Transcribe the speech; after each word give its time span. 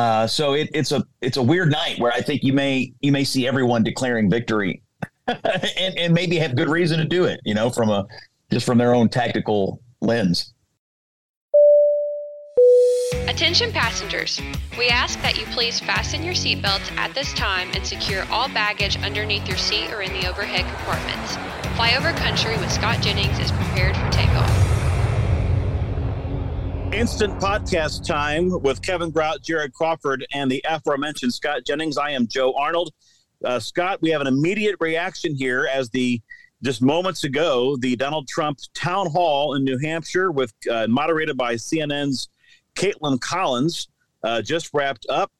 Uh, 0.00 0.26
so 0.26 0.54
it, 0.54 0.70
it's 0.72 0.92
a 0.92 1.04
it's 1.20 1.36
a 1.36 1.42
weird 1.42 1.70
night 1.70 1.98
where 1.98 2.10
I 2.10 2.22
think 2.22 2.42
you 2.42 2.54
may 2.54 2.90
you 3.02 3.12
may 3.12 3.22
see 3.22 3.46
everyone 3.46 3.82
declaring 3.82 4.30
victory, 4.30 4.82
and, 5.26 5.98
and 5.98 6.14
maybe 6.14 6.36
have 6.36 6.56
good 6.56 6.70
reason 6.70 6.98
to 7.00 7.04
do 7.04 7.24
it. 7.24 7.38
You 7.44 7.52
know, 7.52 7.68
from 7.68 7.90
a 7.90 8.06
just 8.50 8.64
from 8.64 8.78
their 8.78 8.94
own 8.94 9.10
tactical 9.10 9.82
lens. 10.00 10.54
Attention 13.28 13.72
passengers, 13.72 14.40
we 14.78 14.88
ask 14.88 15.20
that 15.20 15.38
you 15.38 15.44
please 15.52 15.80
fasten 15.80 16.22
your 16.22 16.34
seatbelts 16.34 16.90
at 16.96 17.14
this 17.14 17.34
time 17.34 17.68
and 17.74 17.86
secure 17.86 18.24
all 18.30 18.48
baggage 18.48 18.96
underneath 19.02 19.46
your 19.46 19.58
seat 19.58 19.92
or 19.92 20.00
in 20.00 20.12
the 20.18 20.26
overhead 20.26 20.64
compartments. 20.64 21.36
Flyover 21.76 22.16
Country 22.16 22.56
with 22.56 22.72
Scott 22.72 23.02
Jennings 23.02 23.38
is 23.38 23.52
prepared 23.52 23.94
for 23.96 24.10
takeoff. 24.10 24.29
Instant 26.92 27.32
podcast 27.40 28.04
time 28.04 28.50
with 28.62 28.82
Kevin 28.82 29.12
Grout, 29.12 29.42
Jared 29.44 29.72
Crawford, 29.72 30.26
and 30.34 30.50
the 30.50 30.60
aforementioned 30.68 31.32
Scott 31.32 31.64
Jennings. 31.64 31.96
I 31.96 32.10
am 32.10 32.26
Joe 32.26 32.52
Arnold. 32.54 32.92
Uh, 33.44 33.60
Scott, 33.60 34.02
we 34.02 34.10
have 34.10 34.20
an 34.20 34.26
immediate 34.26 34.74
reaction 34.80 35.36
here 35.36 35.68
as 35.72 35.88
the 35.90 36.20
just 36.64 36.82
moments 36.82 37.22
ago 37.22 37.76
the 37.76 37.94
Donald 37.94 38.26
Trump 38.26 38.58
town 38.74 39.08
hall 39.08 39.54
in 39.54 39.62
New 39.62 39.78
Hampshire, 39.78 40.32
with 40.32 40.52
uh, 40.68 40.88
moderated 40.88 41.36
by 41.36 41.54
CNN's 41.54 42.28
Kaitlan 42.74 43.20
Collins, 43.20 43.88
uh, 44.24 44.42
just 44.42 44.70
wrapped 44.74 45.06
up. 45.08 45.30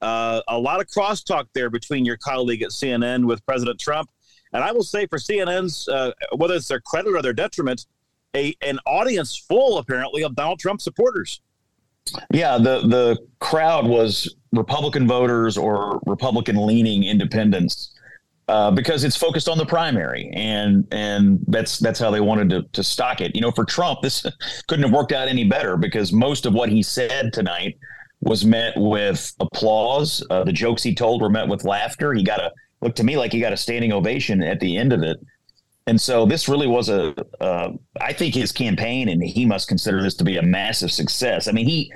Uh, 0.00 0.42
a 0.46 0.58
lot 0.58 0.80
of 0.80 0.86
crosstalk 0.86 1.46
there 1.54 1.70
between 1.70 2.04
your 2.04 2.18
colleague 2.18 2.62
at 2.62 2.70
CNN 2.70 3.26
with 3.26 3.44
President 3.46 3.80
Trump, 3.80 4.08
and 4.52 4.62
I 4.62 4.70
will 4.70 4.84
say 4.84 5.06
for 5.08 5.18
CNN's 5.18 5.88
uh, 5.88 6.12
whether 6.36 6.54
it's 6.54 6.68
their 6.68 6.80
credit 6.80 7.16
or 7.16 7.20
their 7.20 7.32
detriment, 7.32 7.84
a 8.34 8.54
an 8.62 8.78
audience 8.86 9.36
full 9.36 9.78
apparently 9.78 10.22
of 10.22 10.34
Donald 10.34 10.58
Trump 10.58 10.80
supporters. 10.80 11.40
Yeah, 12.32 12.58
the 12.58 12.80
the 12.86 13.18
crowd 13.38 13.86
was 13.86 14.34
Republican 14.52 15.06
voters 15.06 15.56
or 15.56 16.00
Republican 16.06 16.66
leaning 16.66 17.04
independents 17.04 17.94
uh, 18.48 18.70
because 18.70 19.04
it's 19.04 19.16
focused 19.16 19.48
on 19.48 19.58
the 19.58 19.66
primary, 19.66 20.30
and 20.34 20.86
and 20.90 21.38
that's 21.48 21.78
that's 21.78 22.00
how 22.00 22.10
they 22.10 22.20
wanted 22.20 22.50
to 22.50 22.62
to 22.72 22.82
stock 22.82 23.20
it. 23.20 23.34
You 23.34 23.40
know, 23.40 23.52
for 23.52 23.64
Trump, 23.64 24.00
this 24.02 24.26
couldn't 24.66 24.84
have 24.84 24.92
worked 24.92 25.12
out 25.12 25.28
any 25.28 25.44
better 25.44 25.76
because 25.76 26.12
most 26.12 26.46
of 26.46 26.54
what 26.54 26.68
he 26.68 26.82
said 26.82 27.32
tonight 27.32 27.78
was 28.20 28.44
met 28.44 28.74
with 28.76 29.32
applause. 29.40 30.24
Uh, 30.30 30.44
the 30.44 30.52
jokes 30.52 30.82
he 30.82 30.94
told 30.94 31.22
were 31.22 31.30
met 31.30 31.48
with 31.48 31.64
laughter. 31.64 32.12
He 32.12 32.22
got 32.22 32.40
a 32.40 32.52
looked 32.80 32.96
to 32.96 33.04
me 33.04 33.16
like 33.16 33.32
he 33.32 33.40
got 33.40 33.52
a 33.52 33.56
standing 33.56 33.92
ovation 33.92 34.42
at 34.42 34.58
the 34.60 34.76
end 34.76 34.92
of 34.92 35.02
it. 35.02 35.18
And 35.86 36.00
so 36.00 36.26
this 36.26 36.48
really 36.48 36.66
was 36.66 36.88
a, 36.88 37.14
uh, 37.40 37.70
I 38.00 38.12
think 38.12 38.34
his 38.34 38.52
campaign, 38.52 39.08
and 39.08 39.22
he 39.22 39.46
must 39.46 39.68
consider 39.68 40.02
this 40.02 40.14
to 40.16 40.24
be 40.24 40.36
a 40.36 40.42
massive 40.42 40.92
success. 40.92 41.48
I 41.48 41.52
mean, 41.52 41.66
he, 41.66 41.92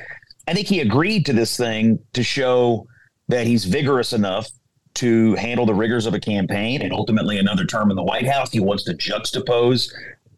I 0.48 0.54
think 0.54 0.66
he 0.66 0.80
agreed 0.80 1.26
to 1.26 1.32
this 1.32 1.56
thing 1.56 1.98
to 2.12 2.22
show 2.22 2.86
that 3.28 3.46
he's 3.46 3.64
vigorous 3.64 4.12
enough 4.12 4.48
to 4.94 5.34
handle 5.34 5.66
the 5.66 5.74
rigors 5.74 6.06
of 6.06 6.14
a 6.14 6.20
campaign 6.20 6.82
and 6.82 6.92
ultimately 6.92 7.38
another 7.38 7.64
term 7.64 7.90
in 7.90 7.96
the 7.96 8.02
White 8.02 8.26
House. 8.26 8.52
He 8.52 8.60
wants 8.60 8.84
to 8.84 8.94
juxtapose 8.94 9.92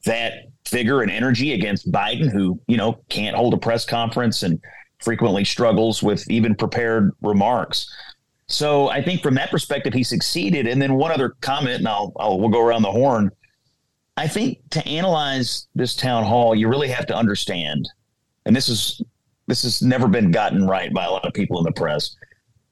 that 0.05 0.33
vigor 0.69 1.02
and 1.02 1.11
energy 1.11 1.52
against 1.52 1.91
Biden, 1.91 2.30
who, 2.30 2.61
you 2.67 2.77
know, 2.77 2.98
can't 3.08 3.36
hold 3.36 3.55
a 3.55 3.58
press 3.58 3.84
conference 3.84 4.42
and 4.42 4.61
frequently 5.00 5.44
struggles 5.44 6.02
with 6.02 6.28
even 6.30 6.55
prepared 6.55 7.12
remarks. 7.20 7.86
So 8.48 8.89
I 8.89 9.02
think 9.02 9.22
from 9.22 9.34
that 9.34 9.50
perspective, 9.50 9.92
he 9.92 10.05
succeeded. 10.05 10.66
And 10.66 10.80
then 10.80 10.94
one 10.94 11.11
other 11.11 11.30
comment, 11.41 11.78
and 11.78 11.89
I'll, 11.89 12.12
I'll 12.16 12.39
we'll 12.39 12.48
go 12.48 12.64
around 12.64 12.83
the 12.83 12.92
horn. 12.92 13.30
I 14.16 14.28
think 14.28 14.58
to 14.70 14.86
analyze 14.86 15.66
this 15.75 15.94
town 15.94 16.25
hall, 16.25 16.55
you 16.55 16.69
really 16.69 16.89
have 16.89 17.06
to 17.06 17.17
understand, 17.17 17.89
and 18.47 18.56
this 18.56 18.69
is 18.69 19.02
this 19.47 19.62
has 19.62 19.83
never 19.83 20.08
been 20.08 20.30
gotten 20.30 20.67
right 20.67 20.92
by 20.92 21.05
a 21.05 21.11
lot 21.11 21.24
of 21.27 21.34
people 21.34 21.58
in 21.58 21.64
the 21.64 21.72
press. 21.72 22.17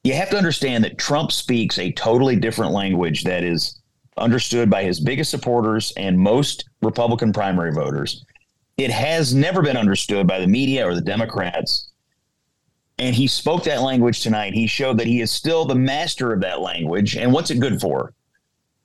You 0.05 0.15
have 0.15 0.31
to 0.31 0.39
understand 0.39 0.85
that 0.85 0.99
Trump 0.99 1.33
speaks 1.33 1.79
a 1.79 1.93
totally 1.93 2.37
different 2.37 2.73
language 2.73 3.25
that 3.25 3.45
is 3.45 3.81
understood 4.17 4.71
by 4.71 4.85
his 4.85 5.01
biggest 5.01 5.31
supporters 5.31 5.93
and 5.97 6.19
most 6.19 6.69
Republican 6.83 7.33
primary 7.33 7.73
voters. 7.73 8.25
It 8.77 8.91
has 8.91 9.35
never 9.35 9.63
been 9.63 9.77
understood 9.77 10.27
by 10.27 10.41
the 10.41 10.47
media 10.47 10.87
or 10.87 10.95
the 10.95 11.01
Democrats 11.01 11.93
and 12.99 13.15
he 13.15 13.27
spoke 13.27 13.65
that 13.65 13.83
language 13.83 14.21
tonight. 14.23 14.55
He 14.55 14.67
showed 14.67 14.99
that 14.99 15.07
he 15.07 15.21
is 15.21 15.31
still 15.31 15.65
the 15.65 15.75
master 15.75 16.33
of 16.33 16.41
that 16.43 16.61
language. 16.61 17.17
And 17.17 17.33
what's 17.33 17.51
it 17.51 17.59
good 17.59 17.81
for? 17.81 18.13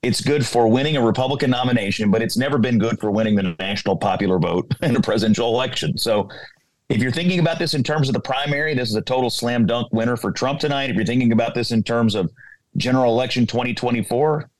It's 0.02 0.20
good 0.20 0.44
for 0.44 0.66
winning 0.66 0.96
a 0.96 1.04
Republican 1.04 1.50
nomination, 1.50 2.10
but 2.10 2.22
it's 2.22 2.36
never 2.36 2.58
been 2.58 2.78
good 2.78 2.98
for 2.98 3.10
winning 3.10 3.36
the 3.36 3.54
national 3.58 3.96
popular 3.96 4.38
vote 4.38 4.72
in 4.82 4.96
a 4.96 5.00
presidential 5.00 5.48
election. 5.48 5.96
So 5.96 6.28
if 6.88 7.00
you're 7.00 7.12
thinking 7.12 7.38
about 7.38 7.58
this 7.58 7.74
in 7.74 7.84
terms 7.84 8.08
of 8.08 8.14
the 8.14 8.20
primary, 8.20 8.74
this 8.74 8.88
is 8.88 8.96
a 8.96 9.02
total 9.02 9.30
slam 9.30 9.66
dunk 9.66 9.92
winner 9.92 10.16
for 10.16 10.32
Trump 10.32 10.58
tonight. 10.58 10.90
If 10.90 10.96
you're 10.96 11.04
thinking 11.04 11.32
about 11.32 11.54
this 11.54 11.70
in 11.70 11.82
terms 11.82 12.14
of 12.14 12.32
general 12.76 13.12
election 13.12 13.46
2024, 13.46 14.50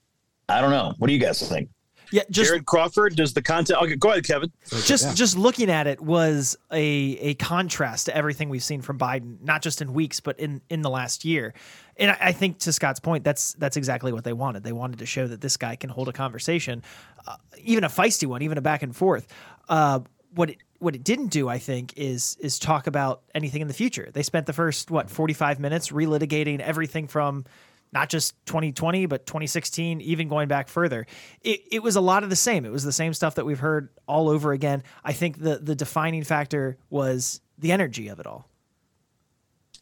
I 0.47 0.61
don't 0.61 0.71
know. 0.71 0.93
What 0.97 1.07
do 1.07 1.13
you 1.13 1.19
guys 1.19 1.47
think? 1.47 1.69
Yeah, 2.11 2.23
just 2.29 2.49
Jared 2.49 2.65
Crawford 2.65 3.15
does 3.15 3.33
the 3.33 3.41
content. 3.41 3.81
Okay, 3.81 3.95
go 3.95 4.09
ahead, 4.11 4.25
Kevin. 4.25 4.51
Just 4.83 5.05
yeah. 5.05 5.13
just 5.13 5.37
looking 5.37 5.69
at 5.69 5.87
it 5.87 6.01
was 6.01 6.57
a 6.71 6.81
a 6.81 7.33
contrast 7.35 8.07
to 8.07 8.15
everything 8.15 8.49
we've 8.49 8.63
seen 8.63 8.81
from 8.81 8.99
Biden, 8.99 9.41
not 9.41 9.61
just 9.61 9.81
in 9.81 9.93
weeks, 9.93 10.19
but 10.19 10.39
in 10.39 10.61
in 10.69 10.81
the 10.81 10.89
last 10.89 11.23
year. 11.23 11.53
And 11.97 12.11
I, 12.11 12.17
I 12.19 12.31
think 12.33 12.59
to 12.59 12.73
Scott's 12.73 12.99
point, 12.99 13.23
that's 13.23 13.53
that's 13.53 13.77
exactly 13.77 14.11
what 14.11 14.23
they 14.23 14.33
wanted. 14.33 14.63
They 14.63 14.73
wanted 14.73 14.99
to 14.99 15.05
show 15.05 15.25
that 15.27 15.41
this 15.41 15.57
guy 15.57 15.75
can 15.75 15.89
hold 15.89 16.09
a 16.09 16.13
conversation, 16.13 16.83
uh, 17.25 17.37
even 17.63 17.83
a 17.83 17.89
feisty 17.89 18.27
one, 18.27 18.41
even 18.41 18.57
a 18.57 18.61
back 18.61 18.83
and 18.83 18.95
forth. 18.95 19.27
Uh, 19.69 20.01
what 20.33 20.49
it 20.49 20.57
what 20.79 20.95
it 20.95 21.03
didn't 21.03 21.27
do, 21.27 21.47
I 21.47 21.59
think, 21.59 21.93
is 21.95 22.37
is 22.39 22.59
talk 22.59 22.87
about 22.87 23.21
anything 23.35 23.61
in 23.61 23.67
the 23.67 23.73
future. 23.73 24.09
They 24.11 24.23
spent 24.23 24.47
the 24.47 24.53
first 24.53 24.91
what 24.91 25.09
forty 25.09 25.33
five 25.33 25.59
minutes 25.59 25.91
relitigating 25.91 26.59
everything 26.59 27.07
from 27.07 27.45
not 27.93 28.09
just 28.09 28.33
2020, 28.45 29.05
but 29.05 29.25
2016, 29.25 30.01
even 30.01 30.27
going 30.27 30.47
back 30.47 30.67
further. 30.67 31.05
It, 31.41 31.61
it 31.71 31.83
was 31.83 31.95
a 31.95 32.01
lot 32.01 32.23
of 32.23 32.29
the 32.29 32.35
same. 32.35 32.65
It 32.65 32.71
was 32.71 32.83
the 32.83 32.91
same 32.91 33.13
stuff 33.13 33.35
that 33.35 33.45
we've 33.45 33.59
heard 33.59 33.89
all 34.07 34.29
over 34.29 34.53
again. 34.53 34.83
I 35.03 35.13
think 35.13 35.39
the, 35.39 35.57
the 35.57 35.75
defining 35.75 36.23
factor 36.23 36.77
was 36.89 37.41
the 37.57 37.71
energy 37.71 38.07
of 38.07 38.19
it 38.19 38.27
all. 38.27 38.47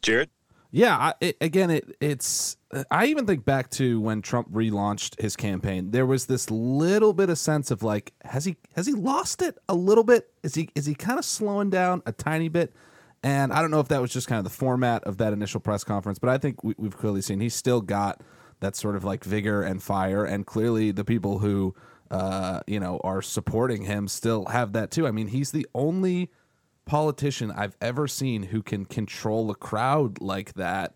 Jared? 0.02 0.30
Yeah, 0.72 0.96
I, 0.96 1.14
it, 1.20 1.36
again, 1.40 1.70
it 1.70 1.96
it's. 2.00 2.56
I 2.92 3.06
even 3.06 3.26
think 3.26 3.44
back 3.44 3.70
to 3.70 4.00
when 4.00 4.22
Trump 4.22 4.52
relaunched 4.52 5.20
his 5.20 5.34
campaign. 5.34 5.90
There 5.90 6.06
was 6.06 6.26
this 6.26 6.48
little 6.48 7.12
bit 7.12 7.28
of 7.28 7.38
sense 7.38 7.72
of 7.72 7.82
like, 7.82 8.12
has 8.24 8.44
he 8.44 8.56
has 8.76 8.86
he 8.86 8.92
lost 8.92 9.42
it 9.42 9.58
a 9.68 9.74
little 9.74 10.04
bit? 10.04 10.30
Is 10.44 10.54
he 10.54 10.68
is 10.76 10.86
he 10.86 10.94
kind 10.94 11.18
of 11.18 11.24
slowing 11.24 11.70
down 11.70 12.02
a 12.06 12.12
tiny 12.12 12.48
bit? 12.48 12.72
And 13.22 13.52
I 13.52 13.60
don't 13.60 13.70
know 13.70 13.80
if 13.80 13.88
that 13.88 14.00
was 14.00 14.12
just 14.12 14.28
kind 14.28 14.38
of 14.38 14.44
the 14.44 14.50
format 14.56 15.04
of 15.04 15.18
that 15.18 15.32
initial 15.32 15.60
press 15.60 15.84
conference, 15.84 16.18
but 16.18 16.30
I 16.30 16.38
think 16.38 16.64
we, 16.64 16.74
have 16.82 16.96
clearly 16.96 17.20
seen 17.20 17.40
he's 17.40 17.54
still 17.54 17.82
got 17.82 18.22
that 18.60 18.76
sort 18.76 18.96
of 18.96 19.04
like 19.04 19.24
vigor 19.24 19.62
and 19.62 19.82
fire. 19.82 20.24
And 20.24 20.46
clearly, 20.46 20.90
the 20.90 21.04
people 21.04 21.38
who, 21.38 21.74
uh, 22.10 22.60
you 22.66 22.80
know, 22.80 22.98
are 23.04 23.20
supporting 23.20 23.82
him 23.82 24.08
still 24.08 24.46
have 24.46 24.72
that 24.72 24.90
too. 24.90 25.06
I 25.06 25.10
mean, 25.10 25.28
he's 25.28 25.50
the 25.50 25.66
only 25.74 26.30
politician 26.86 27.50
I've 27.50 27.76
ever 27.80 28.08
seen 28.08 28.44
who 28.44 28.62
can 28.62 28.84
control 28.84 29.50
a 29.50 29.54
crowd 29.54 30.20
like 30.20 30.54
that 30.54 30.94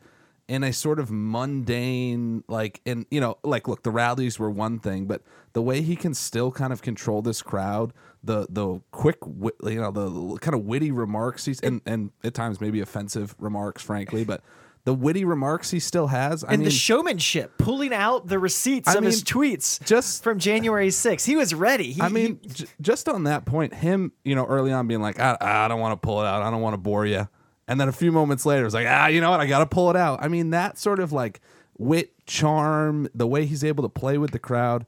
in 0.49 0.62
a 0.62 0.72
sort 0.72 0.99
of 0.99 1.10
mundane 1.10 2.44
like 2.49 2.81
and 2.84 3.06
you 3.10 3.21
know 3.21 3.38
like 3.44 3.66
look 3.69 3.82
the 3.82 3.91
rallies 3.91 4.38
were 4.38 4.50
one 4.50 4.78
thing 4.78 5.06
but 5.06 5.22
the 5.55 5.62
way 5.62 5.81
he 5.81 5.97
can 5.97 6.12
still 6.15 6.50
kind 6.50 6.72
of 6.72 6.82
control 6.82 7.22
this 7.22 7.43
crowd 7.43 7.93
the 8.22 8.47
the 8.50 8.81
quick 8.91 9.16
you 9.65 9.81
know 9.81 9.91
the 9.91 10.38
kind 10.41 10.54
of 10.54 10.65
witty 10.65 10.91
remarks 10.91 11.44
he's 11.47 11.60
and 11.60 11.81
and 11.87 12.10
at 12.22 12.34
times 12.34 12.60
maybe 12.60 12.81
offensive 12.81 13.34
remarks 13.38 13.83
frankly 13.83 14.25
but 14.25 14.43
the 14.84 14.93
witty 14.93 15.25
remarks 15.25 15.71
he 15.71 15.81
still 15.81 16.09
has 16.09 16.44
I 16.44 16.49
and 16.49 16.59
mean, 16.59 16.65
the 16.66 16.71
showmanship 16.71 17.56
pulling 17.56 17.94
out 17.94 18.27
the 18.27 18.38
receipts 18.38 18.88
I 18.88 18.94
of 18.94 19.00
mean, 19.00 19.10
his 19.12 19.25
tweets 19.25 19.83
just 19.87 20.22
from 20.22 20.38
January 20.38 20.88
6th 20.88 21.25
he 21.25 21.37
was 21.37 21.54
ready. 21.54 21.93
He, 21.93 22.03
I 22.03 22.10
mean 22.10 22.38
he, 22.43 22.49
j- 22.50 22.66
just 22.83 23.09
on 23.09 23.25
that 23.25 23.47
point 23.47 23.72
him 23.72 24.12
you 24.25 24.34
know 24.34 24.44
early 24.44 24.72
on 24.72 24.87
being 24.87 25.00
like 25.00 25.19
I, 25.19 25.38
I 25.41 25.69
don't 25.69 25.81
want 25.81 25.93
to 25.93 26.06
pull 26.06 26.21
it 26.21 26.27
out. 26.27 26.43
I 26.43 26.50
don't 26.50 26.60
want 26.60 26.75
to 26.75 26.78
bore 26.78 27.06
you 27.06 27.27
and 27.66 27.80
then 27.80 27.88
a 27.88 27.92
few 27.92 28.12
moments 28.12 28.44
later, 28.44 28.64
it's 28.64 28.75
like, 28.75 28.86
ah, 28.88 29.06
you 29.06 29.20
know 29.20 29.30
what? 29.30 29.41
I 29.41 29.47
got 29.47 29.60
to 29.60 29.66
pull 29.66 29.91
it 29.91 29.97
out. 29.97 30.22
I 30.22 30.28
mean, 30.28 30.50
that 30.50 30.78
sort 30.78 31.00
of 31.00 31.12
like 31.12 31.41
wit, 31.78 32.12
charm, 32.27 33.09
the 33.15 33.27
way 33.27 33.47
he's 33.47 33.65
able 33.65 33.83
to 33.83 33.89
play 33.89 34.18
with 34.18 34.30
the 34.30 34.39
crowd. 34.39 34.86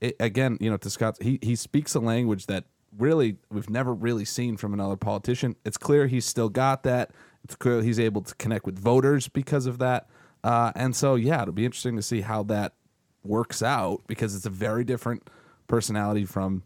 It, 0.00 0.16
again, 0.20 0.58
you 0.60 0.70
know, 0.70 0.76
to 0.76 0.90
Scott, 0.90 1.18
he, 1.22 1.38
he 1.42 1.56
speaks 1.56 1.94
a 1.94 2.00
language 2.00 2.46
that 2.46 2.64
really 2.96 3.36
we've 3.50 3.70
never 3.70 3.94
really 3.94 4.24
seen 4.24 4.56
from 4.56 4.74
another 4.74 4.96
politician. 4.96 5.56
It's 5.64 5.76
clear 5.76 6.06
he's 6.06 6.26
still 6.26 6.48
got 6.48 6.82
that. 6.82 7.12
It's 7.44 7.54
clear 7.54 7.82
he's 7.82 8.00
able 8.00 8.22
to 8.22 8.34
connect 8.34 8.66
with 8.66 8.78
voters 8.78 9.28
because 9.28 9.66
of 9.66 9.78
that. 9.78 10.08
Uh, 10.42 10.72
and 10.74 10.94
so, 10.94 11.14
yeah, 11.14 11.42
it'll 11.42 11.54
be 11.54 11.64
interesting 11.64 11.96
to 11.96 12.02
see 12.02 12.20
how 12.20 12.42
that 12.44 12.74
works 13.24 13.62
out 13.62 14.02
because 14.06 14.34
it's 14.34 14.46
a 14.46 14.50
very 14.50 14.84
different 14.84 15.28
personality 15.66 16.24
from 16.24 16.62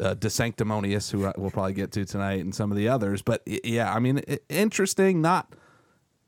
uh, 0.00 0.14
DeSanctimonious, 0.14 1.10
who 1.10 1.30
we'll 1.36 1.50
probably 1.50 1.72
get 1.72 1.92
to 1.92 2.04
tonight, 2.04 2.40
and 2.40 2.54
some 2.54 2.70
of 2.70 2.76
the 2.76 2.88
others. 2.88 3.22
But 3.22 3.42
yeah, 3.46 3.92
I 3.92 3.98
mean, 3.98 4.18
interesting. 4.48 5.20
Not, 5.20 5.54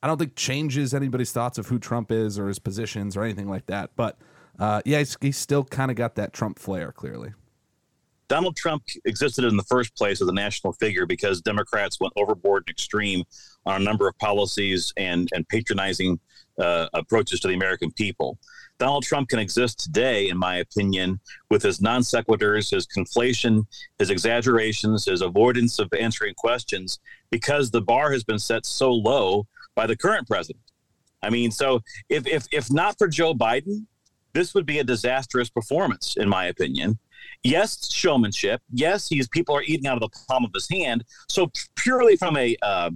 I 0.02 0.06
don't 0.06 0.18
think 0.18 0.36
changes 0.36 0.94
anybody's 0.94 1.32
thoughts 1.32 1.58
of 1.58 1.68
who 1.68 1.78
Trump 1.78 2.10
is 2.10 2.38
or 2.38 2.48
his 2.48 2.58
positions 2.58 3.16
or 3.16 3.22
anything 3.22 3.48
like 3.48 3.66
that. 3.66 3.90
But 3.96 4.18
uh, 4.58 4.82
yeah, 4.84 4.98
he's, 4.98 5.16
he's 5.20 5.36
still 5.36 5.64
kind 5.64 5.90
of 5.90 5.96
got 5.96 6.16
that 6.16 6.32
Trump 6.32 6.58
flair, 6.58 6.92
clearly. 6.92 7.32
Donald 8.28 8.56
Trump 8.56 8.84
existed 9.04 9.44
in 9.44 9.56
the 9.56 9.64
first 9.64 9.96
place 9.96 10.22
as 10.22 10.28
a 10.28 10.32
national 10.32 10.72
figure 10.74 11.04
because 11.04 11.40
Democrats 11.40 11.98
went 12.00 12.12
overboard 12.16 12.62
and 12.66 12.70
extreme 12.70 13.24
on 13.66 13.82
a 13.82 13.84
number 13.84 14.06
of 14.06 14.16
policies 14.18 14.92
and 14.96 15.28
and 15.34 15.48
patronizing 15.48 16.20
uh, 16.60 16.88
approaches 16.94 17.40
to 17.40 17.48
the 17.48 17.54
American 17.54 17.90
people. 17.90 18.38
Donald 18.80 19.04
Trump 19.04 19.28
can 19.28 19.38
exist 19.38 19.78
today, 19.78 20.30
in 20.30 20.38
my 20.38 20.56
opinion, 20.56 21.20
with 21.50 21.62
his 21.62 21.82
non 21.82 22.00
sequiturs, 22.00 22.70
his 22.70 22.86
conflation, 22.86 23.66
his 23.98 24.08
exaggerations, 24.08 25.04
his 25.04 25.20
avoidance 25.20 25.78
of 25.78 25.92
answering 25.92 26.34
questions, 26.34 26.98
because 27.30 27.70
the 27.70 27.82
bar 27.82 28.10
has 28.10 28.24
been 28.24 28.38
set 28.38 28.64
so 28.64 28.90
low 28.90 29.46
by 29.74 29.86
the 29.86 29.96
current 29.96 30.26
president. 30.26 30.64
I 31.22 31.28
mean, 31.28 31.50
so 31.50 31.82
if 32.08 32.26
if 32.26 32.46
if 32.50 32.72
not 32.72 32.96
for 32.96 33.06
Joe 33.06 33.34
Biden, 33.34 33.84
this 34.32 34.54
would 34.54 34.64
be 34.64 34.78
a 34.78 34.84
disastrous 34.84 35.50
performance, 35.50 36.16
in 36.16 36.28
my 36.28 36.46
opinion. 36.46 36.98
Yes, 37.42 37.92
showmanship. 37.92 38.62
Yes, 38.72 39.08
he's 39.08 39.28
people 39.28 39.54
are 39.54 39.62
eating 39.62 39.86
out 39.86 40.02
of 40.02 40.10
the 40.10 40.18
palm 40.26 40.46
of 40.46 40.52
his 40.54 40.68
hand. 40.70 41.04
So 41.28 41.50
purely 41.76 42.16
from 42.16 42.38
a 42.38 42.56
uh, 42.62 42.90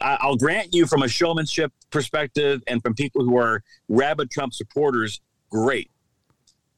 I'll 0.00 0.36
grant 0.36 0.74
you 0.74 0.86
from 0.86 1.02
a 1.02 1.08
showmanship 1.08 1.72
perspective 1.90 2.62
and 2.66 2.82
from 2.82 2.94
people 2.94 3.24
who 3.24 3.36
are 3.38 3.62
rabid 3.88 4.30
Trump 4.30 4.54
supporters, 4.54 5.20
great. 5.50 5.90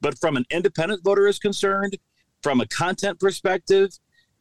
But 0.01 0.17
from 0.19 0.37
an 0.37 0.45
independent 0.49 1.03
voter 1.03 1.27
is 1.27 1.39
concerned, 1.39 1.97
from 2.43 2.61
a 2.61 2.67
content 2.67 3.19
perspective, 3.19 3.89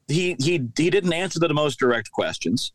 he 0.09 0.37
he 0.39 0.69
he 0.77 0.91
didn't 0.91 1.13
answer 1.13 1.41
the 1.41 1.53
most 1.53 1.79
direct 1.79 2.13
questions. 2.13 2.73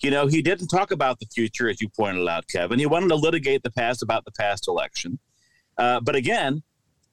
You 0.00 0.10
know, 0.10 0.26
he 0.26 0.42
didn't 0.42 0.68
talk 0.68 0.90
about 0.90 1.20
the 1.20 1.26
future, 1.26 1.68
as 1.68 1.80
you 1.80 1.88
pointed 1.88 2.28
out, 2.28 2.46
Kevin. 2.48 2.78
He 2.78 2.86
wanted 2.86 3.08
to 3.08 3.16
litigate 3.16 3.62
the 3.62 3.70
past 3.70 4.02
about 4.02 4.24
the 4.24 4.32
past 4.32 4.68
election. 4.68 5.18
Uh, 5.78 6.00
but 6.00 6.14
again, 6.14 6.62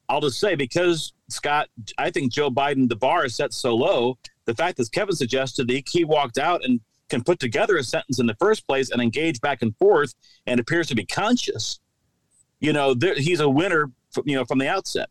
I'll 0.10 0.22
just 0.22 0.40
say 0.40 0.56
because 0.56 1.14
Scott, 1.30 1.70
I 1.98 2.12
think 2.12 2.34
Joe 2.34 2.50
Biden, 2.50 2.90
the 2.90 2.96
bar 2.96 3.26
is 3.26 3.36
set 3.36 3.54
so 3.54 3.76
low. 3.76 4.18
The 4.46 4.56
fact 4.56 4.78
that 4.78 4.92
Kevin 4.92 5.16
suggested 5.16 5.70
he, 5.70 5.84
he 5.90 6.04
walked 6.04 6.38
out 6.38 6.64
and 6.66 6.82
can 7.10 7.24
put 7.24 7.40
together 7.40 7.78
a 7.78 7.84
sentence 7.84 8.20
in 8.20 8.26
the 8.26 8.36
first 8.36 8.68
place 8.68 8.90
and 8.90 9.02
engage 9.02 9.40
back 9.42 9.62
and 9.62 9.76
forth 9.78 10.14
and 10.48 10.60
appears 10.60 10.88
to 10.88 10.96
be 10.96 11.06
conscious, 11.06 11.80
you 12.60 12.74
know, 12.74 12.94
there, 12.94 13.16
he's 13.16 13.40
a 13.40 13.50
winner, 13.50 13.92
from, 14.12 14.24
you 14.26 14.36
know, 14.36 14.46
from 14.46 14.58
the 14.58 14.68
outset. 14.68 15.10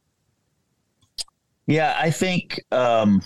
Yeah, 1.67 1.97
I 1.99 2.11
think 2.11 2.61
um, 2.73 3.23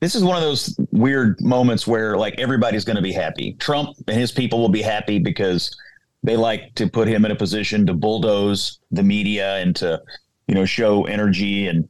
this 0.00 0.14
is 0.14 0.22
one 0.22 0.36
of 0.36 0.42
those 0.42 0.76
weird 0.92 1.40
moments 1.40 1.86
where 1.86 2.16
like 2.16 2.38
everybody's 2.38 2.84
going 2.84 2.96
to 2.96 3.02
be 3.02 3.12
happy. 3.12 3.54
Trump 3.54 3.96
and 4.06 4.18
his 4.18 4.30
people 4.30 4.60
will 4.60 4.68
be 4.68 4.82
happy 4.82 5.18
because 5.18 5.76
they 6.22 6.36
like 6.36 6.74
to 6.74 6.88
put 6.88 7.08
him 7.08 7.24
in 7.24 7.30
a 7.30 7.36
position 7.36 7.86
to 7.86 7.94
bulldoze 7.94 8.78
the 8.90 9.02
media 9.02 9.56
and 9.56 9.74
to, 9.76 10.00
you 10.46 10.54
know, 10.54 10.64
show 10.64 11.04
energy 11.04 11.66
and 11.66 11.88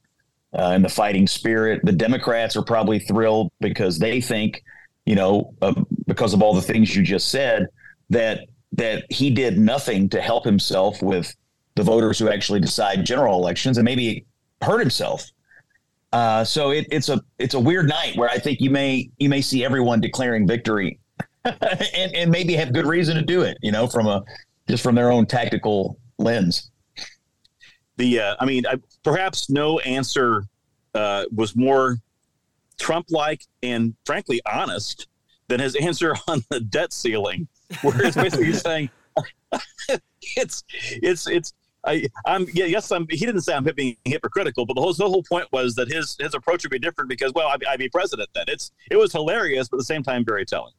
uh, 0.55 0.70
and 0.73 0.85
the 0.85 0.88
fighting 0.88 1.27
spirit. 1.27 1.81
The 1.85 1.93
Democrats 1.93 2.56
are 2.56 2.62
probably 2.62 3.00
thrilled 3.00 3.50
because 3.61 3.99
they 3.99 4.20
think 4.20 4.62
you 5.06 5.15
know, 5.15 5.55
uh, 5.62 5.75
because 6.06 6.35
of 6.35 6.43
all 6.43 6.55
the 6.55 6.62
things 6.62 6.95
you 6.95 7.03
just 7.03 7.29
said, 7.31 7.67
that 8.11 8.47
that 8.73 9.05
he 9.11 9.31
did 9.31 9.59
nothing 9.59 10.09
to 10.09 10.21
help 10.21 10.45
himself 10.45 11.01
with 11.01 11.35
the 11.77 11.83
voters 11.83 12.19
who 12.19 12.29
actually 12.29 12.61
decide 12.61 13.05
general 13.05 13.39
elections, 13.39 13.79
and 13.79 13.85
maybe 13.85 14.25
hurt 14.62 14.81
himself. 14.81 15.31
Uh, 16.12 16.45
so 16.45 16.71
it, 16.71 16.87
it's 16.91 17.09
a 17.09 17.21
it's 17.39 17.55
a 17.55 17.61
weird 17.61 17.89
night 17.89 18.17
where 18.17 18.29
I 18.29 18.39
think 18.39 18.61
you 18.61 18.71
may 18.71 19.11
you 19.19 19.29
may 19.29 19.41
see 19.41 19.65
everyone 19.65 20.01
declaring 20.01 20.47
victory, 20.47 20.99
and, 21.45 22.15
and 22.15 22.31
maybe 22.31 22.55
have 22.55 22.73
good 22.73 22.87
reason 22.87 23.17
to 23.17 23.23
do 23.23 23.43
it. 23.43 23.59
You 23.62 23.73
know, 23.73 23.87
from 23.87 24.06
a 24.06 24.23
just 24.69 24.83
from 24.83 24.95
their 24.95 25.11
own 25.11 25.27
tactical 25.27 25.99
lens. 26.19 26.71
The 27.97 28.21
uh, 28.21 28.37
I 28.41 28.45
mean, 28.45 28.67
I, 28.67 28.77
perhaps 29.03 29.51
no 29.51 29.79
answer 29.81 30.45
uh, 30.95 31.25
was 31.35 31.55
more 31.56 31.99
Trump 32.79 33.06
like 33.11 33.43
and 33.62 33.94
frankly 34.05 34.41
honest 34.50 35.09
than 35.49 35.61
his 35.61 35.75
answer 35.76 36.15
on 36.29 36.44
the 36.50 36.61
debt 36.61 36.93
ceiling, 36.93 37.49
where 37.82 38.05
it's 38.05 38.17
basically 38.17 38.53
saying 38.55 38.91
it's 40.37 40.65
it's 40.71 41.26
it's 41.26 41.53
I, 41.87 42.06
I'm 42.25 42.47
yeah, 42.55 42.65
yes, 42.65 42.91
I'm. 42.91 43.06
He 43.11 43.26
didn't 43.26 43.43
say 43.43 43.55
I'm 43.55 43.65
being 43.76 43.97
hypocritical, 44.05 44.65
but 44.65 44.75
the 44.75 44.81
whole 44.81 44.94
the 44.94 45.09
whole 45.09 45.23
point 45.23 45.49
was 45.53 45.75
that 45.75 45.88
his 45.88 46.17
his 46.19 46.35
approach 46.35 46.62
would 46.65 46.71
be 46.71 46.79
different 46.79 47.11
because 47.11 47.32
well, 47.35 47.49
I'd, 47.49 47.65
I'd 47.67 47.79
be 47.79 47.88
president 47.88 48.31
then. 48.35 48.47
It's 48.49 48.73
it 48.91 48.97
was 48.97 49.12
hilarious, 49.12 49.69
but 49.69 49.77
at 49.77 49.81
the 49.81 49.85
same 49.85 50.03
time 50.03 50.25
very 50.25 50.47
telling. 50.47 50.73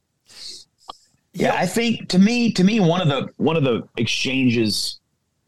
Yeah, 1.33 1.53
I 1.53 1.65
think 1.65 2.09
to 2.09 2.19
me, 2.19 2.51
to 2.53 2.63
me, 2.63 2.80
one 2.80 3.01
of 3.01 3.07
the 3.07 3.30
one 3.38 3.56
of 3.56 3.63
the 3.63 3.88
exchanges 3.98 5.00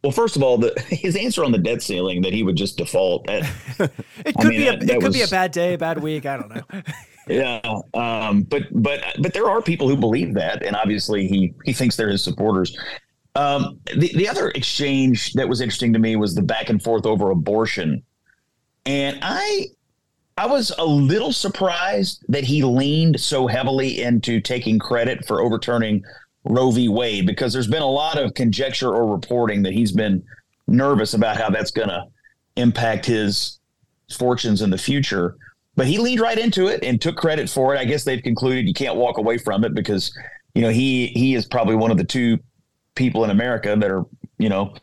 well, 0.07 0.13
first 0.13 0.38
of 0.38 0.44
all, 0.44 0.57
the, 0.57 0.74
his 0.89 1.18
answer 1.18 1.44
on 1.44 1.51
the 1.51 1.57
debt 1.57 1.81
ceiling 1.81 2.21
that 2.21 2.31
he 2.31 2.42
would 2.42 2.56
just 2.56 2.77
default. 2.77 3.30
At, 3.30 3.44
it 3.77 4.36
could 4.38 4.38
I 4.38 4.44
mean, 4.44 4.50
be 4.51 4.68
a, 4.68 4.71
that, 4.71 4.80
that 4.80 4.89
it 4.89 4.94
could 5.01 5.07
was, 5.07 5.15
be 5.18 5.21
a 5.21 5.27
bad 5.27 5.51
day, 5.51 5.74
a 5.74 5.77
bad 5.77 6.01
week. 6.01 6.25
I 6.25 6.38
don't 6.38 6.56
know. 6.56 6.81
yeah, 7.27 7.59
um, 7.94 8.44
but 8.44 8.63
but 8.71 9.04
but 9.19 9.33
there 9.33 9.50
are 9.50 9.62
people 9.62 9.89
who 9.89 9.98
believe 9.98 10.33
that, 10.36 10.63
and 10.63 10.77
obviously 10.77 11.27
he 11.27 11.54
he 11.65 11.74
thinks 11.74 11.98
they're 11.98 12.07
his 12.07 12.24
supporters. 12.24 12.77
Um, 13.36 13.81
the 13.98 14.09
the 14.15 14.30
other 14.30 14.48
exchange 14.51 15.33
that 15.33 15.50
was 15.50 15.59
interesting 15.59 15.92
to 15.92 16.00
me 16.00 16.15
was 16.15 16.36
the 16.36 16.42
back 16.42 16.69
and 16.69 16.81
forth 16.81 17.06
over 17.06 17.30
abortion, 17.30 18.01
and 18.86 19.19
I 19.21 19.65
I 20.38 20.45
was 20.45 20.71
a 20.77 20.86
little 20.86 21.33
surprised 21.33 22.24
that 22.30 22.45
he 22.45 22.63
leaned 22.63 23.19
so 23.19 23.45
heavily 23.45 24.01
into 24.01 24.39
taking 24.39 24.80
credit 24.80 25.25
for 25.27 25.42
overturning 25.42 26.06
Roe 26.50 26.72
v. 26.72 26.90
Wade 26.90 27.26
because 27.26 27.54
there's 27.54 27.68
been 27.68 27.82
a 27.82 27.90
lot 27.90 28.18
of 28.18 28.34
conjecture 28.34 28.94
or 28.94 29.12
reporting 29.12 29.64
that 29.64 29.74
he's 29.74 29.92
been 29.92 30.24
nervous 30.68 31.14
about 31.14 31.38
how 31.38 31.50
that's 31.50 31.72
going 31.72 31.90
to 31.90 32.06
impact 32.56 33.06
his 33.06 33.60
fortunes 34.18 34.62
in 34.62 34.70
the 34.70 34.78
future. 34.78 35.36
But 35.76 35.88
he 35.88 35.98
leaned 35.98 36.22
right 36.22 36.38
into 36.38 36.68
it 36.68 36.84
and 36.84 37.00
took 37.00 37.18
credit 37.18 37.50
for 37.50 37.76
it. 37.76 37.80
I 37.80 37.86
guess 37.86 38.04
they've 38.04 38.24
concluded 38.24 38.68
you 38.68 38.74
can't 38.74 38.96
walk 38.96 39.18
away 39.18 39.38
from 39.38 39.64
it 39.64 39.76
because 39.76 40.18
you 40.56 40.62
know 40.62 40.70
he 40.70 41.08
he 41.08 41.36
is 41.36 41.46
probably 41.46 41.76
one 41.76 41.92
of 41.92 41.98
the 41.98 42.04
two 42.04 42.40
people 42.96 43.24
in 43.24 43.30
America 43.30 43.76
that 43.78 43.92
are 43.92 44.06
you 44.40 44.50
know 44.50 44.74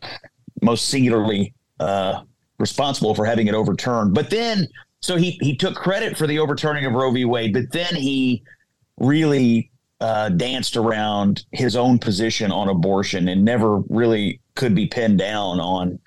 most 0.62 0.88
singularly 0.88 1.52
uh, 1.80 2.22
responsible 2.58 3.14
for 3.14 3.24
having 3.24 3.48
it 3.48 3.54
overturned. 3.54 4.14
But 4.14 4.30
then, 4.30 4.68
so 5.00 5.16
he 5.16 5.32
he 5.40 5.56
took 5.56 5.74
credit 5.74 6.16
for 6.16 6.28
the 6.28 6.38
overturning 6.38 6.86
of 6.86 6.92
Roe 6.92 7.10
v. 7.10 7.24
Wade, 7.24 7.52
but 7.52 7.72
then 7.72 7.94
he 7.96 8.44
really 8.98 9.72
uh, 10.00 10.28
danced 10.30 10.76
around 10.76 11.44
his 11.52 11.76
own 11.76 11.98
position 11.98 12.50
on 12.50 12.68
abortion 12.68 13.28
and 13.28 13.44
never 13.44 13.78
really 13.88 14.40
could 14.54 14.74
be 14.74 14.86
pinned 14.86 15.18
down 15.18 15.60
on 15.60 15.98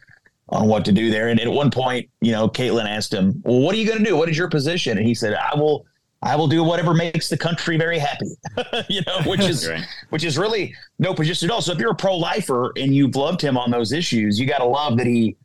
on 0.49 0.67
what 0.67 0.85
to 0.85 0.93
do 0.93 1.09
there. 1.09 1.27
And 1.27 1.39
at 1.39 1.47
one 1.47 1.69
point, 1.69 2.09
you 2.21 2.31
know, 2.31 2.47
Kaitlan 2.47 2.87
asked 2.87 3.13
him, 3.13 3.41
"Well, 3.43 3.59
what 3.59 3.75
are 3.75 3.77
you 3.77 3.85
going 3.85 3.99
to 3.99 4.05
do? 4.05 4.15
What 4.15 4.29
is 4.29 4.37
your 4.37 4.49
position?" 4.49 4.97
And 4.97 5.05
he 5.05 5.13
said, 5.13 5.33
"I 5.33 5.55
will." 5.55 5.85
I 6.23 6.35
will 6.35 6.47
do 6.47 6.63
whatever 6.63 6.95
makes 6.95 7.29
the 7.29 7.37
country 7.37 7.77
very 7.77 7.99
happy, 7.99 8.25
you 8.89 9.01
know, 9.05 9.21
which 9.27 9.41
is 9.41 9.67
right. 9.69 9.85
which 10.09 10.23
is 10.23 10.35
really 10.35 10.73
no 10.97 11.13
position 11.13 11.47
at 11.47 11.53
all. 11.53 11.61
So 11.61 11.73
if 11.73 11.77
you're 11.77 11.91
a 11.91 11.95
pro-lifer 11.95 12.73
and 12.75 12.93
you've 12.93 13.15
loved 13.15 13.39
him 13.39 13.55
on 13.55 13.69
those 13.69 13.91
issues, 13.91 14.39
you 14.39 14.47
got 14.47 14.57
to 14.57 14.65
love 14.65 14.97
that 14.97 15.05
he, 15.05 15.37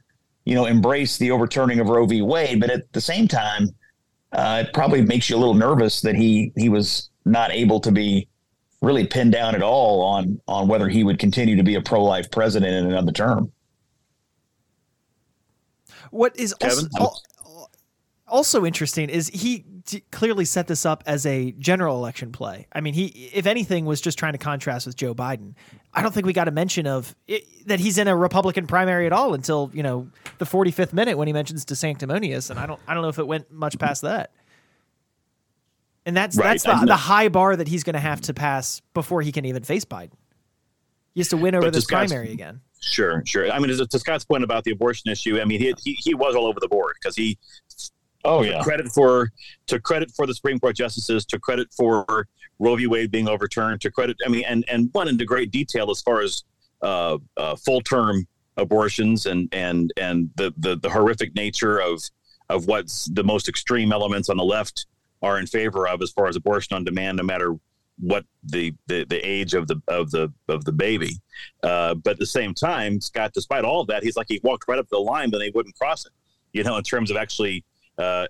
you 0.47 0.55
know, 0.55 0.67
embraced 0.67 1.19
the 1.19 1.31
overturning 1.31 1.79
of 1.79 1.91
Roe 1.91 2.07
v. 2.07 2.23
Wade. 2.23 2.59
But 2.59 2.71
at 2.71 2.91
the 2.95 3.03
same 3.03 3.29
time, 3.29 3.69
uh, 4.33 4.65
it 4.67 4.73
probably 4.73 5.03
makes 5.03 5.29
you 5.29 5.37
a 5.37 5.39
little 5.39 5.53
nervous 5.55 6.01
that 6.01 6.15
he 6.15 6.53
he 6.57 6.71
was 6.71 7.11
not 7.27 7.53
able 7.53 7.79
to 7.81 7.93
be 7.93 8.27
really 8.83 9.07
pinned 9.07 9.33
down 9.33 9.55
at 9.55 9.63
all 9.63 10.03
on 10.03 10.41
on 10.47 10.69
whether 10.69 10.89
he 10.89 11.05
would 11.05 11.19
continue 11.19 11.57
to 11.57 11.63
be 11.63 11.77
a 11.77 11.81
pro 11.81 12.03
life 12.03 12.31
president 12.31 12.75
in 12.75 12.87
another 12.87 13.13
term. 13.13 13.51
What 16.11 16.39
is 16.39 16.53
also, 16.61 17.17
also 18.29 18.67
interesting 18.67 19.09
is 19.09 19.29
he 19.29 19.65
clearly 20.11 20.45
set 20.45 20.67
this 20.67 20.85
up 20.85 21.03
as 21.07 21.25
a 21.25 21.53
general 21.53 21.97
election 21.97 22.33
play. 22.33 22.67
I 22.73 22.83
mean, 22.83 22.93
he, 22.93 23.07
if 23.33 23.47
anything, 23.47 23.87
was 23.87 24.01
just 24.01 24.19
trying 24.19 24.33
to 24.33 24.39
contrast 24.39 24.87
with 24.87 24.95
Joe 24.95 25.15
Biden. 25.15 25.55
I 25.95 26.03
don't 26.03 26.13
think 26.13 26.27
we 26.27 26.35
got 26.35 26.49
a 26.49 26.51
mention 26.51 26.87
of 26.87 27.15
it, 27.29 27.45
that 27.67 27.81
he's 27.81 27.97
in 27.97 28.09
a 28.09 28.17
Republican 28.17 28.67
primary 28.67 29.07
at 29.07 29.13
all 29.13 29.33
until 29.33 29.71
you 29.73 29.83
know 29.83 30.09
the 30.37 30.45
45th 30.45 30.93
minute 30.93 31.17
when 31.17 31.29
he 31.29 31.33
mentions 31.33 31.65
DeSanctimonious, 31.65 32.51
and 32.51 32.59
I 32.59 32.67
don't, 32.67 32.81
I 32.87 32.93
don't 32.93 33.03
know 33.03 33.09
if 33.09 33.19
it 33.19 33.27
went 33.27 33.51
much 33.51 33.79
past 33.79 34.03
that 34.03 34.33
and 36.07 36.17
that's 36.17 36.37
right. 36.37 36.61
that's 36.61 36.65
the, 36.65 36.87
the 36.87 36.97
high 36.97 37.29
bar 37.29 37.57
that 37.57 37.69
he's 37.69 37.85
going 37.85 37.95
to 37.95 38.01
have 38.01 38.21
to 38.23 38.35
pass 38.35 38.81
before 38.95 39.23
he 39.23 39.33
can 39.33 39.45
even 39.45 39.63
face 39.63 39.85
Biden. 39.85 40.13
He 41.15 41.21
has 41.21 41.29
to 41.29 41.37
win 41.37 41.55
over 41.55 41.71
this 41.71 41.85
primary 41.85 42.33
again. 42.33 42.61
Sure, 42.81 43.23
sure. 43.25 43.51
I 43.51 43.59
mean, 43.59 43.77
to 43.77 43.99
Scott's 43.99 44.25
point 44.25 44.43
about 44.43 44.65
the 44.65 44.73
abortion 44.73 45.11
issue, 45.11 45.41
I 45.41 45.45
mean, 45.45 45.61
he 45.61 45.75
he, 45.83 45.93
he 45.93 46.15
was 46.15 46.35
all 46.35 46.47
over 46.47 46.61
the 46.61 46.69
board 46.69 46.97
because 47.01 47.17
he. 47.17 47.39
Oh 48.25 48.43
yeah. 48.43 48.63
Credit 48.63 48.89
for 48.89 49.33
to 49.67 49.81
credit 49.81 50.13
for 50.13 50.27
the 50.27 50.35
Supreme 50.35 50.61
Court 50.61 50.77
justices, 50.77 51.25
to 51.27 51.41
credit 51.41 51.69
for 51.77 52.27
Roe 52.61 52.77
v. 52.77 52.87
Wade 52.87 53.11
being 53.11 53.29
overturned, 53.29 53.81
to 53.81 53.91
credit. 53.91 54.17
I 54.25 54.29
mean, 54.29 54.45
and 54.47 54.65
and 54.69 54.91
went 54.95 55.11
into 55.11 55.25
great 55.25 55.51
detail 55.51 55.91
as 55.91 56.01
far 56.01 56.21
as 56.21 56.45
uh, 56.83 57.19
uh, 57.37 57.57
full 57.57 57.81
term 57.81 58.27
abortions 58.57 59.27
and 59.27 59.49
and 59.53 59.93
and 59.97 60.31
the, 60.37 60.55
the 60.59 60.77
the 60.77 60.89
horrific 60.89 61.35
nature 61.35 61.81
of 61.81 62.01
of 62.49 62.67
what's 62.67 63.07
the 63.07 63.25
most 63.25 63.49
extreme 63.49 63.93
elements 63.93 64.29
on 64.29 64.37
the 64.37 64.45
left 64.45 64.87
are 65.23 65.39
in 65.39 65.47
favor 65.47 65.87
of 65.87 66.03
as 66.03 66.11
far 66.11 66.27
as 66.27 66.37
abortion 66.37 66.77
on 66.77 66.85
demand, 66.85 67.19
no 67.19 67.23
matter 67.23 67.55
what 67.99 68.25
the, 68.45 68.75
the, 68.87 69.05
the 69.05 69.19
age 69.19 69.55
of 69.55 69.69
the 69.69 69.81
of 69.89 70.11
the 70.11 70.33
of 70.49 70.65
the 70.65 70.73
baby. 70.73 71.17
Uh, 71.63 71.95
but 71.95 72.13
at 72.13 72.19
the 72.19 72.27
same 72.27 72.55
time, 72.55 73.01
Scott, 73.01 73.33
despite 73.35 73.65
all 73.65 73.81
of 73.81 73.87
that, 73.89 74.03
he's 74.03 74.17
like 74.17 74.27
he 74.29 74.41
walked 74.43 74.67
right 74.69 74.79
up 74.79 74.89
the 74.89 74.99
line, 74.99 75.31
but 75.31 75.39
they 75.39 75.51
wouldn't 75.51 75.79
cross 75.79 76.07
it. 76.07 76.13
You 76.53 76.65
know, 76.65 76.77
in 76.77 76.83
terms 76.83 77.11
of 77.11 77.17
actually 77.17 77.65
uh, 77.99 78.27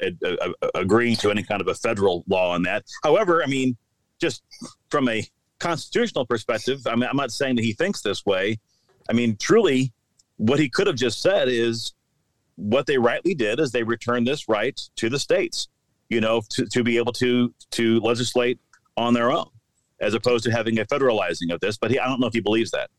agreeing 0.74 1.16
to 1.16 1.30
any 1.30 1.42
kind 1.42 1.60
of 1.60 1.68
a 1.68 1.74
federal 1.74 2.24
law 2.28 2.52
on 2.52 2.62
that. 2.64 2.84
However, 3.02 3.42
I 3.42 3.46
mean, 3.46 3.76
just 4.20 4.42
from 4.90 5.08
a 5.08 5.26
constitutional 5.58 6.26
perspective, 6.26 6.80
I 6.86 6.94
mean, 6.94 7.08
I'm 7.08 7.16
not 7.16 7.32
saying 7.32 7.56
that 7.56 7.64
he 7.64 7.72
thinks 7.72 8.02
this 8.02 8.26
way. 8.26 8.58
I 9.08 9.12
mean, 9.12 9.36
truly, 9.36 9.92
what 10.36 10.58
he 10.58 10.68
could 10.68 10.86
have 10.86 10.96
just 10.96 11.22
said 11.22 11.48
is 11.48 11.94
what 12.56 12.86
they 12.86 12.98
rightly 12.98 13.34
did 13.34 13.60
is 13.60 13.70
they 13.70 13.82
returned 13.82 14.26
this 14.26 14.48
right 14.48 14.78
to 14.96 15.08
the 15.08 15.18
states, 15.18 15.68
you 16.12 16.20
know, 16.20 16.42
to, 16.50 16.66
to 16.66 16.84
be 16.84 16.98
able 16.98 17.12
to 17.14 17.52
to 17.72 17.98
legislate 18.00 18.60
on 18.96 19.14
their 19.14 19.32
own, 19.32 19.46
as 20.00 20.14
opposed 20.14 20.44
to 20.44 20.50
having 20.50 20.78
a 20.78 20.84
federalizing 20.84 21.52
of 21.52 21.60
this. 21.60 21.78
But 21.78 21.90
he, 21.90 21.98
I 21.98 22.06
don't 22.06 22.20
know 22.20 22.26
if 22.26 22.34
he 22.34 22.40
believes 22.40 22.70
that. 22.72 22.90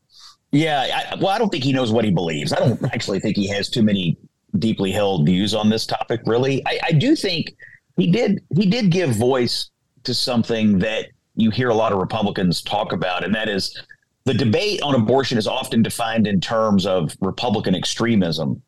Yeah, 0.50 1.06
I, 1.12 1.14
well, 1.16 1.28
I 1.28 1.38
don't 1.38 1.50
think 1.50 1.64
he 1.64 1.72
knows 1.72 1.92
what 1.92 2.04
he 2.04 2.10
believes. 2.10 2.52
I 2.52 2.58
don't 2.58 2.82
actually 2.92 3.20
think 3.20 3.36
he 3.36 3.48
has 3.48 3.68
too 3.68 3.82
many 3.82 4.16
deeply 4.58 4.92
held 4.92 5.26
views 5.26 5.54
on 5.54 5.68
this 5.68 5.86
topic. 5.86 6.20
Really, 6.26 6.64
I, 6.66 6.78
I 6.86 6.92
do 6.92 7.16
think 7.16 7.54
he 7.96 8.10
did. 8.10 8.42
He 8.56 8.66
did 8.66 8.90
give 8.90 9.10
voice 9.10 9.70
to 10.04 10.14
something 10.14 10.78
that 10.80 11.06
you 11.36 11.50
hear 11.50 11.70
a 11.70 11.74
lot 11.74 11.92
of 11.92 11.98
Republicans 11.98 12.62
talk 12.62 12.92
about, 12.92 13.24
and 13.24 13.34
that 13.34 13.48
is 13.48 13.80
the 14.24 14.34
debate 14.34 14.82
on 14.82 14.94
abortion 14.94 15.38
is 15.38 15.46
often 15.46 15.82
defined 15.82 16.26
in 16.26 16.40
terms 16.40 16.86
of 16.86 17.16
Republican 17.20 17.74
extremism. 17.74 18.62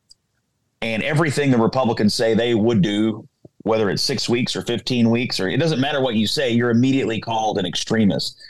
And 0.83 1.03
everything 1.03 1.50
the 1.50 1.59
Republicans 1.59 2.12
say 2.12 2.35
they 2.35 2.55
would 2.55 2.83
do, 2.83 3.26
whether 3.66 3.90
it's 3.90 4.00
six 4.02 4.28
weeks 4.28 4.54
or 4.54 4.62
15 4.62 5.11
weeks, 5.11 5.40
or 5.40 5.49
it 5.49 5.56
doesn't 5.56 5.80
matter 5.80 6.00
what 6.00 6.14
you 6.14 6.28
say, 6.28 6.49
you're 6.49 6.70
immediately 6.70 7.20
called 7.20 7.58
an 7.58 7.66
extremist. 7.66 8.40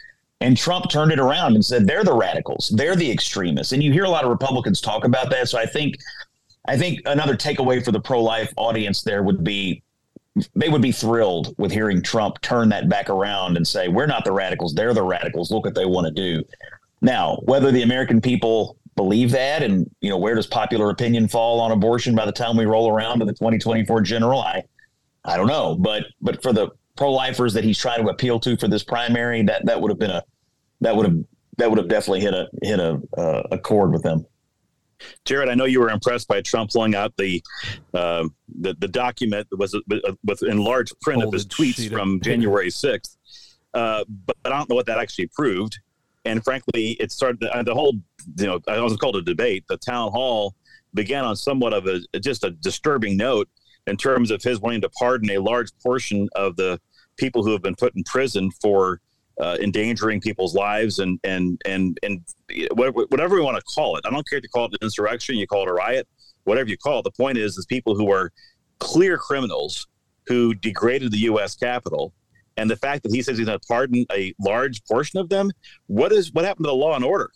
And 0.42 0.54
Trump 0.54 0.90
turned 0.90 1.10
it 1.10 1.18
around 1.18 1.54
and 1.54 1.64
said 1.64 1.86
they're 1.86 2.04
the 2.04 2.12
radicals, 2.12 2.70
they're 2.76 2.96
the 2.96 3.10
extremists. 3.10 3.72
And 3.72 3.82
you 3.82 3.92
hear 3.92 4.04
a 4.04 4.10
lot 4.10 4.24
of 4.24 4.30
Republicans 4.30 4.82
talk 4.82 5.04
about 5.04 5.30
that. 5.30 5.48
So 5.48 5.58
I 5.58 5.64
think 5.64 5.96
I 6.68 6.76
think 6.76 7.00
another 7.06 7.34
takeaway 7.34 7.82
for 7.82 7.92
the 7.92 8.00
pro-life 8.00 8.52
audience 8.58 9.02
there 9.02 9.22
would 9.22 9.42
be 9.42 9.82
they 10.54 10.68
would 10.68 10.82
be 10.82 10.92
thrilled 10.92 11.54
with 11.56 11.72
hearing 11.72 12.02
Trump 12.02 12.38
turn 12.42 12.68
that 12.68 12.90
back 12.90 13.08
around 13.08 13.56
and 13.56 13.66
say, 13.66 13.88
We're 13.88 14.04
not 14.04 14.26
the 14.26 14.32
radicals, 14.32 14.74
they're 14.74 14.92
the 14.92 15.02
radicals. 15.02 15.50
Look 15.50 15.64
what 15.64 15.74
they 15.74 15.86
want 15.86 16.06
to 16.08 16.12
do. 16.12 16.44
Now, 17.00 17.36
whether 17.44 17.72
the 17.72 17.82
American 17.82 18.20
people 18.20 18.76
believe 18.96 19.30
that 19.30 19.62
and 19.62 19.90
you 20.02 20.10
know 20.10 20.18
where 20.18 20.34
does 20.34 20.46
popular 20.46 20.90
opinion 20.90 21.26
fall 21.26 21.60
on 21.60 21.72
abortion 21.72 22.14
by 22.14 22.26
the 22.26 22.32
time 22.32 22.56
we 22.56 22.66
roll 22.66 22.90
around 22.90 23.18
to 23.18 23.26
the 23.26 23.32
2024 23.32 24.00
general 24.00 24.40
i 24.40 24.62
i 25.26 25.36
don't 25.36 25.46
know 25.46 25.76
but 25.76 26.04
but 26.20 26.42
for 26.42 26.52
the 26.52 26.68
pro-lifers 26.96 27.52
that 27.52 27.64
he's 27.64 27.78
trying 27.78 28.02
to 28.02 28.08
appeal 28.08 28.40
to 28.40 28.56
for 28.56 28.68
this 28.68 28.82
primary 28.82 29.42
that 29.42 29.64
that 29.66 29.80
would 29.80 29.90
have 29.90 29.98
been 29.98 30.10
a 30.10 30.22
that 30.80 30.96
would 30.96 31.06
have 31.06 31.16
that 31.58 31.68
would 31.70 31.78
have 31.78 31.88
definitely 31.88 32.20
hit 32.20 32.34
a 32.34 32.48
hit 32.62 32.80
a 32.80 33.00
uh, 33.18 33.42
a 33.52 33.58
chord 33.58 33.92
with 33.92 34.02
them 34.02 34.24
Jared, 35.24 35.48
I 35.48 35.54
know 35.54 35.64
you 35.64 35.80
were 35.80 35.90
impressed 35.90 36.28
by 36.28 36.40
Trump 36.40 36.70
pulling 36.70 36.94
out 36.94 37.14
the 37.16 37.42
uh, 37.94 38.28
the, 38.60 38.74
the 38.78 38.88
document 38.88 39.46
that 39.50 39.58
was 39.58 39.74
uh, 39.74 39.80
with 40.24 40.42
in 40.42 40.58
large 40.58 40.92
print 41.02 41.22
of 41.22 41.32
his 41.32 41.46
tweets 41.46 41.90
from 41.90 42.20
January 42.20 42.70
sixth, 42.70 43.16
uh, 43.74 44.04
but, 44.08 44.36
but 44.42 44.52
I 44.52 44.58
don't 44.58 44.70
know 44.70 44.76
what 44.76 44.86
that 44.86 44.98
actually 44.98 45.28
proved. 45.28 45.78
And 46.24 46.42
frankly, 46.42 46.92
it 46.98 47.12
started 47.12 47.44
uh, 47.44 47.62
the 47.62 47.74
whole 47.74 47.94
you 48.38 48.46
know 48.46 48.60
I 48.68 48.80
was 48.80 48.96
called 48.96 49.16
a 49.16 49.22
debate. 49.22 49.64
The 49.68 49.76
town 49.76 50.12
hall 50.12 50.54
began 50.94 51.24
on 51.24 51.36
somewhat 51.36 51.72
of 51.72 51.86
a 51.86 52.00
just 52.20 52.44
a 52.44 52.50
disturbing 52.50 53.16
note 53.16 53.48
in 53.86 53.96
terms 53.96 54.30
of 54.30 54.42
his 54.42 54.60
wanting 54.60 54.80
to 54.82 54.88
pardon 54.90 55.30
a 55.30 55.38
large 55.38 55.70
portion 55.82 56.28
of 56.34 56.56
the 56.56 56.80
people 57.16 57.44
who 57.44 57.52
have 57.52 57.62
been 57.62 57.74
put 57.74 57.94
in 57.96 58.02
prison 58.04 58.50
for 58.62 59.00
uh, 59.40 59.56
endangering 59.60 60.20
people's 60.20 60.54
lives 60.54 60.98
and 60.98 61.20
and 61.22 61.60
and 61.66 61.98
and 62.02 62.22
whatever 62.72 63.34
we 63.34 63.42
want 63.42 63.56
to 63.56 63.62
call 63.62 63.96
it. 63.96 64.04
I 64.06 64.10
don't 64.10 64.26
care 64.28 64.38
if 64.38 64.42
you 64.42 64.48
call 64.48 64.66
it 64.66 64.72
an 64.72 64.78
insurrection, 64.82 65.36
you 65.36 65.46
call 65.46 65.62
it 65.62 65.68
a 65.68 65.72
riot, 65.72 66.08
whatever 66.44 66.68
you 66.68 66.78
call 66.78 67.00
it. 67.00 67.02
The 67.02 67.10
point 67.10 67.38
is, 67.38 67.56
is 67.58 67.66
people 67.66 67.94
who 67.94 68.10
are 68.10 68.32
clear 68.78 69.18
criminals 69.18 69.86
who 70.26 70.54
degraded 70.54 71.12
the 71.12 71.18
U.S. 71.18 71.54
Capitol, 71.54 72.12
and 72.56 72.68
the 72.70 72.76
fact 72.76 73.02
that 73.04 73.12
he 73.12 73.22
says 73.22 73.38
he's 73.38 73.46
going 73.46 73.58
to 73.58 73.66
pardon 73.66 74.06
a 74.12 74.34
large 74.40 74.84
portion 74.84 75.18
of 75.20 75.28
them. 75.28 75.50
What 75.86 76.12
is 76.12 76.32
what 76.32 76.44
happened 76.44 76.64
to 76.64 76.70
the 76.70 76.74
law 76.74 76.94
and 76.96 77.04
order? 77.04 77.30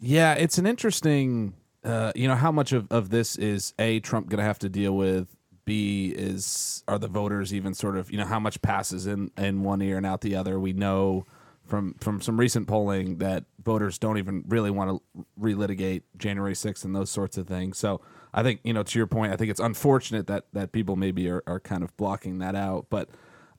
Yeah, 0.00 0.34
it's 0.34 0.58
an 0.58 0.66
interesting. 0.66 1.54
Uh, 1.82 2.12
you 2.14 2.28
know 2.28 2.34
how 2.34 2.52
much 2.52 2.72
of, 2.72 2.86
of 2.90 3.10
this 3.10 3.36
is 3.36 3.72
a 3.78 4.00
Trump 4.00 4.28
going 4.28 4.38
to 4.38 4.44
have 4.44 4.58
to 4.58 4.68
deal 4.68 4.94
with 4.94 5.34
B 5.64 6.12
is 6.14 6.82
are 6.88 6.98
the 6.98 7.08
voters 7.08 7.54
even 7.54 7.74
sort 7.74 7.96
of 7.96 8.10
you 8.10 8.18
know 8.18 8.26
how 8.26 8.40
much 8.40 8.60
passes 8.60 9.06
in 9.06 9.30
in 9.38 9.62
one 9.62 9.80
ear 9.80 9.96
and 9.96 10.04
out 10.04 10.20
the 10.20 10.36
other. 10.36 10.58
We 10.58 10.72
know 10.72 11.26
from 11.64 11.94
from 12.00 12.20
some 12.20 12.38
recent 12.38 12.66
polling 12.66 13.18
that 13.18 13.44
voters 13.62 13.98
don't 13.98 14.18
even 14.18 14.44
really 14.48 14.70
want 14.70 14.90
to 14.90 15.24
relitigate 15.40 16.02
January 16.18 16.54
6th 16.54 16.84
and 16.84 16.94
those 16.94 17.10
sorts 17.10 17.38
of 17.38 17.46
things. 17.46 17.78
So 17.78 18.00
I 18.34 18.42
think 18.42 18.60
you 18.64 18.72
know 18.72 18.82
to 18.82 18.98
your 18.98 19.06
point, 19.06 19.32
I 19.32 19.36
think 19.36 19.50
it's 19.50 19.60
unfortunate 19.60 20.26
that 20.26 20.46
that 20.52 20.72
people 20.72 20.96
maybe 20.96 21.30
are, 21.30 21.42
are 21.46 21.60
kind 21.60 21.82
of 21.82 21.96
blocking 21.96 22.38
that 22.38 22.54
out. 22.54 22.86
But 22.90 23.08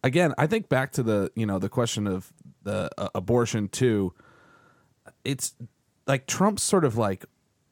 again, 0.03 0.33
I 0.37 0.47
think 0.47 0.69
back 0.69 0.91
to 0.93 1.03
the 1.03 1.31
you 1.35 1.45
know 1.45 1.59
the 1.59 1.69
question 1.69 2.05
of 2.05 2.31
the 2.63 2.89
uh, 2.97 3.09
abortion 3.15 3.67
too. 3.69 4.13
It's 5.23 5.53
like 6.07 6.27
Trump's 6.27 6.63
sort 6.63 6.83
of 6.83 6.97
like 6.97 7.25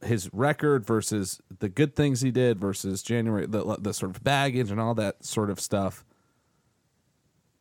his 0.03 0.29
record 0.33 0.85
versus 0.85 1.41
the 1.59 1.69
good 1.69 1.95
things 1.95 2.21
he 2.21 2.31
did 2.31 2.59
versus 2.59 3.03
January 3.03 3.45
the 3.45 3.77
the 3.79 3.93
sort 3.93 4.15
of 4.15 4.23
baggage 4.23 4.71
and 4.71 4.79
all 4.79 4.95
that 4.95 5.23
sort 5.25 5.49
of 5.49 5.59
stuff. 5.59 6.05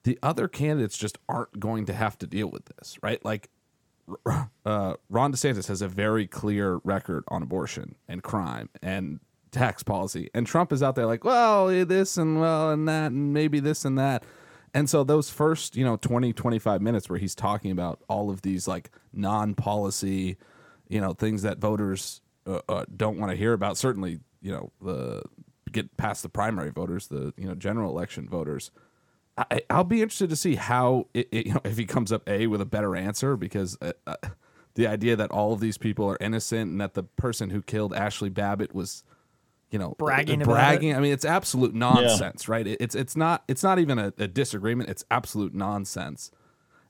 The 0.04 0.18
other 0.22 0.48
candidates 0.48 0.96
just 0.96 1.18
aren't 1.28 1.58
going 1.58 1.84
to 1.86 1.92
have 1.92 2.16
to 2.18 2.26
deal 2.26 2.48
with 2.48 2.66
this, 2.66 2.96
right? 3.02 3.22
Like 3.24 3.50
uh, 4.64 4.94
Ron 5.10 5.32
DeSantis 5.32 5.66
has 5.68 5.82
a 5.82 5.88
very 5.88 6.26
clear 6.26 6.80
record 6.84 7.24
on 7.28 7.42
abortion 7.42 7.96
and 8.06 8.22
crime 8.22 8.70
and 8.80 9.20
tax 9.50 9.82
policy, 9.82 10.30
and 10.32 10.46
Trump 10.46 10.72
is 10.72 10.82
out 10.82 10.94
there 10.94 11.06
like, 11.06 11.24
well, 11.24 11.66
this 11.84 12.16
and 12.16 12.40
well 12.40 12.70
and 12.70 12.88
that 12.88 13.10
and 13.10 13.34
maybe 13.34 13.60
this 13.60 13.84
and 13.84 13.98
that. 13.98 14.24
And 14.74 14.88
so 14.88 15.02
those 15.02 15.30
first, 15.30 15.76
you 15.76 15.84
know, 15.84 15.96
20, 15.96 16.32
25 16.34 16.82
minutes 16.82 17.08
where 17.08 17.18
he's 17.18 17.34
talking 17.34 17.70
about 17.70 18.02
all 18.06 18.30
of 18.30 18.42
these 18.42 18.68
like 18.68 18.90
non-policy, 19.12 20.36
you 20.88 21.00
know, 21.00 21.14
things 21.14 21.42
that 21.42 21.58
voters 21.58 22.20
uh, 22.48 22.60
uh, 22.68 22.84
don't 22.96 23.18
want 23.18 23.30
to 23.30 23.36
hear 23.36 23.52
about. 23.52 23.76
Certainly, 23.76 24.20
you 24.40 24.50
know, 24.50 24.72
the 24.80 25.22
get 25.70 25.96
past 25.96 26.22
the 26.22 26.28
primary 26.28 26.70
voters, 26.70 27.08
the 27.08 27.32
you 27.36 27.46
know 27.46 27.54
general 27.54 27.90
election 27.90 28.28
voters. 28.28 28.70
I, 29.36 29.60
will 29.70 29.84
be 29.84 30.02
interested 30.02 30.30
to 30.30 30.36
see 30.36 30.56
how 30.56 31.06
it, 31.14 31.28
it, 31.30 31.46
you 31.46 31.54
know 31.54 31.60
if 31.64 31.78
he 31.78 31.84
comes 31.84 32.10
up 32.10 32.28
a 32.28 32.48
with 32.48 32.60
a 32.60 32.66
better 32.66 32.96
answer 32.96 33.36
because 33.36 33.78
uh, 33.80 33.92
uh, 34.06 34.16
the 34.74 34.88
idea 34.88 35.14
that 35.14 35.30
all 35.30 35.52
of 35.52 35.60
these 35.60 35.78
people 35.78 36.06
are 36.10 36.18
innocent 36.20 36.72
and 36.72 36.80
that 36.80 36.94
the 36.94 37.04
person 37.04 37.50
who 37.50 37.62
killed 37.62 37.94
Ashley 37.94 38.30
Babbitt 38.30 38.74
was 38.74 39.04
you 39.70 39.78
know 39.78 39.94
bragging 39.98 40.40
bragging 40.40 40.94
i 40.94 40.98
mean 40.98 41.12
it's 41.12 41.26
absolute 41.26 41.74
nonsense 41.74 42.48
yeah. 42.48 42.52
right 42.52 42.66
it, 42.66 42.78
it's 42.80 42.94
it's 42.94 43.16
not 43.16 43.44
it's 43.48 43.62
not 43.62 43.78
even 43.78 43.98
a, 43.98 44.12
a, 44.18 44.26
disagreement 44.26 44.88
it's 44.88 45.04
absolute 45.10 45.54
nonsense 45.54 46.30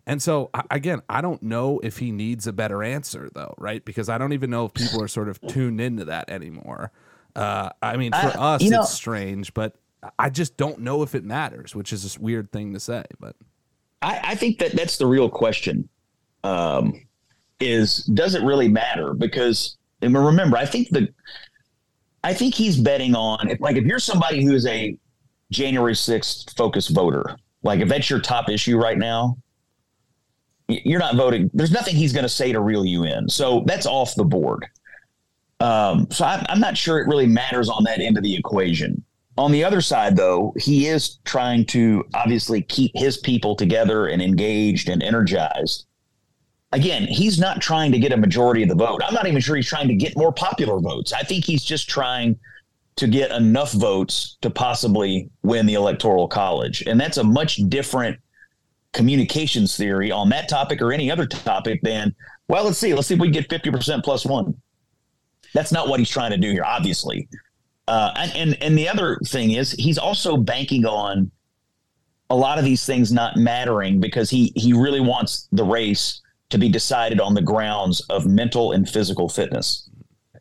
and 0.09 0.23
so 0.23 0.51
again, 0.71 1.03
I 1.09 1.21
don't 1.21 1.43
know 1.43 1.81
if 1.83 1.99
he 1.99 2.13
needs 2.13 2.47
a 2.47 2.53
better 2.53 2.83
answer 2.83 3.29
though, 3.35 3.55
right? 3.59 3.85
Because 3.85 4.09
I 4.09 4.17
don't 4.17 4.33
even 4.33 4.49
know 4.49 4.65
if 4.65 4.73
people 4.73 5.03
are 5.03 5.09
sort 5.09 5.29
of 5.29 5.39
tuned 5.49 5.83
into 5.83 6.07
that 6.07 6.31
anymore. 6.31 6.91
Uh, 7.37 7.69
I 7.83 7.99
mean, 7.99 8.13
for 8.13 8.33
us, 8.39 8.63
know, 8.63 8.81
it's 8.81 8.91
strange, 8.91 9.53
but 9.53 9.77
I 10.19 10.31
just 10.31 10.57
don't 10.57 10.81
know 10.81 11.03
if 11.03 11.15
it 11.15 11.25
matters, 11.25 11.75
which 11.75 11.93
is 11.93 12.17
a 12.17 12.21
weird 12.21 12.51
thing 12.51 12.73
to 12.73 12.81
say. 12.81 13.05
But 13.21 13.37
I, 14.01 14.21
I 14.25 14.35
think 14.35 14.59
that 14.61 14.73
that's 14.73 14.97
the 14.97 15.07
real 15.07 15.29
question: 15.29 15.91
um, 16.43 17.07
is 17.61 17.99
does 18.05 18.35
it 18.35 18.43
really 18.43 18.69
matter? 18.69 19.13
Because 19.13 19.77
and 20.01 20.17
remember, 20.17 20.57
I 20.57 20.65
think 20.65 20.89
the 20.89 21.09
I 22.25 22.33
think 22.33 22.55
he's 22.55 22.79
betting 22.79 23.15
on 23.15 23.51
if, 23.51 23.61
like 23.61 23.77
if 23.77 23.85
you're 23.85 23.99
somebody 23.99 24.43
who 24.43 24.55
is 24.55 24.67
a 24.67 24.97
January 25.51 25.93
6th 25.93 26.57
focused 26.57 26.91
voter, 26.91 27.37
like 27.63 27.81
if 27.81 27.89
that's 27.89 28.09
your 28.09 28.21
top 28.21 28.49
issue 28.49 28.79
right 28.79 28.99
now, 28.99 29.37
you're 30.69 31.01
not 31.01 31.17
voting. 31.17 31.51
There's 31.55 31.73
nothing 31.73 31.97
he's 31.97 32.13
going 32.13 32.25
to 32.25 32.29
say 32.29 32.53
to 32.53 32.61
reel 32.61 32.85
you 32.85 33.05
in. 33.05 33.29
So 33.29 33.65
that's 33.67 33.87
off 33.87 34.15
the 34.15 34.25
board. 34.25 34.67
Um, 35.61 36.07
so 36.11 36.25
I, 36.25 36.45
I'm 36.49 36.61
not 36.61 36.77
sure 36.77 37.01
it 37.01 37.09
really 37.09 37.27
matters 37.27 37.69
on 37.69 37.85
that 37.85 38.01
end 38.01 38.17
of 38.17 38.23
the 38.23 38.37
equation. 38.37 39.03
On 39.37 39.53
the 39.53 39.65
other 39.65 39.81
side, 39.81 40.17
though, 40.17 40.53
he 40.59 40.87
is 40.87 41.19
trying 41.25 41.65
to 41.67 42.05
obviously 42.15 42.63
keep 42.63 42.93
his 42.95 43.17
people 43.17 43.55
together 43.55 44.07
and 44.07 44.21
engaged 44.21 44.89
and 44.89 45.03
energized. 45.03 45.87
Again, 46.73 47.05
he's 47.05 47.39
not 47.39 47.63
trying 47.63 47.93
to 47.93 47.99
get 47.99 48.13
a 48.13 48.17
majority 48.17 48.63
of 48.63 48.69
the 48.69 48.75
vote. 48.75 49.01
I'm 49.05 49.15
not 49.15 49.27
even 49.27 49.41
sure 49.41 49.57
he's 49.57 49.69
trying 49.69 49.89
to 49.89 49.95
get 49.95 50.17
more 50.17 50.33
popular 50.33 50.81
votes. 50.81 51.13
I 51.13 51.23
think 51.23 51.45
he's 51.45 51.65
just 51.65 51.89
trying 51.89 52.39
to 52.97 53.07
get 53.07 53.31
enough 53.31 53.73
votes 53.73 54.37
to 54.43 54.51
possibly 54.51 55.31
win 55.45 55.67
the 55.67 55.75
electoral 55.75 56.29
college. 56.29 56.83
And 56.87 57.01
that's 57.01 57.17
a 57.17 57.25
much 57.25 57.57
different 57.69 58.19
communications 58.99 59.77
theory 59.77 60.11
on 60.11 60.29
that 60.29 60.49
topic 60.49 60.83
or 60.83 60.93
any 60.93 61.11
other 61.11 61.25
topic, 61.25 61.81
then, 61.83 62.15
well, 62.49 62.65
let's 62.65 62.79
see. 62.79 62.93
Let's 62.93 63.07
see 63.07 63.15
if 63.15 63.21
we 63.21 63.31
get 63.31 63.49
50% 63.49 64.03
plus 64.03 64.27
one. 64.27 64.55
That's 65.55 65.73
not 65.73 65.89
what 65.89 66.01
he's 66.01 66.11
trying 66.11 66.33
to 66.33 66.37
do 66.37 66.51
here, 66.51 66.65
obviously. 66.65 67.29
Uh, 67.87 68.13
and, 68.17 68.33
and, 68.35 68.63
and 68.63 68.77
the 68.77 68.89
other 68.89 69.19
thing 69.25 69.53
is 69.53 69.73
he's 69.73 69.97
also 69.97 70.37
banking 70.37 70.85
on 70.85 71.31
a 72.29 72.37
lot 72.37 72.59
of 72.59 72.65
these 72.65 72.85
things 72.85 73.13
not 73.13 73.37
mattering 73.37 74.01
because 74.01 74.29
he 74.29 74.53
he 74.55 74.75
really 74.75 75.01
wants 75.01 75.49
the 75.53 75.65
race 75.65 76.21
to 76.51 76.59
be 76.59 76.69
decided 76.69 77.21
on 77.21 77.33
the 77.33 77.41
grounds 77.41 78.01
of 78.11 78.27
mental 78.27 78.73
and 78.73 78.87
physical 78.87 79.31
fitness. 79.31 79.89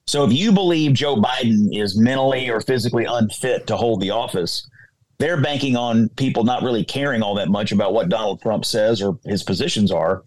So 0.06 0.26
if 0.26 0.34
you 0.34 0.52
believe 0.52 0.94
Joe 0.94 1.16
Biden 1.16 1.70
is 1.72 1.98
mentally 1.98 2.50
or 2.50 2.60
physically 2.60 3.06
unfit 3.06 3.68
to 3.68 3.78
hold 3.78 4.02
the 4.02 4.10
office, 4.10 4.68
they're 5.20 5.42
banking 5.42 5.76
on 5.76 6.10
people 6.10 6.44
not 6.44 6.64
really 6.64 6.84
caring 6.84 7.24
all 7.24 7.36
that 7.36 7.50
much 7.50 7.72
about 7.72 7.94
what 7.94 8.10
Donald 8.10 8.42
Trump 8.42 8.66
says 8.66 9.02
or 9.02 9.18
his 9.26 9.44
positions 9.44 9.92
are, 9.92 10.24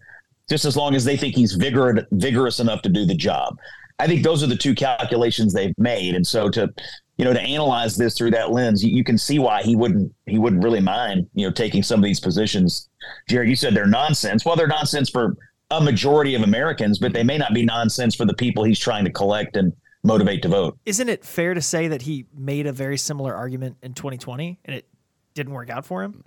just 0.49 0.65
as 0.65 0.75
long 0.75 0.95
as 0.95 1.05
they 1.05 1.15
think 1.15 1.35
he's 1.35 1.53
vigor- 1.53 2.07
vigorous 2.11 2.59
enough 2.59 2.81
to 2.81 2.89
do 2.89 3.05
the 3.05 3.15
job. 3.15 3.57
I 3.99 4.07
think 4.07 4.23
those 4.23 4.43
are 4.43 4.47
the 4.47 4.55
two 4.55 4.75
calculations 4.75 5.53
they've 5.53 5.77
made. 5.77 6.15
And 6.15 6.25
so 6.25 6.49
to 6.49 6.73
you 7.17 7.25
know 7.25 7.33
to 7.33 7.41
analyze 7.41 7.95
this 7.95 8.17
through 8.17 8.31
that 8.31 8.51
lens, 8.51 8.83
you, 8.83 8.91
you 8.93 9.03
can 9.03 9.17
see 9.17 9.37
why 9.37 9.61
he 9.61 9.75
wouldn't 9.75 10.11
he 10.25 10.39
wouldn't 10.39 10.63
really 10.63 10.81
mind 10.81 11.27
you 11.35 11.45
know 11.45 11.53
taking 11.53 11.83
some 11.83 11.99
of 11.99 12.03
these 12.03 12.19
positions. 12.19 12.89
Jared, 13.29 13.47
you 13.47 13.55
said 13.55 13.75
they're 13.75 13.85
nonsense. 13.85 14.43
Well, 14.43 14.55
they're 14.55 14.67
nonsense 14.67 15.09
for 15.09 15.37
a 15.69 15.79
majority 15.79 16.35
of 16.35 16.41
Americans, 16.41 16.97
but 16.97 17.13
they 17.13 17.23
may 17.23 17.37
not 17.37 17.53
be 17.53 17.63
nonsense 17.63 18.15
for 18.15 18.25
the 18.25 18.33
people 18.33 18.63
he's 18.63 18.79
trying 18.79 19.05
to 19.05 19.11
collect 19.11 19.55
and 19.55 19.71
motivate 20.03 20.41
to 20.43 20.49
vote. 20.49 20.77
Isn't 20.85 21.09
it 21.09 21.23
fair 21.23 21.53
to 21.53 21.61
say 21.61 21.87
that 21.89 22.01
he 22.01 22.25
made 22.35 22.67
a 22.67 22.71
very 22.71 22.97
similar 22.97 23.35
argument 23.35 23.77
in 23.81 23.93
2020 23.93 24.59
and 24.65 24.75
it 24.75 24.87
didn't 25.33 25.53
work 25.53 25.69
out 25.69 25.85
for 25.85 26.03
him? 26.03 26.23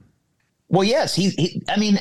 Well, 0.69 0.85
yes, 0.85 1.15
he. 1.15 1.31
he 1.31 1.63
I 1.69 1.79
mean, 1.79 1.99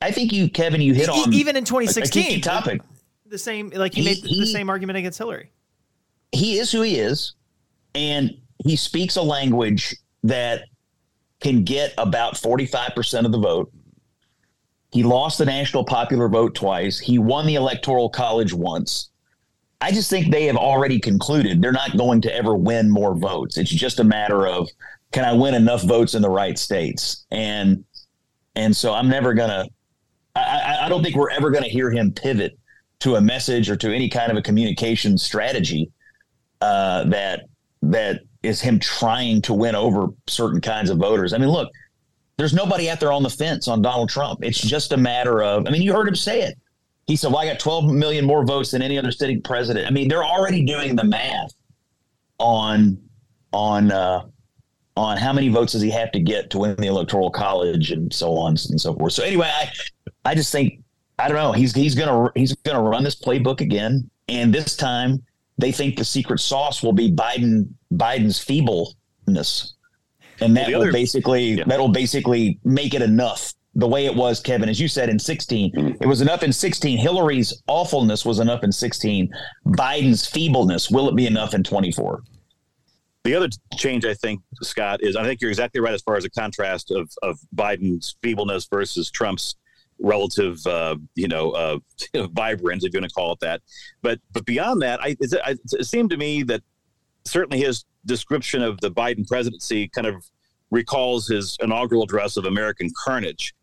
I 0.00 0.10
think 0.10 0.32
you, 0.32 0.48
Kevin, 0.50 0.80
you 0.80 0.94
hit 0.94 1.08
on 1.08 1.32
even 1.32 1.56
in 1.56 1.64
2016 1.64 2.40
topic. 2.40 2.82
The 3.26 3.38
same, 3.38 3.70
like 3.70 3.94
he, 3.94 4.02
he 4.02 4.08
made 4.08 4.18
he, 4.18 4.40
the 4.40 4.46
same 4.46 4.68
argument 4.68 4.98
against 4.98 5.18
Hillary. 5.18 5.50
He 6.32 6.58
is 6.58 6.70
who 6.70 6.82
he 6.82 6.96
is, 6.96 7.34
and 7.94 8.36
he 8.64 8.76
speaks 8.76 9.16
a 9.16 9.22
language 9.22 9.96
that 10.24 10.64
can 11.40 11.64
get 11.64 11.94
about 11.96 12.36
45 12.36 12.94
percent 12.94 13.26
of 13.26 13.32
the 13.32 13.38
vote. 13.38 13.72
He 14.92 15.02
lost 15.02 15.38
the 15.38 15.46
national 15.46 15.84
popular 15.84 16.28
vote 16.28 16.54
twice. 16.54 16.98
He 16.98 17.18
won 17.18 17.46
the 17.46 17.56
electoral 17.56 18.08
college 18.10 18.52
once. 18.52 19.10
I 19.84 19.90
just 19.92 20.08
think 20.08 20.30
they 20.30 20.46
have 20.46 20.56
already 20.56 20.98
concluded 20.98 21.60
they're 21.60 21.70
not 21.70 21.94
going 21.98 22.22
to 22.22 22.34
ever 22.34 22.54
win 22.54 22.90
more 22.90 23.14
votes. 23.14 23.58
It's 23.58 23.68
just 23.68 24.00
a 24.00 24.04
matter 24.04 24.46
of 24.46 24.66
can 25.12 25.26
I 25.26 25.34
win 25.34 25.52
enough 25.52 25.82
votes 25.82 26.14
in 26.14 26.22
the 26.22 26.30
right 26.30 26.58
states? 26.58 27.26
And 27.30 27.84
and 28.56 28.74
so 28.74 28.94
I'm 28.94 29.10
never 29.10 29.34
gonna. 29.34 29.66
I, 30.34 30.78
I 30.84 30.88
don't 30.88 31.02
think 31.02 31.16
we're 31.16 31.30
ever 31.30 31.50
going 31.50 31.64
to 31.64 31.68
hear 31.68 31.90
him 31.90 32.12
pivot 32.12 32.58
to 33.00 33.16
a 33.16 33.20
message 33.20 33.68
or 33.68 33.76
to 33.76 33.94
any 33.94 34.08
kind 34.08 34.32
of 34.32 34.38
a 34.38 34.42
communication 34.42 35.18
strategy 35.18 35.92
uh, 36.62 37.04
that 37.04 37.42
that 37.82 38.22
is 38.42 38.62
him 38.62 38.78
trying 38.78 39.42
to 39.42 39.52
win 39.52 39.74
over 39.74 40.06
certain 40.26 40.62
kinds 40.62 40.88
of 40.88 40.96
voters. 40.96 41.34
I 41.34 41.38
mean, 41.38 41.50
look, 41.50 41.70
there's 42.38 42.54
nobody 42.54 42.88
out 42.88 43.00
there 43.00 43.12
on 43.12 43.22
the 43.22 43.28
fence 43.28 43.68
on 43.68 43.82
Donald 43.82 44.08
Trump. 44.08 44.42
It's 44.42 44.62
just 44.62 44.92
a 44.92 44.96
matter 44.96 45.42
of. 45.42 45.66
I 45.66 45.70
mean, 45.70 45.82
you 45.82 45.92
heard 45.92 46.08
him 46.08 46.16
say 46.16 46.40
it. 46.40 46.56
He 47.06 47.16
said, 47.16 47.32
"Well, 47.32 47.38
I 47.38 47.46
got 47.46 47.58
12 47.58 47.92
million 47.92 48.24
more 48.24 48.44
votes 48.44 48.70
than 48.70 48.82
any 48.82 48.98
other 48.98 49.12
sitting 49.12 49.42
president." 49.42 49.86
I 49.86 49.90
mean, 49.90 50.08
they're 50.08 50.24
already 50.24 50.64
doing 50.64 50.96
the 50.96 51.04
math 51.04 51.52
on 52.38 52.98
on 53.52 53.92
uh, 53.92 54.22
on 54.96 55.16
how 55.16 55.32
many 55.32 55.48
votes 55.48 55.72
does 55.72 55.82
he 55.82 55.90
have 55.90 56.12
to 56.12 56.20
get 56.20 56.50
to 56.50 56.58
win 56.58 56.76
the 56.76 56.86
electoral 56.86 57.30
college 57.30 57.90
and 57.90 58.12
so 58.12 58.36
on 58.36 58.56
and 58.70 58.80
so 58.80 58.94
forth. 58.94 59.12
So 59.12 59.24
anyway, 59.24 59.50
I 59.52 59.70
I 60.24 60.34
just 60.34 60.52
think 60.52 60.80
I 61.18 61.28
don't 61.28 61.36
know. 61.36 61.52
He's 61.52 61.74
he's 61.74 61.94
gonna 61.94 62.30
he's 62.34 62.54
gonna 62.54 62.82
run 62.82 63.04
this 63.04 63.16
playbook 63.16 63.60
again, 63.60 64.08
and 64.28 64.54
this 64.54 64.76
time 64.76 65.22
they 65.58 65.72
think 65.72 65.96
the 65.96 66.04
secret 66.04 66.40
sauce 66.40 66.82
will 66.82 66.92
be 66.92 67.10
Biden 67.10 67.68
Biden's 67.92 68.38
feebleness, 68.38 69.74
and 70.40 70.56
that 70.56 70.68
will 70.68 70.92
basically 70.92 71.54
yeah. 71.54 71.64
that'll 71.66 71.88
basically 71.88 72.58
make 72.64 72.94
it 72.94 73.02
enough 73.02 73.54
the 73.76 73.88
way 73.88 74.06
it 74.06 74.14
was, 74.14 74.40
Kevin, 74.40 74.68
as 74.68 74.80
you 74.80 74.88
said 74.88 75.08
in 75.08 75.18
16. 75.18 75.72
Mm-hmm. 75.72 76.02
It 76.02 76.06
was 76.06 76.20
enough 76.20 76.42
in 76.42 76.52
16. 76.52 76.98
Hillary's 76.98 77.62
awfulness 77.66 78.24
was 78.24 78.38
enough 78.38 78.62
in 78.62 78.72
16. 78.72 79.32
Biden's 79.66 80.26
feebleness, 80.26 80.90
will 80.90 81.08
it 81.08 81.16
be 81.16 81.26
enough 81.26 81.54
in 81.54 81.64
24? 81.64 82.22
The 83.24 83.34
other 83.34 83.48
change, 83.76 84.04
I 84.04 84.14
think, 84.14 84.42
Scott, 84.62 85.02
is 85.02 85.16
I 85.16 85.24
think 85.24 85.40
you're 85.40 85.50
exactly 85.50 85.80
right 85.80 85.94
as 85.94 86.02
far 86.02 86.16
as 86.16 86.24
a 86.24 86.30
contrast 86.30 86.90
of, 86.90 87.10
of 87.22 87.38
Biden's 87.56 88.16
feebleness 88.22 88.66
versus 88.66 89.10
Trump's 89.10 89.56
relative, 89.98 90.64
uh, 90.66 90.96
you 91.14 91.28
know, 91.28 91.50
uh, 91.52 91.78
vibrance, 92.32 92.84
if 92.84 92.92
you 92.92 93.00
want 93.00 93.10
to 93.10 93.14
call 93.14 93.32
it 93.32 93.40
that. 93.40 93.62
But 94.02 94.20
but 94.32 94.44
beyond 94.44 94.82
that, 94.82 95.00
I, 95.00 95.16
it, 95.20 95.60
it 95.72 95.84
seemed 95.86 96.10
to 96.10 96.16
me 96.16 96.42
that 96.44 96.62
certainly 97.24 97.64
his 97.64 97.84
description 98.04 98.62
of 98.62 98.80
the 98.80 98.90
Biden 98.90 99.26
presidency 99.26 99.88
kind 99.88 100.06
of 100.06 100.24
recalls 100.70 101.28
his 101.28 101.56
inaugural 101.62 102.02
address 102.02 102.36
of 102.36 102.44
American 102.44 102.90
Carnage. 103.04 103.54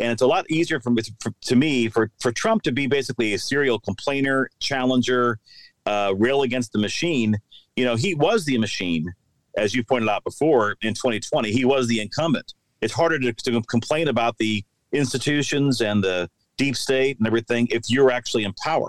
And 0.00 0.10
it's 0.10 0.22
a 0.22 0.26
lot 0.26 0.50
easier 0.50 0.80
for, 0.80 0.92
for, 1.20 1.32
to 1.42 1.56
me 1.56 1.88
for, 1.88 2.10
for 2.20 2.32
Trump 2.32 2.62
to 2.62 2.72
be 2.72 2.86
basically 2.86 3.34
a 3.34 3.38
serial 3.38 3.78
complainer, 3.78 4.48
challenger, 4.58 5.38
uh, 5.84 6.14
rail 6.16 6.42
against 6.42 6.72
the 6.72 6.78
machine. 6.78 7.36
You 7.76 7.84
know, 7.84 7.96
he 7.96 8.14
was 8.14 8.46
the 8.46 8.56
machine, 8.56 9.12
as 9.56 9.74
you 9.74 9.84
pointed 9.84 10.08
out 10.08 10.24
before 10.24 10.76
in 10.80 10.94
2020. 10.94 11.52
He 11.52 11.66
was 11.66 11.86
the 11.86 12.00
incumbent. 12.00 12.54
It's 12.80 12.94
harder 12.94 13.18
to, 13.18 13.32
to 13.32 13.60
complain 13.62 14.08
about 14.08 14.38
the 14.38 14.64
institutions 14.92 15.82
and 15.82 16.02
the 16.02 16.30
deep 16.56 16.76
state 16.76 17.18
and 17.18 17.26
everything 17.26 17.68
if 17.70 17.90
you're 17.90 18.10
actually 18.10 18.44
in 18.44 18.54
power. 18.54 18.88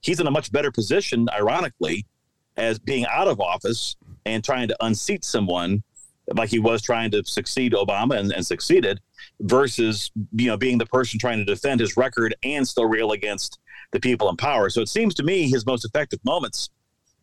He's 0.00 0.20
in 0.20 0.26
a 0.26 0.30
much 0.30 0.50
better 0.50 0.72
position, 0.72 1.28
ironically, 1.30 2.06
as 2.56 2.78
being 2.78 3.04
out 3.06 3.28
of 3.28 3.40
office 3.40 3.96
and 4.24 4.42
trying 4.42 4.68
to 4.68 4.76
unseat 4.80 5.24
someone 5.24 5.82
like 6.34 6.50
he 6.50 6.58
was 6.58 6.82
trying 6.82 7.10
to 7.10 7.24
succeed 7.24 7.72
Obama 7.72 8.18
and, 8.18 8.32
and 8.32 8.46
succeeded 8.46 9.00
versus 9.40 10.10
you 10.32 10.46
know 10.46 10.56
being 10.56 10.78
the 10.78 10.86
person 10.86 11.18
trying 11.18 11.38
to 11.38 11.44
defend 11.44 11.80
his 11.80 11.96
record 11.96 12.34
and 12.42 12.66
still 12.66 12.86
rail 12.86 13.12
against 13.12 13.58
the 13.92 14.00
people 14.00 14.28
in 14.28 14.36
power. 14.36 14.70
So 14.70 14.80
it 14.80 14.88
seems 14.88 15.14
to 15.16 15.22
me 15.22 15.50
his 15.50 15.66
most 15.66 15.84
effective 15.84 16.20
moments 16.24 16.70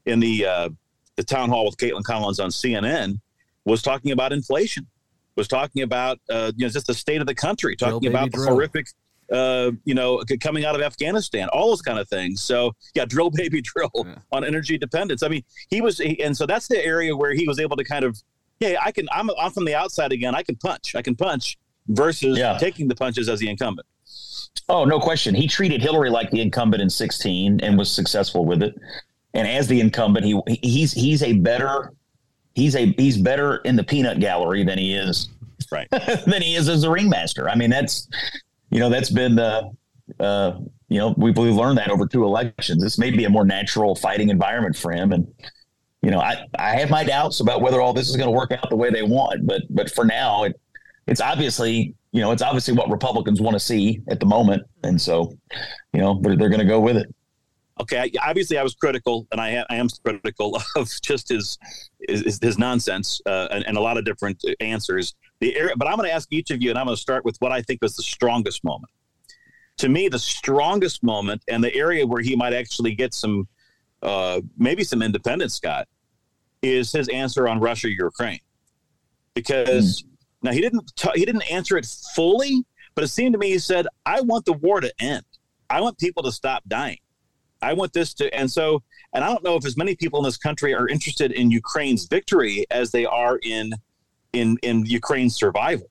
in 0.06 0.20
the 0.20 0.46
uh, 0.46 0.70
the 1.16 1.24
town 1.24 1.50
hall 1.50 1.66
with 1.66 1.78
Kaitlan 1.78 2.04
Collins 2.04 2.40
on 2.40 2.50
CNN 2.50 3.20
was 3.66 3.82
talking 3.82 4.12
about 4.12 4.34
inflation, 4.34 4.88
was 5.36 5.48
talking 5.48 5.82
about 5.82 6.20
uh, 6.30 6.52
you 6.56 6.66
know 6.66 6.70
just 6.70 6.88
the 6.88 6.94
state 6.94 7.22
of 7.22 7.28
the 7.28 7.36
country, 7.36 7.76
talking 7.76 8.00
drill, 8.00 8.12
about 8.12 8.32
the 8.32 8.38
drill. 8.38 8.50
horrific 8.50 8.88
uh, 9.32 9.72
you 9.84 9.94
know, 9.94 10.24
coming 10.40 10.66
out 10.66 10.76
of 10.76 10.82
Afghanistan, 10.82 11.50
all 11.50 11.70
those 11.70 11.82
kind 11.82 12.00
of 12.00 12.08
things. 12.08 12.42
So, 12.42 12.74
yeah, 12.96 13.06
drill, 13.06 13.30
baby, 13.34 13.62
drill 13.62 13.92
yeah. 13.96 14.16
on 14.32 14.44
energy 14.44 14.78
dependence. 14.78 15.24
I 15.24 15.28
mean, 15.28 15.44
he 15.70 15.82
was, 15.82 15.98
he, 15.98 16.22
and 16.22 16.36
so 16.36 16.46
that's 16.46 16.68
the 16.68 16.84
area 16.84 17.16
where 17.16 17.34
he 17.34 17.48
was 17.48 17.60
able 17.60 17.76
to 17.78 17.84
kind 17.84 18.06
of, 18.06 18.22
yeah, 18.60 18.78
I 18.84 18.92
can, 18.92 19.08
I'm, 19.12 19.30
I'm 19.40 19.52
from 19.52 19.66
the 19.66 19.76
outside 19.76 20.12
again. 20.12 20.36
I 20.36 20.44
can 20.44 20.56
punch, 20.56 20.96
I 20.96 21.02
can 21.02 21.16
punch 21.16 21.58
versus 21.88 22.38
yeah. 22.38 22.58
taking 22.58 22.88
the 22.88 22.96
punches 22.96 23.30
as 23.30 23.40
the 23.40 23.50
incumbent. 23.50 23.88
Oh, 24.70 24.84
no 24.86 25.00
question. 25.00 25.34
He 25.34 25.48
treated 25.48 25.82
Hillary 25.82 26.10
like 26.10 26.30
the 26.32 26.42
incumbent 26.42 26.82
in 26.82 26.90
16 26.90 27.62
and 27.62 27.78
was 27.78 27.92
successful 27.92 28.46
with 28.46 28.62
it. 28.62 28.76
And 29.34 29.48
as 29.48 29.68
the 29.68 29.80
incumbent, 29.80 30.26
he 30.26 30.42
he's 30.62 30.92
he's 30.94 31.22
a 31.22 31.34
better 31.34 31.94
he's 32.56 32.76
a 32.76 32.94
he's 32.98 33.18
better 33.18 33.58
in 33.58 33.76
the 33.76 33.84
peanut 33.84 34.20
gallery 34.20 34.64
than 34.64 34.78
he 34.78 34.94
is 34.96 35.30
right 35.72 35.88
than 36.26 36.42
he 36.42 36.56
is 36.56 36.68
as 36.68 36.84
a 36.84 36.90
ringmaster. 36.90 37.50
I 37.50 37.56
mean, 37.56 37.70
that's 37.70 38.08
you 38.72 38.80
know 38.80 38.90
that's 38.90 39.12
been 39.12 39.36
the 39.36 39.72
uh, 40.20 40.60
you 40.90 40.98
know 40.98 41.14
we've, 41.18 41.38
we've 41.38 41.54
learned 41.54 41.78
that 41.78 41.90
over 41.90 42.08
two 42.08 42.24
elections. 42.24 42.82
This 42.82 42.98
may 42.98 43.12
be 43.12 43.26
a 43.26 43.30
more 43.30 43.46
natural 43.46 43.96
fighting 43.96 44.30
environment 44.30 44.76
for 44.76 44.92
him, 44.92 45.12
and 45.12 45.28
you 46.02 46.12
know 46.12 46.20
I 46.20 46.46
I 46.58 46.76
have 46.76 46.90
my 46.90 47.04
doubts 47.04 47.40
about 47.40 47.62
whether 47.62 47.82
all 47.82 47.94
this 47.94 48.10
is 48.10 48.16
going 48.16 48.28
to 48.28 48.36
work 48.36 48.52
out 48.52 48.70
the 48.70 48.76
way 48.76 48.90
they 48.90 49.04
want, 49.04 49.46
but 49.46 49.62
but 49.70 49.92
for 49.92 50.06
now 50.06 50.44
it 50.44 50.60
it's 51.08 51.22
obviously 51.22 51.96
you 52.12 52.22
know 52.22 52.32
it's 52.32 52.42
obviously 52.42 52.74
what 52.74 52.90
Republicans 52.90 53.42
want 53.42 53.56
to 53.56 53.60
see 53.60 54.02
at 54.10 54.20
the 54.20 54.26
moment, 54.26 54.64
and 54.84 55.00
so 55.00 55.34
you 55.94 56.02
know 56.02 56.20
they're 56.22 56.36
they're 56.36 56.50
going 56.50 56.60
to 56.60 56.66
go 56.66 56.80
with 56.80 56.98
it. 56.98 57.14
Okay, 57.80 58.12
obviously 58.22 58.58
I 58.58 58.64
was 58.64 58.74
critical, 58.74 59.28
and 59.32 59.40
I, 59.40 59.64
I 59.70 59.76
am 59.76 59.88
critical 60.04 60.60
of 60.76 60.90
just 61.02 61.30
his 61.30 61.58
his, 62.08 62.40
his 62.42 62.58
nonsense 62.58 63.22
uh, 63.26 63.48
and, 63.52 63.66
and, 63.68 63.78
a 63.78 63.82
lot 63.82 63.98
of 63.98 64.06
different 64.06 64.44
answers. 64.60 65.14
The 65.42 65.56
area, 65.56 65.76
but 65.78 65.88
I'm 65.88 65.98
going 65.98 66.10
to 66.10 66.14
ask 66.14 66.28
each 66.32 66.52
of 66.52 66.62
you, 66.62 66.72
and 66.72 66.80
I'm 66.80 66.86
going 66.86 66.96
to 66.96 67.02
start 67.02 67.24
with 67.24 67.38
what 67.40 67.52
I 67.52 67.62
think 67.62 67.80
was 67.82 67.96
the 67.96 68.04
strongest 68.04 68.64
moment. 68.64 68.92
To 69.78 69.90
me, 69.90 70.08
the 70.08 70.18
strongest 70.18 71.04
moment, 71.04 71.44
and 71.48 71.64
the 71.64 71.74
area 71.76 72.06
where 72.06 72.22
he 72.22 72.36
might 72.36 72.54
actually 72.54 72.96
get 72.96 73.14
some, 73.14 73.48
uh, 74.02 74.42
maybe 74.58 74.84
some 74.84 75.02
independence, 75.02 75.56
Scott, 75.56 75.88
is 76.62 76.92
his 76.92 77.08
answer 77.10 77.48
on 77.48 77.60
Russia 77.60 77.90
Ukraine, 77.90 78.40
because 79.34 80.04
mm. 80.04 80.08
now 80.44 80.52
he 80.52 80.62
didn't 80.62 80.92
t- 80.96 81.10
he 81.16 81.26
didn't 81.26 81.52
answer 81.52 81.78
it 81.78 81.86
fully, 82.16 82.66
but 82.96 83.04
it 83.04 83.10
seemed 83.10 83.34
to 83.34 83.40
me 83.40 83.50
he 83.52 83.60
said, 83.60 83.88
"I 84.06 84.22
want 84.22 84.46
the 84.46 84.54
war 84.54 84.82
to 84.82 84.92
end. 85.00 85.26
I 85.70 85.82
want 85.82 85.98
people 85.98 86.24
to 86.24 86.32
stop 86.32 86.64
dying." 86.68 87.00
I 87.62 87.74
want 87.74 87.94
this 87.94 88.14
to, 88.16 88.34
and 88.36 88.52
so, 88.52 88.84
and 89.14 89.24
I 89.24 89.28
don't 89.28 89.44
know 89.44 89.56
if 89.56 89.66
as 89.66 89.78
many 89.78 89.96
people 89.96 90.20
in 90.20 90.26
this 90.26 90.38
country 90.38 90.76
are 90.76 90.88
interested 90.88 91.32
in 91.32 91.50
Ukraine's 91.50 92.06
victory 92.06 92.66
as 92.70 92.92
they 92.92 93.06
are 93.06 93.40
in 93.42 93.74
in 94.34 94.58
in 94.62 94.86
Ukraine's 94.86 95.36
survival. 95.36 95.90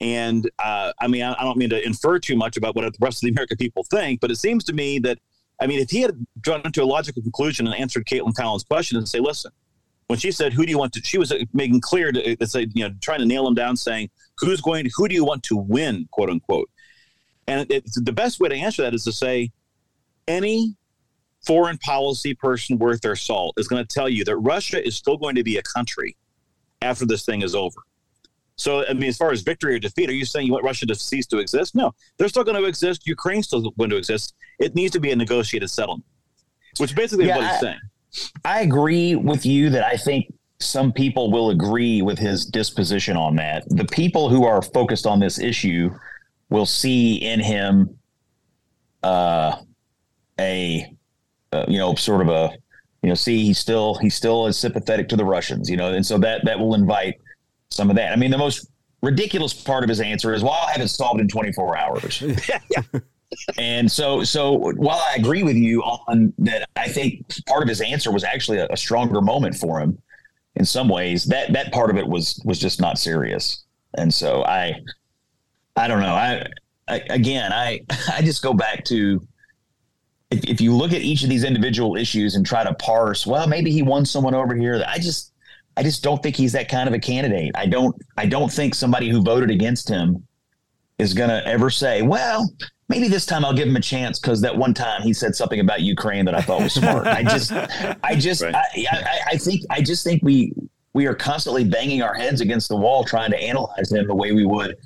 And 0.00 0.50
uh, 0.58 0.92
I 1.00 1.06
mean, 1.08 1.22
I, 1.22 1.34
I 1.38 1.42
don't 1.42 1.58
mean 1.58 1.70
to 1.70 1.84
infer 1.84 2.18
too 2.18 2.36
much 2.36 2.56
about 2.56 2.74
what 2.76 2.90
the 2.90 2.98
rest 3.00 3.18
of 3.18 3.26
the 3.26 3.30
American 3.30 3.56
people 3.56 3.84
think, 3.84 4.20
but 4.20 4.30
it 4.30 4.36
seems 4.36 4.64
to 4.64 4.72
me 4.72 4.98
that, 5.00 5.18
I 5.60 5.66
mean, 5.66 5.80
if 5.80 5.90
he 5.90 6.02
had 6.02 6.26
drawn 6.40 6.60
into 6.64 6.82
a 6.82 6.84
logical 6.84 7.22
conclusion 7.22 7.66
and 7.66 7.74
answered 7.74 8.06
Kaitlan 8.06 8.34
Collins' 8.34 8.64
question 8.64 8.98
and 8.98 9.08
say, 9.08 9.20
listen, 9.20 9.50
when 10.08 10.18
she 10.18 10.30
said, 10.30 10.52
"Who 10.52 10.64
do 10.64 10.70
you 10.70 10.78
want 10.78 10.92
to?" 10.94 11.02
She 11.02 11.18
was 11.18 11.32
uh, 11.32 11.38
making 11.52 11.80
clear 11.80 12.12
to, 12.12 12.32
uh, 12.32 12.36
to 12.36 12.46
say, 12.46 12.68
you 12.74 12.88
know, 12.88 12.94
trying 13.00 13.18
to 13.20 13.26
nail 13.26 13.46
him 13.46 13.54
down, 13.54 13.76
saying, 13.76 14.10
"Who's 14.38 14.60
going? 14.60 14.84
To, 14.84 14.90
who 14.96 15.08
do 15.08 15.14
you 15.14 15.24
want 15.24 15.42
to 15.44 15.56
win?" 15.56 16.06
"Quote 16.12 16.30
unquote." 16.30 16.70
And 17.48 17.68
the 17.68 18.12
best 18.12 18.40
way 18.40 18.48
to 18.48 18.54
answer 18.56 18.82
that 18.82 18.94
is 18.94 19.04
to 19.04 19.12
say, 19.12 19.52
any 20.26 20.74
foreign 21.46 21.78
policy 21.78 22.34
person 22.34 22.76
worth 22.76 23.00
their 23.00 23.14
salt 23.14 23.54
is 23.56 23.68
going 23.68 23.84
to 23.84 23.94
tell 23.94 24.08
you 24.08 24.24
that 24.24 24.36
Russia 24.36 24.84
is 24.84 24.96
still 24.96 25.16
going 25.16 25.36
to 25.36 25.44
be 25.44 25.56
a 25.56 25.62
country 25.62 26.16
after 26.82 27.06
this 27.06 27.24
thing 27.24 27.42
is 27.42 27.54
over. 27.54 27.76
So, 28.56 28.86
I 28.86 28.94
mean, 28.94 29.08
as 29.08 29.16
far 29.16 29.32
as 29.32 29.42
victory 29.42 29.74
or 29.74 29.78
defeat, 29.78 30.08
are 30.08 30.14
you 30.14 30.24
saying 30.24 30.46
you 30.46 30.52
want 30.52 30.64
Russia 30.64 30.86
to 30.86 30.94
cease 30.94 31.26
to 31.26 31.38
exist? 31.38 31.74
No, 31.74 31.92
they're 32.16 32.28
still 32.28 32.44
going 32.44 32.60
to 32.60 32.66
exist. 32.66 33.06
Ukraine's 33.06 33.46
still 33.46 33.70
going 33.70 33.90
to 33.90 33.96
exist. 33.96 34.34
It 34.58 34.74
needs 34.74 34.92
to 34.92 35.00
be 35.00 35.10
a 35.12 35.16
negotiated 35.16 35.70
settlement, 35.70 36.04
which 36.78 36.96
basically 36.96 37.26
yeah, 37.26 37.36
is 37.36 37.42
what 37.42 37.50
he's 37.50 37.60
saying. 37.60 37.80
I 38.44 38.60
agree 38.60 39.14
with 39.14 39.44
you 39.44 39.68
that 39.70 39.84
I 39.84 39.96
think 39.96 40.32
some 40.58 40.90
people 40.90 41.30
will 41.30 41.50
agree 41.50 42.00
with 42.00 42.18
his 42.18 42.46
disposition 42.46 43.16
on 43.16 43.36
that. 43.36 43.64
The 43.68 43.84
people 43.84 44.30
who 44.30 44.44
are 44.44 44.62
focused 44.62 45.06
on 45.06 45.20
this 45.20 45.38
issue 45.38 45.90
will 46.48 46.64
see 46.66 47.16
in 47.16 47.40
him 47.40 47.98
uh, 49.02 49.56
a, 50.40 50.90
uh, 51.52 51.66
you 51.68 51.78
know, 51.78 51.94
sort 51.94 52.22
of 52.22 52.28
a, 52.28 52.56
you 53.02 53.10
know, 53.10 53.14
see, 53.14 53.44
he's 53.44 53.58
still 53.58 53.96
he's 53.96 54.14
still 54.14 54.46
as 54.46 54.58
sympathetic 54.58 55.08
to 55.10 55.16
the 55.16 55.24
Russians, 55.24 55.68
you 55.68 55.76
know, 55.76 55.92
and 55.92 56.04
so 56.04 56.16
that 56.18 56.44
that 56.44 56.58
will 56.58 56.74
invite 56.74 57.20
some 57.70 57.90
of 57.90 57.96
that. 57.96 58.12
I 58.12 58.16
mean, 58.16 58.30
the 58.30 58.38
most 58.38 58.68
ridiculous 59.02 59.52
part 59.52 59.82
of 59.82 59.88
his 59.88 60.00
answer 60.00 60.34
is, 60.34 60.42
"Well, 60.42 60.52
I 60.52 60.72
have 60.72 60.80
it 60.80 60.88
solved 60.88 61.20
in 61.20 61.28
24 61.28 61.76
hours." 61.76 62.22
yeah. 62.48 63.00
And 63.58 63.90
so, 63.90 64.22
so 64.24 64.72
while 64.74 65.02
I 65.10 65.16
agree 65.16 65.42
with 65.42 65.56
you 65.56 65.82
on 65.82 66.32
that, 66.38 66.68
I 66.76 66.88
think 66.88 67.26
part 67.46 67.62
of 67.62 67.68
his 67.68 67.80
answer 67.80 68.12
was 68.12 68.24
actually 68.24 68.58
a, 68.58 68.66
a 68.70 68.76
stronger 68.76 69.20
moment 69.20 69.56
for 69.56 69.80
him 69.80 70.00
in 70.54 70.64
some 70.64 70.88
ways. 70.88 71.24
That 71.24 71.52
that 71.52 71.72
part 71.72 71.90
of 71.90 71.96
it 71.96 72.06
was 72.06 72.40
was 72.44 72.58
just 72.58 72.80
not 72.80 72.98
serious, 72.98 73.64
and 73.98 74.12
so 74.12 74.44
I, 74.44 74.80
I 75.76 75.88
don't 75.88 76.00
know. 76.00 76.14
I, 76.14 76.46
I 76.88 77.02
again, 77.10 77.52
I 77.52 77.82
I 78.12 78.22
just 78.22 78.42
go 78.42 78.54
back 78.54 78.84
to 78.86 79.26
if, 80.30 80.44
if 80.44 80.60
you 80.60 80.74
look 80.74 80.92
at 80.92 81.02
each 81.02 81.22
of 81.22 81.28
these 81.28 81.44
individual 81.44 81.96
issues 81.96 82.34
and 82.34 82.44
try 82.44 82.64
to 82.64 82.74
parse, 82.74 83.26
well, 83.26 83.46
maybe 83.46 83.70
he 83.70 83.82
won 83.82 84.04
someone 84.04 84.34
over 84.34 84.54
here. 84.54 84.82
I 84.86 84.98
just 84.98 85.32
I 85.76 85.82
just 85.82 86.02
don't 86.02 86.22
think 86.22 86.36
he's 86.36 86.52
that 86.52 86.68
kind 86.68 86.88
of 86.88 86.94
a 86.94 86.98
candidate. 86.98 87.52
I 87.54 87.66
don't 87.66 87.94
I 88.16 88.26
don't 88.26 88.52
think 88.52 88.74
somebody 88.74 89.08
who 89.08 89.22
voted 89.22 89.50
against 89.50 89.88
him 89.88 90.26
is 90.98 91.12
going 91.12 91.28
to 91.28 91.46
ever 91.46 91.68
say, 91.68 92.02
well, 92.02 92.50
maybe 92.88 93.08
this 93.08 93.26
time 93.26 93.44
I'll 93.44 93.54
give 93.54 93.68
him 93.68 93.76
a 93.76 93.80
chance 93.80 94.18
because 94.18 94.40
that 94.40 94.56
one 94.56 94.72
time 94.72 95.02
he 95.02 95.12
said 95.12 95.34
something 95.34 95.60
about 95.60 95.82
Ukraine 95.82 96.24
that 96.24 96.34
I 96.34 96.40
thought 96.40 96.62
was 96.62 96.72
smart. 96.74 97.06
I 97.06 97.22
just, 97.22 97.52
I 98.02 98.14
just, 98.14 98.42
right. 98.42 98.54
I, 98.54 98.86
I, 98.90 99.18
I, 99.32 99.36
think, 99.36 99.62
I 99.70 99.82
just 99.82 100.04
think 100.04 100.22
we 100.22 100.54
we 100.94 101.06
are 101.06 101.14
constantly 101.14 101.64
banging 101.64 102.00
our 102.00 102.14
heads 102.14 102.40
against 102.40 102.70
the 102.70 102.76
wall 102.76 103.04
trying 103.04 103.30
to 103.30 103.38
analyze 103.38 103.92
him 103.92 104.06
the 104.06 104.14
way 104.14 104.32
we 104.32 104.46
would 104.46 104.76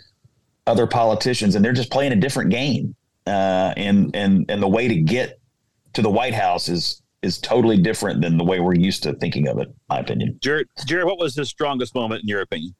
other 0.66 0.86
politicians, 0.86 1.54
and 1.54 1.64
they're 1.64 1.72
just 1.72 1.90
playing 1.90 2.12
a 2.12 2.16
different 2.16 2.50
game. 2.50 2.94
Uh, 3.26 3.72
and 3.76 4.16
and 4.16 4.50
and 4.50 4.60
the 4.60 4.68
way 4.68 4.88
to 4.88 4.96
get 4.96 5.38
to 5.92 6.02
the 6.02 6.10
White 6.10 6.34
House 6.34 6.68
is 6.68 6.99
is 7.22 7.38
totally 7.38 7.76
different 7.76 8.22
than 8.22 8.38
the 8.38 8.44
way 8.44 8.60
we're 8.60 8.74
used 8.74 9.02
to 9.02 9.12
thinking 9.14 9.48
of 9.48 9.58
it. 9.58 9.74
My 9.88 9.98
opinion. 9.98 10.38
Jared, 10.40 10.68
Jared, 10.86 11.06
what 11.06 11.18
was 11.18 11.34
the 11.34 11.44
strongest 11.44 11.94
moment 11.94 12.22
in 12.22 12.28
your 12.28 12.40
opinion? 12.40 12.74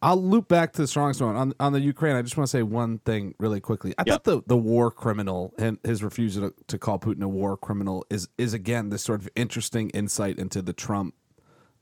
I'll 0.00 0.20
loop 0.20 0.48
back 0.48 0.72
to 0.72 0.82
the 0.82 0.88
strongest 0.88 1.20
moment 1.20 1.38
on 1.38 1.54
on 1.60 1.72
the 1.72 1.80
Ukraine. 1.80 2.16
I 2.16 2.22
just 2.22 2.36
want 2.36 2.48
to 2.48 2.50
say 2.50 2.64
one 2.64 2.98
thing 2.98 3.34
really 3.38 3.60
quickly. 3.60 3.94
I 3.96 4.02
yep. 4.04 4.24
thought 4.24 4.24
the 4.24 4.42
the 4.48 4.56
war 4.56 4.90
criminal 4.90 5.54
and 5.58 5.78
his 5.84 6.02
refusal 6.02 6.50
to, 6.50 6.64
to, 6.66 6.78
call 6.78 6.98
Putin 6.98 7.22
a 7.22 7.28
war 7.28 7.56
criminal 7.56 8.04
is 8.10 8.28
is 8.36 8.52
again 8.52 8.88
this 8.88 9.04
sort 9.04 9.20
of 9.20 9.28
interesting 9.36 9.90
insight 9.90 10.38
into 10.38 10.60
the 10.60 10.72
Trump 10.72 11.14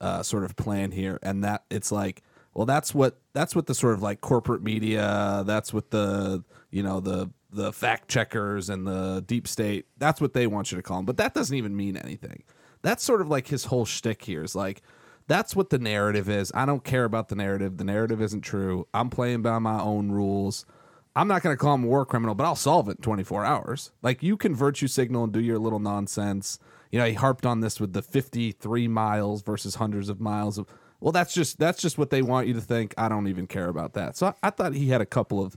uh, 0.02 0.22
sort 0.22 0.44
of 0.44 0.54
plan 0.54 0.92
here, 0.92 1.18
and 1.22 1.42
that 1.44 1.64
it's 1.70 1.90
like, 1.90 2.22
well, 2.52 2.66
that's 2.66 2.94
what 2.94 3.18
that's 3.32 3.56
what 3.56 3.66
the 3.66 3.74
sort 3.74 3.94
of 3.94 4.02
like 4.02 4.20
corporate 4.20 4.62
media, 4.62 5.42
that's 5.46 5.72
what 5.72 5.90
the 5.90 6.44
you 6.70 6.82
know 6.82 7.00
the 7.00 7.30
the 7.52 7.72
fact 7.72 8.08
checkers 8.08 8.68
and 8.68 8.86
the 8.86 9.22
deep 9.26 9.48
state, 9.48 9.86
that's 9.98 10.20
what 10.20 10.34
they 10.34 10.46
want 10.46 10.70
you 10.70 10.76
to 10.76 10.82
call 10.82 11.00
him, 11.00 11.06
but 11.06 11.16
that 11.16 11.34
doesn't 11.34 11.56
even 11.56 11.76
mean 11.76 11.96
anything. 11.96 12.44
That's 12.82 13.04
sort 13.04 13.20
of 13.20 13.28
like 13.28 13.48
his 13.48 13.66
whole 13.66 13.84
shtick 13.84 14.22
here 14.24 14.42
is 14.42 14.54
like 14.54 14.82
that's 15.26 15.54
what 15.54 15.70
the 15.70 15.78
narrative 15.78 16.28
is. 16.28 16.50
I 16.54 16.66
don't 16.66 16.82
care 16.82 17.04
about 17.04 17.28
the 17.28 17.36
narrative. 17.36 17.76
The 17.76 17.84
narrative 17.84 18.20
isn't 18.20 18.40
true. 18.40 18.88
I'm 18.92 19.10
playing 19.10 19.42
by 19.42 19.58
my 19.60 19.80
own 19.80 20.10
rules. 20.10 20.66
I'm 21.14 21.28
not 21.28 21.42
going 21.42 21.56
to 21.56 21.60
call 21.60 21.74
him 21.74 21.84
a 21.84 21.86
war 21.86 22.04
criminal, 22.04 22.34
but 22.34 22.44
I'll 22.44 22.56
solve 22.56 22.88
it 22.88 22.98
in 22.98 23.02
24 23.02 23.44
hours. 23.44 23.92
Like 24.02 24.22
you 24.22 24.36
can 24.36 24.54
virtue 24.54 24.88
signal 24.88 25.24
and 25.24 25.32
do 25.32 25.40
your 25.40 25.58
little 25.58 25.78
nonsense. 25.78 26.58
You 26.90 26.98
know, 26.98 27.06
he 27.06 27.14
harped 27.14 27.46
on 27.46 27.60
this 27.60 27.78
with 27.78 27.92
the 27.92 28.02
53 28.02 28.88
miles 28.88 29.42
versus 29.42 29.76
hundreds 29.76 30.08
of 30.08 30.20
miles 30.20 30.58
of. 30.58 30.66
Well, 31.00 31.12
that's 31.12 31.32
just 31.32 31.58
that's 31.58 31.80
just 31.80 31.96
what 31.96 32.10
they 32.10 32.22
want 32.22 32.46
you 32.46 32.54
to 32.54 32.60
think. 32.60 32.92
I 32.98 33.08
don't 33.08 33.26
even 33.26 33.46
care 33.46 33.68
about 33.68 33.94
that. 33.94 34.16
So 34.16 34.26
I, 34.26 34.34
I 34.42 34.50
thought 34.50 34.74
he 34.74 34.88
had 34.88 35.00
a 35.00 35.06
couple 35.06 35.42
of 35.42 35.56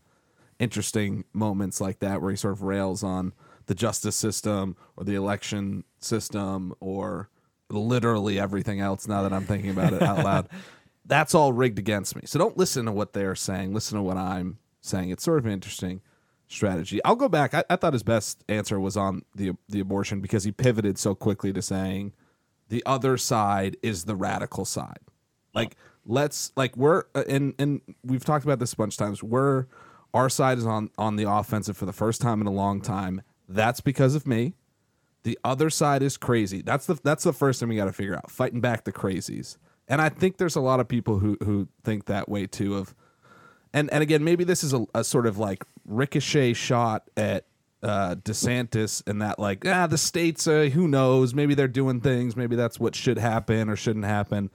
interesting 0.60 1.26
moments 1.34 1.82
like 1.82 2.00
that 2.00 2.22
where 2.22 2.32
he 2.32 2.38
sort 2.38 2.54
of 2.54 2.62
rails 2.62 3.04
on 3.04 3.34
the 3.66 3.76
justice 3.76 4.16
system 4.16 4.76
or 4.98 5.04
the 5.04 5.16
election 5.16 5.84
system 6.00 6.74
or 6.80 7.30
literally 7.70 8.40
everything 8.40 8.80
else 8.80 9.08
now 9.08 9.24
that 9.24 9.34
I'm 9.34 9.46
thinking 9.46 9.72
about 9.72 9.94
it 9.94 10.02
out 10.02 10.24
loud. 10.24 10.50
That's 11.06 11.36
all 11.36 11.52
rigged 11.52 11.80
against 11.80 12.16
me. 12.16 12.24
So 12.26 12.40
don't 12.40 12.58
listen 12.58 12.86
to 12.86 12.92
what 12.92 13.14
they're 13.14 13.36
saying. 13.36 13.74
Listen 13.74 13.98
to 13.98 14.02
what 14.02 14.18
I'm 14.18 14.60
saying. 14.82 15.10
It's 15.10 15.24
sort 15.24 15.40
of 15.40 15.46
an 15.46 15.52
interesting 15.52 16.02
strategy. 16.48 17.04
I'll 17.04 17.16
go 17.16 17.28
back. 17.28 17.54
I, 17.54 17.64
I 17.70 17.76
thought 17.76 17.94
his 17.94 18.04
best 18.04 18.44
answer 18.48 18.80
was 18.80 18.96
on 18.96 19.24
the 19.36 19.54
the 19.68 19.80
abortion 19.80 20.22
because 20.22 20.44
he 20.44 20.52
pivoted 20.52 20.98
so 20.98 21.16
quickly 21.16 21.52
to 21.54 21.62
saying 21.62 22.14
the 22.70 22.84
other 22.86 23.18
side 23.18 23.76
is 23.84 24.06
the 24.06 24.16
radical 24.16 24.66
side. 24.66 25.00
Like 25.54 25.76
let's 26.06 26.52
like 26.56 26.78
we're 26.78 27.04
uh, 27.16 27.24
and 27.28 27.54
and 27.60 27.82
we've 28.04 28.24
talked 28.24 28.46
about 28.46 28.60
this 28.60 28.74
a 28.74 28.78
bunch 28.78 28.94
of 28.94 28.98
times. 28.98 29.22
We're 29.22 29.66
our 30.14 30.30
side 30.30 30.58
is 30.58 30.66
on 30.66 30.90
on 30.98 31.16
the 31.16 31.30
offensive 31.30 31.78
for 31.78 31.86
the 31.86 31.94
first 31.94 32.22
time 32.22 32.42
in 32.42 32.48
a 32.48 32.52
long 32.52 32.82
time. 32.82 33.22
That's 33.48 33.82
because 33.82 34.16
of 34.16 34.28
me. 34.28 34.54
The 35.24 35.40
other 35.44 35.70
side 35.70 36.04
is 36.04 36.18
crazy. 36.18 36.62
That's 36.62 36.86
the 36.86 36.96
that's 37.04 37.24
the 37.24 37.34
first 37.34 37.60
thing 37.60 37.70
we 37.70 37.76
got 37.76 37.86
to 37.86 37.94
figure 37.94 38.16
out. 38.16 38.30
Fighting 38.30 38.62
back 38.62 38.84
the 38.84 38.92
crazies. 38.92 39.58
And 39.88 40.02
I 40.02 40.10
think 40.10 40.38
there's 40.38 40.56
a 40.56 40.62
lot 40.62 40.80
of 40.80 40.88
people 40.88 41.20
who 41.20 41.38
who 41.44 41.68
think 41.84 42.06
that 42.06 42.30
way 42.30 42.46
too 42.48 42.76
of 42.76 42.94
and 43.74 43.92
and 43.92 44.02
again 44.02 44.24
maybe 44.24 44.44
this 44.44 44.64
is 44.64 44.74
a, 44.74 44.86
a 44.94 45.04
sort 45.04 45.26
of 45.26 45.38
like 45.38 45.64
ricochet 45.86 46.54
shot 46.54 47.10
at 47.18 47.46
uh, 47.82 48.16
DeSantis 48.16 49.04
and 49.08 49.22
that 49.22 49.40
like 49.40 49.66
ah 49.66 49.88
the 49.88 49.98
states 49.98 50.48
uh, 50.48 50.70
who 50.74 50.88
knows 50.88 51.34
maybe 51.34 51.54
they're 51.54 51.68
doing 51.68 52.00
things 52.00 52.38
maybe 52.38 52.56
that's 52.56 52.80
what 52.80 52.96
should 52.96 53.18
happen 53.18 53.70
or 53.70 53.76
shouldn't 53.76 54.06
happen 54.06 54.50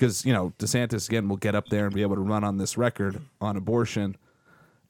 because 0.00 0.24
you 0.24 0.32
know 0.32 0.52
DeSantis 0.58 1.08
again 1.08 1.28
will 1.28 1.36
get 1.36 1.54
up 1.54 1.68
there 1.68 1.84
and 1.84 1.94
be 1.94 2.00
able 2.00 2.14
to 2.14 2.22
run 2.22 2.42
on 2.42 2.56
this 2.56 2.78
record 2.78 3.20
on 3.40 3.56
abortion. 3.56 4.16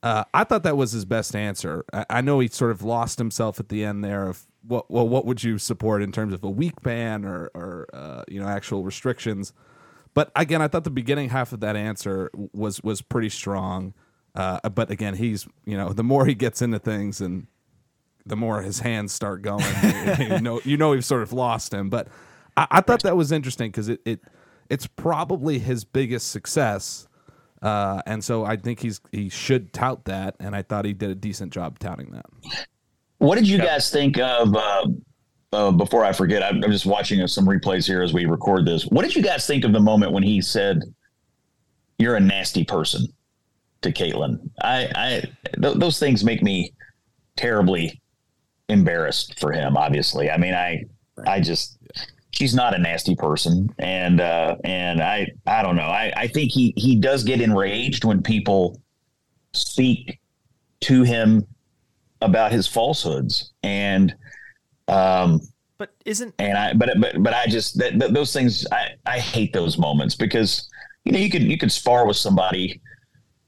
Uh, 0.03 0.25
I 0.33 0.45
thought 0.45 0.63
that 0.63 0.77
was 0.77 0.93
his 0.93 1.05
best 1.05 1.37
answer. 1.37 1.85
I, 1.93 2.07
I, 2.09 2.21
know 2.23 2.41
he 2.41 2.49
sort 2.49 2.71
of 2.71 2.83
lost 2.83 3.19
himself 3.19 3.61
at 3.61 3.69
the 3.69 3.85
end 3.85 4.03
there 4.03 4.29
of 4.29 4.47
what 4.67 4.91
well 4.91 5.07
what 5.07 5.27
would 5.27 5.43
you 5.45 5.59
support 5.59 6.03
in 6.03 6.11
terms 6.11 6.33
of 6.33 6.43
a 6.43 6.49
weak 6.49 6.81
ban 6.83 7.25
or 7.25 7.51
or 7.55 7.87
uh, 7.93 8.25
you 8.27 8.41
know 8.41 8.49
actual 8.49 8.83
restrictions? 8.83 9.53
But 10.15 10.33
again 10.35 10.61
i 10.63 10.69
thought 10.69 10.85
the 10.85 10.91
beginning 10.91 11.29
half 11.29 11.53
of 11.53 11.61
that 11.61 11.77
answer 11.77 12.31
was 12.53 12.83
was 12.83 13.03
pretty 13.03 13.29
strong. 13.29 13.95
Uh, 14.35 14.69
but 14.71 14.91
again 14.91 15.15
he's 15.15 15.47
you 15.67 15.77
know 15.77 15.93
the 15.93 16.05
more 16.05 16.25
he 16.25 16.35
gets 16.35 16.63
into 16.63 16.79
things 16.79 17.21
and 17.21 17.47
the 18.25 18.37
more 18.37 18.63
his 18.63 18.81
hands 18.81 19.13
start 19.13 19.43
going 19.43 19.65
you 20.19 20.41
know 20.41 20.61
you 20.65 20.77
know 20.77 20.91
we've 20.91 21.05
sort 21.05 21.23
of 21.23 21.33
lost 21.33 21.75
him. 21.75 21.91
But 21.91 22.09
i, 22.57 22.67
I 22.71 22.81
thought 22.81 23.03
that 23.03 23.19
was 23.19 23.33
interesting 23.33 23.71
because 23.71 23.91
it, 23.91 24.01
it 24.07 24.21
it's 24.71 24.87
probably 24.87 25.59
his 25.59 25.85
biggest 25.85 26.31
success 26.31 27.07
uh, 27.63 28.03
and 28.07 28.23
so 28.23 28.45
I 28.45 28.57
think 28.57 28.81
he's 28.81 29.01
he 29.13 29.29
should 29.29 29.73
tout 29.73 30.05
that, 30.07 30.37
and 30.41 30.55
I 30.55 30.63
thought 30.63 30.85
he 30.85 30.93
did 30.93 31.11
a 31.11 31.15
decent 31.15 31.53
job 31.53 31.79
touting 31.79 32.11
that. 32.13 32.27
What 33.19 33.37
did 33.37 33.47
you 33.47 33.59
guys 33.59 33.91
think 33.91 34.19
of? 34.19 34.55
Uh, 34.55 34.87
uh, 35.53 35.71
before 35.73 36.05
I 36.05 36.13
forget, 36.13 36.43
I'm, 36.43 36.63
I'm 36.65 36.71
just 36.71 36.87
watching 36.87 37.27
some 37.27 37.47
replays 37.47 37.87
here 37.87 38.03
as 38.03 38.13
we 38.13 38.25
record 38.25 38.67
this. 38.67 38.85
What 38.85 39.03
did 39.03 39.15
you 39.15 39.23
guys 39.23 39.47
think 39.47 39.65
of 39.65 39.73
the 39.73 39.81
moment 39.81 40.13
when 40.13 40.23
he 40.23 40.41
said, 40.41 40.81
"You're 41.99 42.17
a 42.17 42.21
nasty 42.21 42.65
person" 42.65 43.07
to 43.83 43.93
Kaitlan? 43.93 44.49
I, 44.63 44.89
I 44.95 45.23
th- 45.61 45.77
those 45.77 45.99
things 45.99 46.25
make 46.25 46.43
me 46.43 46.73
terribly 47.37 48.01
embarrassed 48.69 49.39
for 49.41 49.53
him. 49.53 49.77
Obviously, 49.77 50.31
I 50.31 50.37
mean, 50.37 50.55
I, 50.55 50.85
I 51.27 51.41
just 51.41 51.79
she's 52.33 52.55
not 52.55 52.75
a 52.75 52.79
nasty 52.79 53.15
person, 53.15 53.73
and 53.79 54.21
uh, 54.21 54.57
and 54.65 55.03
I, 55.03 55.29
I 55.47 55.63
don't 55.63 55.77
know. 55.77 55.83
I, 55.83 56.13
I 56.17 56.27
think 56.29 56.53
he 56.53 56.75
he 56.77 56.97
does 56.97 57.25
get 57.25 57.41
enraged 57.41 58.05
when 58.05 58.23
people 58.23 58.81
speak 59.53 60.21
to 60.81 61.03
him 61.03 61.47
about 62.23 62.53
his 62.53 62.67
falsehoods 62.67 63.53
and 63.63 64.15
um 64.89 65.41
but 65.79 65.95
isn't 66.05 66.35
and 66.39 66.59
I 66.59 66.75
but 66.75 66.91
but 67.01 67.23
but 67.23 67.33
I 67.33 67.47
just 67.47 67.79
that, 67.79 67.99
that, 67.99 68.13
those 68.13 68.33
things 68.33 68.67
I 68.71 68.91
I 69.07 69.19
hate 69.19 69.53
those 69.53 69.79
moments 69.79 70.15
because 70.15 70.69
you 71.05 71.13
know 71.13 71.19
you 71.19 71.31
could 71.31 71.43
you 71.43 71.57
could 71.57 71.73
spar 71.73 72.07
with 72.07 72.17
somebody 72.17 72.81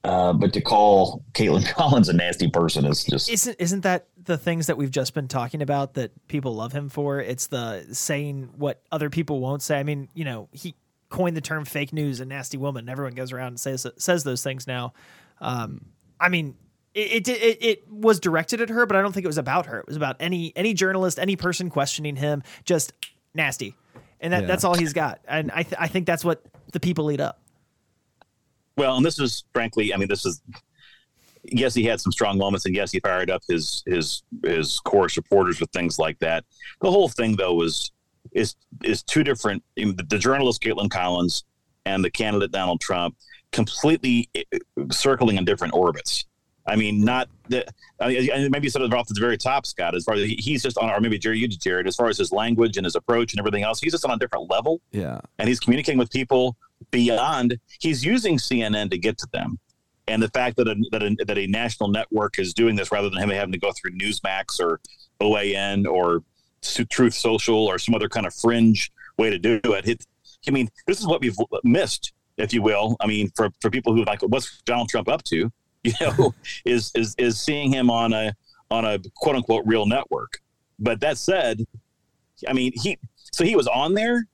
uh, 0.05 0.33
but 0.33 0.53
to 0.53 0.61
call 0.61 1.25
Kaitlan 1.33 1.67
Collins 1.75 2.09
a 2.09 2.13
nasty 2.13 2.49
person 2.49 2.85
is 2.85 3.05
just 3.05 3.29
isn't 3.31 3.57
isn't 3.61 3.81
that 3.83 4.09
the 4.23 4.37
things 4.39 4.67
that 4.67 4.77
we've 4.77 4.91
just 4.91 5.15
been 5.15 5.29
talking 5.29 5.63
about 5.63 5.95
that 5.95 6.11
people 6.29 6.55
love 6.55 6.73
him 6.73 6.89
for? 6.89 7.21
It's 7.21 7.47
the 7.49 7.87
saying 7.93 8.51
what 8.57 8.83
other 8.91 9.11
people 9.11 9.41
won't 9.41 9.63
say. 9.63 9.79
I 9.79 9.83
mean, 9.83 10.09
you 10.15 10.25
know, 10.25 10.49
he 10.53 10.75
coined 11.09 11.37
the 11.37 11.41
term 11.43 11.65
fake 11.65 11.93
news 11.93 12.21
and 12.21 12.29
nasty 12.31 12.57
woman. 12.57 12.89
Everyone 12.89 13.15
goes 13.15 13.33
around 13.33 13.49
and 13.49 13.61
says 13.61 13.87
says 13.97 14.25
those 14.25 14.43
things 14.43 14.67
now. 14.67 14.93
Um, 15.41 15.87
I 16.19 16.29
mean, 16.29 16.57
it, 16.95 17.29
it 17.29 17.43
it 17.43 17.59
it 17.65 17.91
was 17.91 18.19
directed 18.21 18.61
at 18.61 18.71
her, 18.71 18.87
but 18.87 18.97
I 18.97 19.03
don't 19.03 19.13
think 19.13 19.25
it 19.25 19.29
was 19.29 19.39
about 19.39 19.67
her. 19.67 19.79
It 19.81 19.87
was 19.87 19.97
about 19.97 20.17
any 20.21 20.53
any 20.57 20.75
journalist, 20.75 21.19
any 21.19 21.37
person 21.37 21.69
questioning 21.71 22.17
him. 22.17 22.43
Just 22.65 22.93
nasty, 23.35 23.77
and 24.21 24.33
that, 24.33 24.43
Yeah. 24.43 24.47
that's 24.47 24.65
all 24.65 24.75
he's 24.75 24.93
got. 24.93 25.21
And 25.27 25.51
I 25.53 25.63
th- 25.65 25.77
I 25.79 25.87
think 25.89 26.07
that's 26.07 26.25
what 26.25 26.43
the 26.73 26.81
people 26.81 27.11
eat 27.11 27.21
up. 27.21 27.41
Well, 28.77 28.97
and 28.97 29.05
this 29.05 29.19
is 29.19 29.45
frankly, 29.53 29.93
I 29.93 29.97
mean, 29.97 30.09
this 30.09 30.25
is 30.27 30.41
yes, 31.45 31.75
he 31.75 31.85
had 31.85 32.01
some 32.01 32.13
strong 32.13 32.39
moments, 32.39 32.67
and 32.67 32.75
yes, 32.75 32.93
he 32.93 33.01
fired 33.01 33.31
up 33.31 33.43
his 33.49 33.83
his 33.87 34.23
his 34.45 34.81
core 34.81 35.09
supporters 35.09 35.61
with 35.61 35.71
things 35.71 35.99
like 35.99 36.19
that. 36.21 36.45
The 36.81 36.91
whole 36.91 37.09
thing, 37.09 37.37
though, 37.37 37.55
was 37.55 37.91
is 38.33 38.55
is 38.85 39.03
two 39.03 39.25
different. 39.25 39.63
The, 39.77 39.93
the 40.09 40.19
journalist 40.19 40.63
Kaitlan 40.63 40.91
Collins 40.91 41.45
and 41.85 42.05
the 42.05 42.11
candidate 42.11 42.53
Donald 42.53 42.81
Trump 42.81 43.17
completely 43.51 44.29
eh, 44.35 44.43
circling 44.91 45.37
in 45.37 45.45
different 45.45 45.75
orbits. 45.75 46.25
I 46.65 46.77
mean, 46.77 47.01
not 47.05 47.29
the. 47.49 47.67
I 48.01 48.09
mean, 48.09 48.51
maybe 48.53 48.67
you 48.67 48.71
said 48.71 48.83
it 48.83 48.95
off 48.95 49.09
at 49.11 49.15
the 49.17 49.21
very 49.21 49.37
top, 49.37 49.67
Scott. 49.67 49.97
As 49.97 50.05
far 50.05 50.15
as 50.15 50.23
he's 50.25 50.63
just 50.63 50.79
on, 50.79 50.89
or 50.91 51.01
maybe 51.01 51.19
Jerry, 51.19 51.39
you 51.39 51.49
did, 51.49 51.61
Jared. 51.61 51.89
As 51.89 51.97
far 51.97 52.07
as 52.09 52.17
his 52.19 52.31
language 52.31 52.77
and 52.77 52.85
his 52.87 52.95
approach 52.95 53.33
and 53.33 53.41
everything 53.41 53.65
else, 53.65 53.81
he's 53.81 53.91
just 53.93 54.05
on 54.05 54.13
a 54.13 54.17
different 54.17 54.49
level 54.49 54.81
Yeah. 54.93 55.21
and 55.41 55.49
he's 55.49 55.59
communicating 55.59 55.99
with 55.99 56.11
people 56.13 56.57
beyond. 56.91 57.59
He's 57.81 58.05
using 58.05 58.39
CNN 58.39 58.91
to 58.91 58.99
get 58.99 59.19
to 59.19 59.29
them, 59.33 59.59
and 60.09 60.23
the 60.23 60.29
fact 60.29 60.57
that 60.57 60.69
a, 60.69 60.77
that 60.91 61.03
a, 61.03 61.17
that 61.27 61.39
a 61.39 61.47
national 61.47 61.89
network 61.89 62.39
is 62.39 62.55
doing 62.55 62.77
this 62.77 62.91
rather 62.93 63.11
than 63.11 63.19
him 63.19 63.31
having 63.31 63.53
to 63.53 63.59
go 63.59 63.73
through 63.73 63.93
Newsmax 63.93 64.61
or 64.61 64.81
OAN 65.21 65.87
or 65.87 66.23
Truth 66.63 67.15
Social 67.15 67.67
or 67.67 67.79
some 67.79 67.95
other 67.95 68.09
kind 68.09 68.27
of 68.27 68.35
fringe 68.35 68.91
way 69.19 69.31
to 69.31 69.39
do 69.39 69.61
it. 69.65 69.89
it. 69.89 70.07
I 70.47 70.51
mean, 70.51 70.69
this 70.87 70.99
is 71.01 71.07
what 71.07 71.21
we've 71.21 71.37
missed, 71.65 72.13
if 72.37 72.53
you 72.53 72.63
will. 72.63 72.97
I 73.01 73.07
mean, 73.07 73.31
for 73.37 73.51
for 73.61 73.71
people 73.71 73.95
who 73.95 74.05
like, 74.05 74.23
what's 74.23 74.61
Donald 74.63 74.89
Trump 74.89 75.09
up 75.09 75.23
to? 75.25 75.51
You 75.85 75.93
know, 76.01 76.33
is 76.65 76.93
is 76.95 77.17
is 77.19 77.41
seeing 77.41 77.73
him 77.73 77.91
on 77.91 78.13
a 78.13 78.33
on 78.71 78.85
a 78.85 79.01
quote 79.17 79.35
unquote 79.35 79.65
real 79.67 79.85
network. 79.85 80.39
But 80.79 81.01
that 81.01 81.19
said, 81.19 81.65
I 82.47 82.53
mean, 82.53 82.71
he 82.77 82.99
so 83.33 83.45
he 83.45 83.57
was 83.57 83.67
on 83.67 83.95
there, 83.95 84.29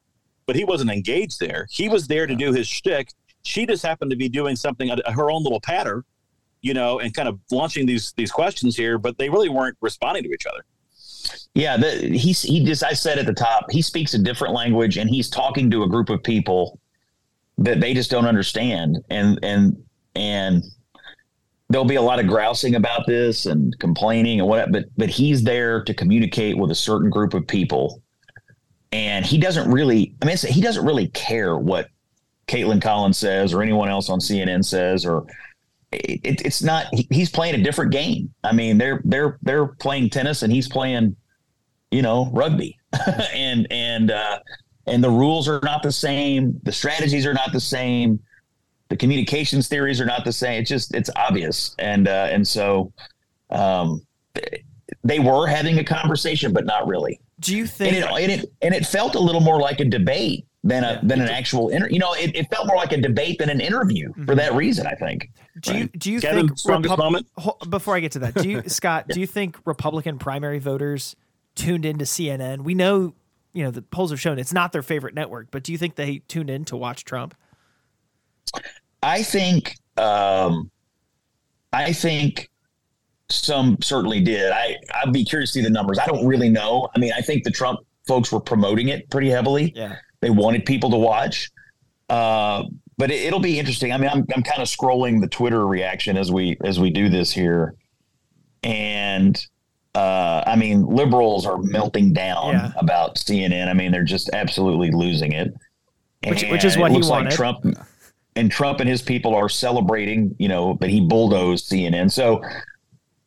but 0.49 0.57
he 0.57 0.65
wasn't 0.65 0.91
engaged 0.91 1.39
there. 1.39 1.69
He 1.71 1.91
was 1.91 2.09
there 2.09 2.27
to 2.27 2.35
do 2.35 2.53
his 2.53 2.67
shtick. 2.67 3.13
She 3.43 3.67
just 3.67 3.85
happened 3.85 4.11
to 4.11 4.17
be 4.17 4.31
doing 4.31 4.57
something 4.57 4.91
uh, 4.91 4.97
her 5.13 5.31
own 5.31 5.45
little 5.45 5.61
patter, 5.61 6.05
you 6.63 6.73
know, 6.73 6.99
and 7.01 7.15
kind 7.15 7.29
of 7.29 7.39
launching 7.53 7.87
these 7.87 8.15
these 8.17 8.33
questions 8.33 8.75
here. 8.75 8.99
But 8.99 9.19
they 9.19 9.29
really 9.29 9.51
weren't 9.51 9.77
responding 9.83 10.25
to 10.25 10.31
each 10.31 10.47
other. 10.47 10.65
Yeah, 11.55 11.77
the, 11.77 11.91
he's 12.19 12.41
he 12.41 12.65
just 12.65 12.83
I 12.83 12.95
said 12.95 13.19
at 13.19 13.27
the 13.27 13.35
top, 13.35 13.71
he 13.71 13.83
speaks 13.83 14.15
a 14.15 14.19
different 14.19 14.55
language 14.55 14.97
and 14.97 15.09
he's 15.11 15.29
talking 15.29 15.71
to 15.71 15.83
a 15.83 15.89
group 15.89 16.09
of 16.09 16.23
people 16.23 16.81
that 17.59 17.81
they 17.81 17.93
just 17.93 18.11
don't 18.11 18.27
understand. 18.27 18.99
And 19.11 19.39
and 19.43 19.77
and 20.15 20.65
there'll 21.69 21.85
be 21.85 21.97
a 21.97 22.03
lot 22.03 22.21
of 22.21 22.27
grousing 22.27 22.75
about 22.75 23.07
this 23.07 23.45
and 23.45 23.79
complaining 23.81 24.41
and 24.41 24.49
what 24.49 24.73
but 24.73 24.87
but 24.97 25.11
he's 25.11 25.45
there 25.45 25.85
to 25.85 25.93
communicate 25.93 26.57
with 26.57 26.71
a 26.71 26.75
certain 26.75 27.11
group 27.11 27.35
of 27.35 27.47
people. 27.47 28.03
And 28.93 29.25
he 29.25 29.39
doesn't 29.39 29.71
really 29.71 30.15
I 30.23 30.27
mean 30.27 30.37
he 30.37 30.61
doesn't 30.61 30.85
really 30.85 31.09
care 31.09 31.59
what 31.59 31.89
Kaitlan 32.47 32.81
Collins 32.81 33.19
says 33.19 33.53
or 33.53 33.63
anyone 33.63 33.89
else 33.89 34.09
on 34.09 34.19
CNN 34.21 34.65
says 34.65 35.05
or 35.05 35.27
it, 35.93 36.43
it's 36.43 36.63
not 36.63 36.87
he- 36.93 37.09
he's 37.11 37.31
playing 37.31 37.55
a 37.55 37.63
different 37.63 37.93
game. 37.93 38.33
I 38.45 38.53
mean, 38.53 38.79
they're 38.79 39.01
they're 39.05 39.39
they're 39.43 39.67
playing 39.67 40.11
tennis 40.11 40.43
and 40.43 40.53
he's 40.53 40.69
playing 40.69 41.17
you 41.91 42.03
know 42.03 42.31
rugby. 42.33 42.77
And 43.35 43.67
and 43.71 44.11
uh 44.11 44.39
and 44.87 45.05
the 45.05 45.11
rules 45.11 45.49
are 45.49 45.61
not 45.63 45.83
the 45.83 45.93
same. 45.93 46.59
The 46.63 46.73
strategies 46.73 47.27
are 47.27 47.35
not 47.35 47.53
the 47.53 47.61
same. 47.61 48.21
The 48.89 48.97
communications 48.97 49.69
theories 49.69 50.01
are 50.01 50.07
not 50.07 50.25
the 50.25 50.33
same. 50.33 50.61
It's 50.63 50.71
just 50.71 50.95
it's 50.95 51.11
obvious. 51.15 51.75
And 51.79 52.09
uh 52.09 52.29
and 52.31 52.47
so 52.47 52.93
um 53.51 54.01
they 55.05 55.19
were 55.19 55.47
having 55.47 55.79
a 55.79 55.85
conversation 55.85 56.53
but 56.53 56.65
not 56.65 56.87
really 56.87 57.21
Do 57.41 57.57
you 57.57 57.63
and 57.63 57.71
think? 57.71 57.97
it 57.97 58.05
and 58.05 58.33
it 58.33 58.53
and 58.63 58.75
it 58.75 58.87
felt 58.87 59.15
a 59.15 59.21
little 59.21 59.41
more 59.41 59.61
like 59.61 59.81
a 59.81 59.85
debate 59.85 60.45
than 60.65 60.83
a 60.85 61.01
than 61.03 61.21
an 61.21 61.29
actual 61.29 61.69
inter- 61.69 61.89
you 61.89 61.99
know 61.99 62.13
it, 62.15 62.35
it 62.35 62.51
felt 62.51 62.67
more 62.67 62.77
like 62.77 62.93
a 62.93 63.01
debate 63.01 63.39
than 63.39 63.49
an 63.49 63.61
interview 63.61 64.13
for 64.27 64.35
that 64.35 64.53
reason 64.55 64.89
i 64.89 64.95
think 64.95 65.31
do 65.61 65.77
you 65.77 65.89
do 65.89 66.13
you 66.13 66.21
Kevin, 66.21 66.49
think 66.49 66.59
strongest 66.59 66.93
Repub- 66.93 67.05
moment? 67.05 67.27
Before 67.69 67.97
I 67.97 68.01
get 68.01 68.13
to 68.13 68.19
that, 68.21 68.35
do 68.35 68.49
you 68.49 68.63
Scott? 68.69 69.07
Do 69.09 69.21
you 69.21 69.27
think 69.27 69.59
Republican 69.65 70.19
primary 70.19 70.59
voters 70.59 71.17
tuned 71.55 71.85
into 71.85 72.05
CNN? 72.05 72.63
We 72.63 72.75
know, 72.75 73.15
you 73.53 73.65
know, 73.65 73.71
the 73.71 73.83
polls 73.83 74.11
have 74.11 74.21
shown 74.21 74.39
it's 74.39 74.53
not 74.53 74.73
their 74.73 74.83
favorite 74.83 75.15
network, 75.15 75.49
but 75.51 75.63
do 75.63 75.73
you 75.73 75.79
think 75.79 75.97
they 75.97 76.19
tuned 76.29 76.51
in 76.51 76.65
to 76.67 76.77
watch 76.77 77.05
Trump? 77.05 77.35
I 79.03 79.23
think 79.23 79.77
um, 79.97 80.71
I 81.73 81.93
think 81.93 82.51
some 83.31 83.77
certainly 83.83 84.21
did. 84.21 84.51
I 84.53 84.77
I'd 85.03 85.13
be 85.13 85.25
curious 85.25 85.53
to 85.53 85.59
see 85.59 85.63
the 85.65 85.71
numbers. 85.71 85.99
I 85.99 86.07
don't 86.07 86.27
really 86.27 86.49
know. 86.49 86.89
I 86.95 86.99
mean, 86.99 87.13
I 87.17 87.21
think 87.21 87.45
the 87.45 87.51
Trump 87.51 87.81
folks 88.07 88.33
were 88.33 88.41
promoting 88.41 88.89
it 88.89 89.09
pretty 89.11 89.29
heavily. 89.29 89.73
Yeah. 89.77 89.97
They 90.21 90.31
wanted 90.31 90.65
people 90.67 90.91
to 90.91 90.97
watch. 90.97 91.51
Uh, 92.09 92.65
but 92.97 93.11
it, 93.11 93.21
it'll 93.27 93.39
be 93.41 93.59
interesting. 93.59 93.93
I 93.93 93.99
mean, 93.99 94.09
I'm 94.11 94.25
I'm 94.35 94.43
kind 94.43 94.61
of 94.63 94.69
scrolling 94.69 95.21
the 95.21 95.29
Twitter 95.29 95.67
reaction 95.67 96.17
as 96.17 96.33
we 96.33 96.57
as 96.65 96.81
we 96.81 96.91
do 96.91 97.09
this 97.09 97.31
here, 97.31 97.75
and 98.63 99.39
uh, 99.95 100.43
I 100.47 100.57
mean, 100.57 100.87
liberals 100.87 101.47
are 101.47 101.59
melting 101.59 102.13
down 102.13 102.55
Yeah. 102.55 102.73
about 102.77 103.17
CNN. 103.17 103.69
I 103.69 103.73
mean, 103.75 103.93
they're 103.93 104.05
just 104.05 104.31
absolutely 104.33 104.91
losing 104.91 105.33
it. 105.33 105.53
Which- 106.27 106.45
which 106.51 106.65
is 106.65 106.77
what 106.77 106.91
he 106.93 106.99
wanted. 106.99 107.27
Like 107.27 107.31
Trump 107.31 107.65
and 108.37 108.51
Trump 108.51 108.81
and 108.81 108.89
his 108.89 109.03
people 109.03 109.35
are 109.35 109.49
celebrating, 109.49 110.35
you 110.39 110.49
know, 110.49 110.77
that 110.81 110.91
he 110.91 111.01
bulldozed 111.01 111.71
CNN. 111.71 112.11
So 112.11 112.43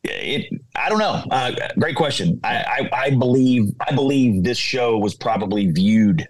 it, 0.04 0.62
I 0.76 0.90
don't 0.90 1.00
know. 1.00 1.24
Uh, 1.32 1.52
great 1.78 1.96
question. 1.96 2.40
I, 2.44 2.90
I, 2.94 3.06
I 3.06 3.10
believe, 3.12 3.74
I 3.88 3.94
believe 3.94 4.44
this 4.44 4.58
show 4.58 4.98
was 4.98 5.14
probably 5.14 5.72
viewed 5.72 6.28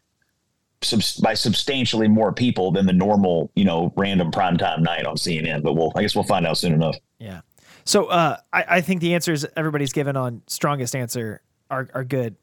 subs- 0.81 1.17
by 1.17 1.33
substantially 1.33 2.07
more 2.07 2.33
people 2.33 2.71
than 2.71 2.85
the 2.85 2.93
normal, 2.93 3.51
you 3.55 3.63
know, 3.63 3.93
random 3.95 4.31
primetime 4.31 4.79
night 4.79 5.05
on 5.05 5.15
CNN. 5.15 5.63
But 5.63 5.73
we'll, 5.73 5.91
I 5.95 6.01
guess 6.01 6.15
we'll 6.15 6.23
find 6.23 6.45
out 6.45 6.57
soon 6.57 6.73
enough. 6.73 6.97
Yeah. 7.19 7.41
So 7.85 8.05
uh, 8.07 8.37
I, 8.51 8.65
I 8.67 8.81
think 8.81 9.01
the 9.01 9.13
answers 9.13 9.45
everybody's 9.55 9.93
given 9.93 10.15
on 10.15 10.41
strongest 10.47 10.95
answer 10.95 11.41
are, 11.69 11.89
are 11.93 12.03
good. 12.03 12.35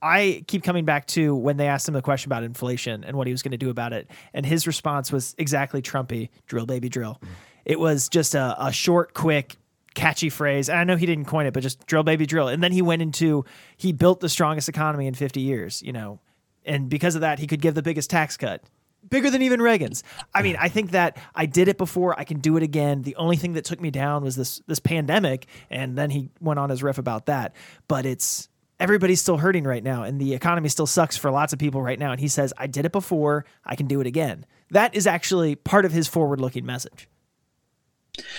I 0.00 0.44
keep 0.46 0.62
coming 0.62 0.84
back 0.84 1.06
to 1.08 1.34
when 1.34 1.56
they 1.56 1.66
asked 1.66 1.88
him 1.88 1.94
the 1.94 2.02
question 2.02 2.28
about 2.28 2.44
inflation 2.44 3.02
and 3.02 3.16
what 3.16 3.26
he 3.26 3.32
was 3.32 3.42
going 3.42 3.52
to 3.52 3.58
do 3.58 3.70
about 3.70 3.92
it. 3.92 4.08
And 4.32 4.46
his 4.46 4.66
response 4.66 5.10
was 5.10 5.34
exactly 5.38 5.82
Trumpy 5.82 6.28
drill, 6.46 6.66
baby, 6.66 6.88
drill. 6.88 7.20
It 7.64 7.80
was 7.80 8.08
just 8.08 8.36
a, 8.36 8.54
a 8.58 8.72
short, 8.72 9.12
quick, 9.12 9.56
catchy 9.98 10.30
phrase. 10.30 10.68
And 10.68 10.78
I 10.78 10.84
know 10.84 10.96
he 10.96 11.06
didn't 11.06 11.26
coin 11.26 11.46
it, 11.46 11.52
but 11.52 11.62
just 11.62 11.86
drill, 11.86 12.04
baby, 12.04 12.24
drill. 12.24 12.48
And 12.48 12.62
then 12.62 12.72
he 12.72 12.82
went 12.82 13.02
into, 13.02 13.44
he 13.76 13.92
built 13.92 14.20
the 14.20 14.28
strongest 14.28 14.68
economy 14.68 15.06
in 15.06 15.14
50 15.14 15.40
years, 15.40 15.82
you 15.82 15.92
know, 15.92 16.20
and 16.64 16.88
because 16.88 17.14
of 17.14 17.22
that, 17.22 17.38
he 17.38 17.46
could 17.46 17.60
give 17.60 17.74
the 17.74 17.82
biggest 17.82 18.10
tax 18.10 18.36
cut 18.36 18.62
bigger 19.08 19.30
than 19.30 19.42
even 19.42 19.60
Reagan's. 19.60 20.02
I 20.34 20.42
mean, 20.42 20.56
I 20.58 20.68
think 20.68 20.90
that 20.92 21.16
I 21.34 21.46
did 21.46 21.68
it 21.68 21.78
before. 21.78 22.18
I 22.18 22.24
can 22.24 22.40
do 22.40 22.56
it 22.56 22.62
again. 22.62 23.02
The 23.02 23.16
only 23.16 23.36
thing 23.36 23.54
that 23.54 23.64
took 23.64 23.80
me 23.80 23.90
down 23.90 24.22
was 24.22 24.36
this 24.36 24.60
this 24.66 24.78
pandemic, 24.78 25.46
and 25.70 25.96
then 25.96 26.10
he 26.10 26.30
went 26.40 26.58
on 26.58 26.70
his 26.70 26.82
riff 26.82 26.98
about 26.98 27.26
that. 27.26 27.54
But 27.86 28.06
it's 28.06 28.48
everybody's 28.80 29.20
still 29.20 29.38
hurting 29.38 29.64
right 29.64 29.82
now, 29.82 30.02
and 30.02 30.20
the 30.20 30.34
economy 30.34 30.68
still 30.68 30.86
sucks 30.86 31.16
for 31.16 31.30
lots 31.30 31.52
of 31.52 31.58
people 31.58 31.82
right 31.82 31.98
now. 31.98 32.12
And 32.12 32.20
he 32.20 32.28
says, 32.28 32.52
"I 32.58 32.66
did 32.66 32.84
it 32.84 32.92
before. 32.92 33.44
I 33.64 33.76
can 33.76 33.86
do 33.86 34.00
it 34.00 34.06
again." 34.06 34.44
That 34.70 34.94
is 34.94 35.06
actually 35.06 35.54
part 35.54 35.84
of 35.84 35.92
his 35.92 36.08
forward 36.08 36.40
looking 36.40 36.66
message. 36.66 37.08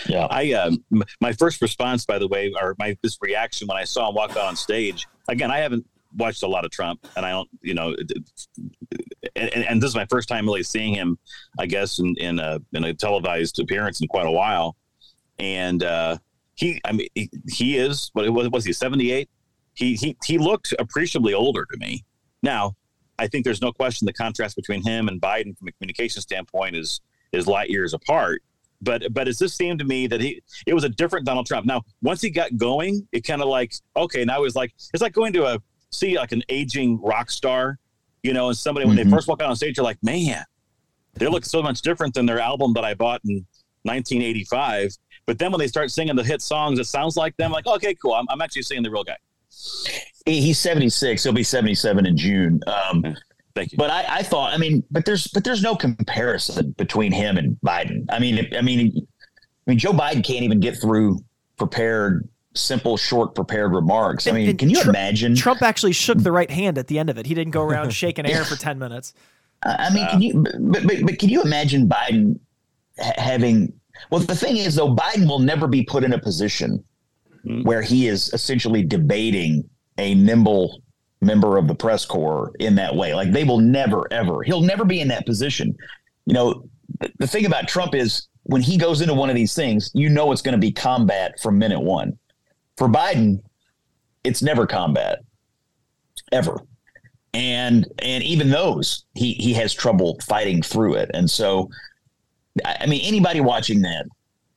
Yeah. 0.07 0.27
I 0.29 0.53
um, 0.53 0.83
m- 0.91 1.03
my 1.21 1.33
first 1.33 1.61
response, 1.61 2.05
by 2.05 2.19
the 2.19 2.27
way, 2.27 2.53
or 2.59 2.75
my 2.79 2.97
this 3.01 3.17
reaction 3.21 3.67
when 3.67 3.77
I 3.77 3.83
saw 3.83 4.09
him 4.09 4.15
walk 4.15 4.31
out 4.31 4.45
on 4.45 4.55
stage. 4.55 5.07
Again, 5.27 5.51
I 5.51 5.59
haven't 5.59 5.85
watched 6.15 6.43
a 6.43 6.47
lot 6.47 6.65
of 6.65 6.71
Trump, 6.71 7.05
and 7.15 7.25
I 7.25 7.31
don't, 7.31 7.49
you 7.61 7.73
know, 7.73 7.95
and, 9.35 9.53
and 9.53 9.81
this 9.81 9.89
is 9.89 9.95
my 9.95 10.05
first 10.09 10.27
time 10.27 10.45
really 10.45 10.63
seeing 10.63 10.93
him. 10.93 11.17
I 11.57 11.65
guess 11.65 11.99
in 11.99 12.15
in 12.17 12.39
a 12.39 12.59
in 12.73 12.83
a 12.83 12.93
televised 12.93 13.59
appearance 13.59 14.01
in 14.01 14.07
quite 14.07 14.27
a 14.27 14.31
while, 14.31 14.75
and 15.37 15.83
uh, 15.83 16.17
he, 16.55 16.81
I 16.85 16.91
mean, 16.91 17.07
he, 17.15 17.29
he 17.49 17.77
is 17.77 18.09
what 18.13 18.29
was 18.29 18.49
was 18.49 18.65
he 18.65 18.73
seventy 18.73 19.11
eight? 19.11 19.29
He 19.75 19.95
he 19.95 20.17
he 20.25 20.37
looked 20.37 20.73
appreciably 20.79 21.33
older 21.33 21.65
to 21.71 21.77
me. 21.77 22.03
Now, 22.41 22.75
I 23.17 23.27
think 23.27 23.45
there's 23.45 23.61
no 23.61 23.71
question 23.71 24.05
the 24.05 24.13
contrast 24.13 24.55
between 24.55 24.83
him 24.83 25.07
and 25.07 25.21
Biden 25.21 25.57
from 25.57 25.67
a 25.67 25.71
communication 25.73 26.21
standpoint 26.21 26.75
is 26.75 27.01
is 27.31 27.47
light 27.47 27.69
years 27.69 27.93
apart 27.93 28.41
but 28.81 29.03
but 29.13 29.27
it 29.27 29.37
just 29.37 29.55
seemed 29.57 29.79
to 29.79 29.85
me 29.85 30.07
that 30.07 30.21
he 30.21 30.41
it 30.65 30.73
was 30.73 30.83
a 30.83 30.89
different 30.89 31.25
Donald 31.25 31.45
Trump. 31.47 31.65
Now, 31.65 31.81
once 32.01 32.21
he 32.21 32.29
got 32.29 32.55
going, 32.57 33.07
it 33.11 33.21
kind 33.25 33.41
of 33.41 33.47
like 33.47 33.73
okay, 33.95 34.23
now 34.25 34.43
he's 34.43 34.55
like 34.55 34.71
it's 34.93 35.01
like 35.01 35.13
going 35.13 35.33
to 35.33 35.45
a 35.45 35.59
see 35.91 36.17
like 36.17 36.31
an 36.31 36.43
aging 36.49 37.01
rock 37.01 37.31
star, 37.31 37.77
you 38.23 38.33
know, 38.33 38.47
and 38.49 38.57
somebody 38.57 38.85
when 38.85 38.95
Mhm. 38.97 39.03
they 39.05 39.09
first 39.09 39.27
walk 39.27 39.41
out 39.41 39.49
on 39.49 39.55
stage, 39.55 39.77
you're 39.77 39.83
like, 39.83 39.97
man, 40.03 40.43
they 41.15 41.27
look 41.27 41.45
so 41.45 41.61
much 41.61 41.81
different 41.81 42.13
than 42.13 42.25
their 42.25 42.39
album 42.39 42.73
that 42.73 42.83
I 42.85 42.93
bought 42.93 43.21
in 43.25 43.45
1985. 43.83 44.91
But 45.25 45.37
then 45.39 45.51
when 45.51 45.59
they 45.59 45.67
start 45.67 45.91
singing 45.91 46.15
the 46.15 46.23
hit 46.23 46.41
songs, 46.41 46.79
it 46.79 46.85
sounds 46.85 47.15
like 47.17 47.35
them. 47.37 47.51
Like, 47.51 47.67
okay, 47.67 47.93
cool, 47.95 48.13
I'm, 48.13 48.25
I'm 48.29 48.41
actually 48.41 48.63
seeing 48.63 48.83
the 48.83 48.89
real 48.91 49.03
guy. 49.03 49.17
He's 50.25 50.57
76. 50.59 51.23
He'll 51.23 51.33
be 51.33 51.43
77 51.43 52.05
in 52.05 52.17
June. 52.17 52.61
Um, 52.67 53.15
Thank 53.55 53.71
you. 53.71 53.77
But 53.77 53.89
I, 53.89 54.05
I 54.19 54.23
thought, 54.23 54.53
I 54.53 54.57
mean, 54.57 54.83
but 54.91 55.05
there's 55.05 55.27
but 55.27 55.43
there's 55.43 55.61
no 55.63 55.75
comparison 55.75 56.71
between 56.77 57.11
him 57.11 57.37
and 57.37 57.57
Biden. 57.65 58.05
I 58.09 58.19
mean, 58.19 58.47
I 58.55 58.61
mean, 58.61 58.91
I 59.67 59.71
mean, 59.71 59.77
Joe 59.77 59.91
Biden 59.91 60.23
can't 60.23 60.43
even 60.43 60.59
get 60.59 60.77
through 60.79 61.19
prepared, 61.57 62.27
simple, 62.53 62.95
short 62.95 63.35
prepared 63.35 63.73
remarks. 63.73 64.27
I 64.27 64.31
mean, 64.31 64.49
and 64.49 64.59
can 64.59 64.69
you 64.69 64.81
Tr- 64.81 64.89
imagine? 64.89 65.35
Trump 65.35 65.61
actually 65.61 65.93
shook 65.93 66.19
the 66.19 66.31
right 66.31 66.49
hand 66.49 66.77
at 66.77 66.87
the 66.87 66.99
end 66.99 67.09
of 67.09 67.17
it. 67.17 67.25
He 67.25 67.33
didn't 67.33 67.51
go 67.51 67.63
around 67.63 67.89
shaking 67.93 68.25
air 68.25 68.45
for 68.45 68.55
10 68.55 68.77
minutes. 68.79 69.13
I 69.63 69.87
I 69.89 69.93
mean, 69.93 70.07
can 70.07 70.21
you? 70.21 70.33
But, 70.59 70.83
but 70.87 70.97
but 71.05 71.19
can 71.19 71.29
you 71.29 71.41
imagine 71.41 71.87
Biden 71.89 72.39
ha- 72.99 73.13
having? 73.17 73.73
Well, 74.11 74.21
the 74.21 74.35
thing 74.35 74.57
is, 74.57 74.75
though, 74.75 74.95
Biden 74.95 75.27
will 75.27 75.39
never 75.39 75.67
be 75.67 75.83
put 75.83 76.03
in 76.03 76.13
a 76.13 76.19
position 76.19 76.83
Hmm. 77.43 77.63
where 77.63 77.81
he 77.81 78.07
is 78.07 78.33
essentially 78.33 78.83
debating 78.83 79.63
a 79.97 80.13
nimble 80.13 80.81
member 81.21 81.57
of 81.57 81.67
the 81.67 81.75
press 81.75 82.05
corps 82.05 82.51
in 82.59 82.75
that 82.75 82.95
way. 82.95 83.13
Like 83.13 83.31
they 83.31 83.43
will 83.43 83.59
never, 83.59 84.11
ever. 84.11 84.43
He'll 84.43 84.61
never 84.61 84.85
be 84.85 85.01
in 85.01 85.07
that 85.09 85.25
position. 85.25 85.75
You 86.25 86.33
know, 86.33 86.63
the, 86.99 87.11
the 87.19 87.27
thing 87.27 87.45
about 87.45 87.67
Trump 87.67 87.93
is 87.93 88.27
when 88.43 88.61
he 88.61 88.77
goes 88.77 89.01
into 89.01 89.13
one 89.13 89.29
of 89.29 89.35
these 89.35 89.53
things, 89.53 89.91
you 89.93 90.09
know 90.09 90.31
it's 90.31 90.41
going 90.41 90.53
to 90.53 90.59
be 90.59 90.71
combat 90.71 91.39
from 91.39 91.57
minute 91.57 91.81
one. 91.81 92.17
For 92.77 92.87
Biden, 92.87 93.41
it's 94.23 94.41
never 94.41 94.65
combat, 94.65 95.19
ever 96.31 96.63
and 97.33 97.87
and 97.99 98.23
even 98.23 98.49
those 98.49 99.05
he 99.13 99.33
he 99.33 99.53
has 99.53 99.73
trouble 99.73 100.19
fighting 100.25 100.61
through 100.61 100.95
it 100.95 101.11
and 101.13 101.29
so 101.29 101.69
i 102.65 102.77
I 102.81 102.85
mean 102.87 103.01
anybody 103.03 103.39
watching 103.39 103.81
that 103.81 104.05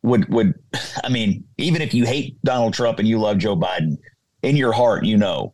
would 0.02 0.28
would 0.28 0.54
i 1.04 1.08
mean 1.08 1.44
even 1.58 1.82
if 1.82 1.92
you 1.92 2.06
hate 2.06 2.36
donald 2.44 2.74
trump 2.74 2.98
and 2.98 3.06
you 3.06 3.18
love 3.18 3.38
joe 3.38 3.56
biden 3.56 3.98
in 4.42 4.56
your 4.56 4.72
heart 4.72 5.04
you 5.04 5.16
know 5.16 5.52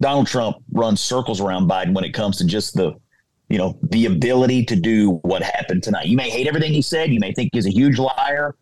donald 0.00 0.26
trump 0.26 0.56
runs 0.72 1.00
circles 1.00 1.40
around 1.40 1.68
biden 1.68 1.94
when 1.94 2.04
it 2.04 2.12
comes 2.12 2.36
to 2.36 2.44
just 2.44 2.74
the 2.74 2.92
you 3.48 3.58
know 3.58 3.78
the 3.90 4.06
ability 4.06 4.64
to 4.64 4.76
do 4.76 5.12
what 5.22 5.42
happened 5.42 5.82
tonight 5.82 6.06
you 6.06 6.16
may 6.16 6.30
hate 6.30 6.46
everything 6.46 6.72
he 6.72 6.82
said 6.82 7.12
you 7.12 7.20
may 7.20 7.32
think 7.32 7.50
he's 7.52 7.66
a 7.66 7.72
huge 7.72 7.98
liar 7.98 8.56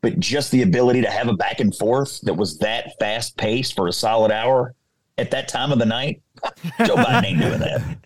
but 0.00 0.18
just 0.20 0.50
the 0.50 0.62
ability 0.62 1.00
to 1.00 1.10
have 1.10 1.28
a 1.28 1.34
back 1.34 1.60
and 1.60 1.74
forth 1.76 2.20
that 2.22 2.34
was 2.34 2.58
that 2.58 2.92
fast 2.98 3.36
paced 3.36 3.74
for 3.74 3.88
a 3.88 3.92
solid 3.92 4.30
hour 4.30 4.74
at 5.18 5.30
that 5.30 5.48
time 5.48 5.72
of 5.72 5.78
the 5.78 5.86
night 5.86 6.20
Joe 6.84 6.96
Biden 6.96 7.24
ain't 7.24 7.40
doing 7.40 7.60
that. 7.60 7.98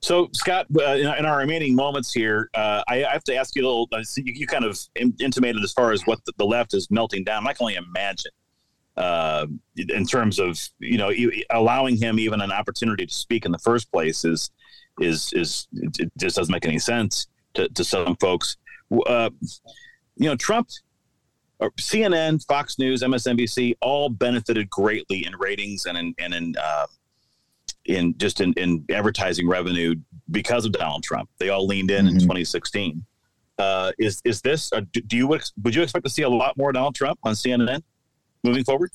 So, 0.00 0.28
Scott, 0.32 0.66
uh, 0.78 0.92
in, 0.92 1.26
our 1.26 1.38
remaining 1.38 1.74
moments 1.74 2.12
here, 2.12 2.50
uh, 2.54 2.82
I, 2.88 3.04
I 3.04 3.12
have 3.12 3.24
to 3.24 3.34
ask 3.34 3.56
you 3.56 3.62
a 3.62 3.66
little. 3.66 3.88
Uh, 3.92 3.98
you, 4.16 4.32
you 4.32 4.46
kind 4.46 4.64
of 4.64 4.78
in, 4.94 5.12
intimated 5.18 5.62
as 5.64 5.72
far 5.72 5.92
as 5.92 6.06
what 6.06 6.24
the, 6.24 6.32
the 6.38 6.44
left 6.44 6.72
is 6.72 6.88
melting 6.90 7.24
down. 7.24 7.46
I 7.46 7.52
can 7.52 7.64
only 7.64 7.74
imagine 7.74 8.30
uh, 8.98 9.46
in 9.76 10.04
terms 10.06 10.38
of 10.38 10.58
you 10.80 10.98
know 10.98 11.10
allowing 11.50 11.96
him 11.96 12.18
even 12.18 12.40
an 12.40 12.50
opportunity 12.52 13.06
to 13.06 13.14
speak 13.14 13.46
in 13.46 13.52
the 13.52 13.58
first 13.58 13.90
place 13.92 14.24
is 14.24 14.50
is 15.00 15.32
is 15.34 15.68
it, 15.72 16.10
just 16.18 16.36
doesn't 16.36 16.52
make 16.52 16.66
any 16.66 16.78
sense 16.78 17.28
to, 17.54 17.68
to 17.70 17.84
some 17.84 18.16
folks. 18.16 18.56
Uh, 19.06 19.30
you 20.16 20.28
know, 20.28 20.34
Trump, 20.36 20.68
or 21.60 21.70
CNN, 21.72 22.44
Fox 22.46 22.78
News, 22.78 23.02
MSNBC, 23.02 23.76
all 23.80 24.08
benefited 24.08 24.68
greatly 24.68 25.24
in 25.26 25.32
ratings 25.38 25.86
and 25.86 25.96
in 25.96 26.14
and 26.18 26.34
in 26.34 26.54
uh, 26.60 26.86
in 27.84 28.18
just 28.18 28.40
in, 28.40 28.52
in 28.54 28.84
advertising 28.90 29.48
revenue 29.48 29.94
because 30.30 30.64
of 30.66 30.72
Donald 30.72 31.04
Trump. 31.04 31.30
They 31.38 31.50
all 31.50 31.66
leaned 31.66 31.90
in 31.90 32.06
in 32.08 32.14
Mhm. 32.14 32.20
2016. 32.22 33.04
Uh, 33.58 33.92
is 33.98 34.20
is 34.24 34.40
this? 34.42 34.72
Uh, 34.72 34.80
do 34.92 35.16
you 35.16 35.26
would 35.28 35.74
you 35.74 35.82
expect 35.82 36.04
to 36.04 36.10
see 36.10 36.22
a 36.22 36.28
lot 36.28 36.56
more 36.56 36.72
Donald 36.72 36.94
Trump 36.96 37.18
on 37.22 37.34
CNN 37.34 37.82
moving 38.48 38.64
forward? 38.64 38.90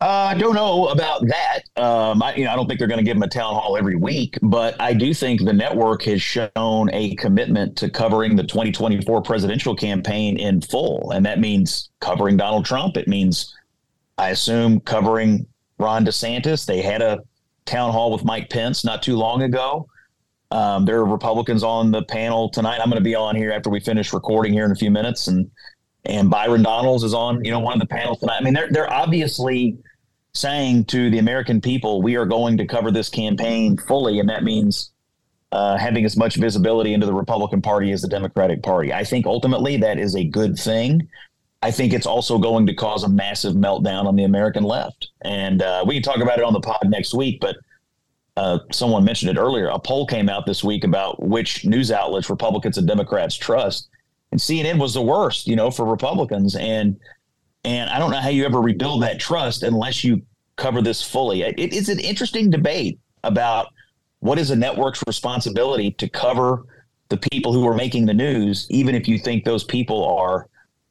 Uh, 0.00 0.30
I 0.30 0.34
don't 0.34 0.54
know 0.54 0.88
about 0.88 1.26
that. 1.26 1.62
Um, 1.76 2.22
I, 2.22 2.34
you 2.36 2.44
know, 2.44 2.52
I 2.52 2.56
don't 2.56 2.68
think 2.68 2.78
they're 2.78 2.86
going 2.86 2.98
to 2.98 3.04
give 3.04 3.16
him 3.16 3.22
a 3.24 3.28
town 3.28 3.54
hall 3.54 3.76
every 3.76 3.96
week, 3.96 4.38
but 4.42 4.80
I 4.80 4.94
do 4.94 5.12
think 5.12 5.44
the 5.44 5.52
network 5.52 6.02
has 6.04 6.22
shown 6.22 6.88
a 6.92 7.16
commitment 7.16 7.76
to 7.78 7.90
covering 7.90 8.36
the 8.36 8.44
2024 8.44 9.22
presidential 9.22 9.74
campaign 9.74 10.38
in 10.38 10.60
full, 10.60 11.10
and 11.10 11.26
that 11.26 11.40
means 11.40 11.90
covering 12.00 12.36
Donald 12.36 12.64
Trump. 12.64 12.96
It 12.96 13.08
means, 13.08 13.52
I 14.18 14.30
assume, 14.30 14.78
covering 14.80 15.46
Ron 15.78 16.04
DeSantis. 16.04 16.64
They 16.64 16.80
had 16.80 17.02
a 17.02 17.18
town 17.66 17.90
hall 17.90 18.12
with 18.12 18.24
Mike 18.24 18.50
Pence 18.50 18.84
not 18.84 19.02
too 19.02 19.16
long 19.16 19.42
ago. 19.42 19.88
Um, 20.52 20.84
there 20.84 20.98
are 20.98 21.04
Republicans 21.04 21.64
on 21.64 21.90
the 21.90 22.04
panel 22.04 22.48
tonight. 22.48 22.78
I'm 22.80 22.88
going 22.88 23.02
to 23.02 23.04
be 23.04 23.16
on 23.16 23.34
here 23.34 23.50
after 23.50 23.68
we 23.68 23.80
finish 23.80 24.12
recording 24.12 24.52
here 24.52 24.64
in 24.64 24.70
a 24.70 24.76
few 24.76 24.92
minutes, 24.92 25.26
and 25.26 25.50
and 26.08 26.30
Byron 26.30 26.62
Donalds 26.62 27.04
is 27.04 27.14
on, 27.14 27.44
you 27.44 27.50
know, 27.50 27.60
one 27.60 27.74
of 27.74 27.80
the 27.80 27.86
panels 27.86 28.18
tonight. 28.18 28.38
I 28.40 28.42
mean, 28.42 28.54
they're 28.54 28.70
they're 28.70 28.92
obviously 28.92 29.78
saying 30.34 30.84
to 30.86 31.10
the 31.10 31.18
American 31.18 31.60
people, 31.60 32.02
we 32.02 32.16
are 32.16 32.26
going 32.26 32.56
to 32.56 32.66
cover 32.66 32.90
this 32.90 33.08
campaign 33.08 33.76
fully, 33.76 34.18
and 34.18 34.28
that 34.28 34.44
means 34.44 34.92
uh, 35.52 35.76
having 35.76 36.04
as 36.04 36.16
much 36.16 36.36
visibility 36.36 36.94
into 36.94 37.06
the 37.06 37.14
Republican 37.14 37.62
Party 37.62 37.92
as 37.92 38.02
the 38.02 38.08
Democratic 38.08 38.62
Party. 38.62 38.92
I 38.92 39.04
think 39.04 39.26
ultimately 39.26 39.76
that 39.78 39.98
is 39.98 40.14
a 40.16 40.24
good 40.24 40.58
thing. 40.58 41.08
I 41.60 41.70
think 41.70 41.92
it's 41.92 42.06
also 42.06 42.38
going 42.38 42.66
to 42.66 42.74
cause 42.74 43.02
a 43.02 43.08
massive 43.08 43.54
meltdown 43.54 44.04
on 44.04 44.16
the 44.16 44.24
American 44.24 44.62
left, 44.62 45.08
and 45.22 45.60
uh, 45.60 45.84
we 45.86 45.94
can 45.94 46.02
talk 46.02 46.22
about 46.22 46.38
it 46.38 46.44
on 46.44 46.52
the 46.52 46.60
pod 46.60 46.88
next 46.88 47.14
week. 47.14 47.40
But 47.40 47.56
uh, 48.36 48.60
someone 48.70 49.04
mentioned 49.04 49.36
it 49.36 49.40
earlier. 49.40 49.66
A 49.66 49.78
poll 49.78 50.06
came 50.06 50.28
out 50.28 50.46
this 50.46 50.62
week 50.62 50.84
about 50.84 51.20
which 51.20 51.64
news 51.64 51.90
outlets 51.90 52.30
Republicans 52.30 52.78
and 52.78 52.86
Democrats 52.86 53.34
trust, 53.34 53.88
and 54.30 54.40
CNN 54.40 54.78
was 54.78 54.94
the 54.94 55.02
worst, 55.02 55.46
you 55.46 55.56
know, 55.56 55.70
for 55.70 55.84
Republicans. 55.84 56.54
And 56.56 56.98
and 57.64 57.90
I 57.90 57.98
don't 57.98 58.10
know 58.10 58.20
how 58.20 58.28
you 58.28 58.44
ever 58.44 58.60
rebuild 58.60 59.02
that 59.02 59.18
trust 59.18 59.62
unless 59.62 60.04
you 60.04 60.22
cover 60.56 60.80
this 60.80 61.02
fully. 61.02 61.42
It, 61.42 61.58
it 61.58 61.72
is 61.72 61.88
an 61.88 61.98
interesting 61.98 62.50
debate 62.50 62.98
about 63.24 63.68
what 64.20 64.38
is 64.38 64.50
a 64.50 64.56
network's 64.56 65.02
responsibility 65.06 65.92
to 65.92 66.08
cover 66.08 66.64
the 67.08 67.16
people 67.16 67.52
who 67.52 67.66
are 67.66 67.74
making 67.74 68.06
the 68.06 68.14
news, 68.14 68.66
even 68.70 68.94
if 68.94 69.08
you 69.08 69.18
think 69.18 69.44
those 69.44 69.64
people 69.64 70.04
are 70.04 70.48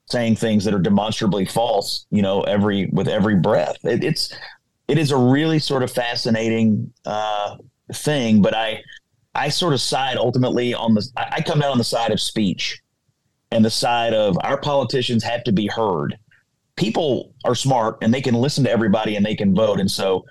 saying 0.08 0.36
things 0.36 0.64
that 0.64 0.74
are 0.74 0.80
demonstrably 0.80 1.46
false, 1.46 2.06
you 2.10 2.22
know, 2.22 2.42
every 2.42 2.88
with 2.88 3.08
every 3.08 3.36
breath. 3.36 3.78
It, 3.84 4.04
it's 4.04 4.34
it 4.88 4.98
is 4.98 5.12
a 5.12 5.18
really 5.18 5.60
sort 5.60 5.84
of 5.84 5.92
fascinating 5.92 6.92
uh, 7.06 7.58
thing, 7.94 8.42
but 8.42 8.56
I 8.56 8.82
I 9.36 9.50
sort 9.50 9.74
of 9.74 9.82
side 9.82 10.18
ultimately 10.18 10.74
on 10.74 10.96
the 10.96 11.08
I, 11.16 11.28
I 11.38 11.42
come 11.42 11.60
down 11.60 11.72
on 11.72 11.78
the 11.78 11.84
side 11.84 12.12
of 12.12 12.20
speech 12.20 12.82
and 13.52 13.64
the 13.64 13.70
side 13.70 14.14
of 14.14 14.38
our 14.42 14.60
politicians 14.60 15.24
have 15.24 15.44
to 15.46 15.52
be 15.52 15.68
heard. 15.68 16.18
People 16.76 17.34
are 17.46 17.56
smart 17.56 17.98
and 18.02 18.14
they 18.14 18.22
can 18.22 18.36
listen 18.36 18.64
to 18.66 18.72
everybody 18.72 19.16
and 19.16 19.26
they 19.26 19.36
can 19.36 19.56
vote. 19.56 19.80
And 19.80 19.90
so 19.90 20.26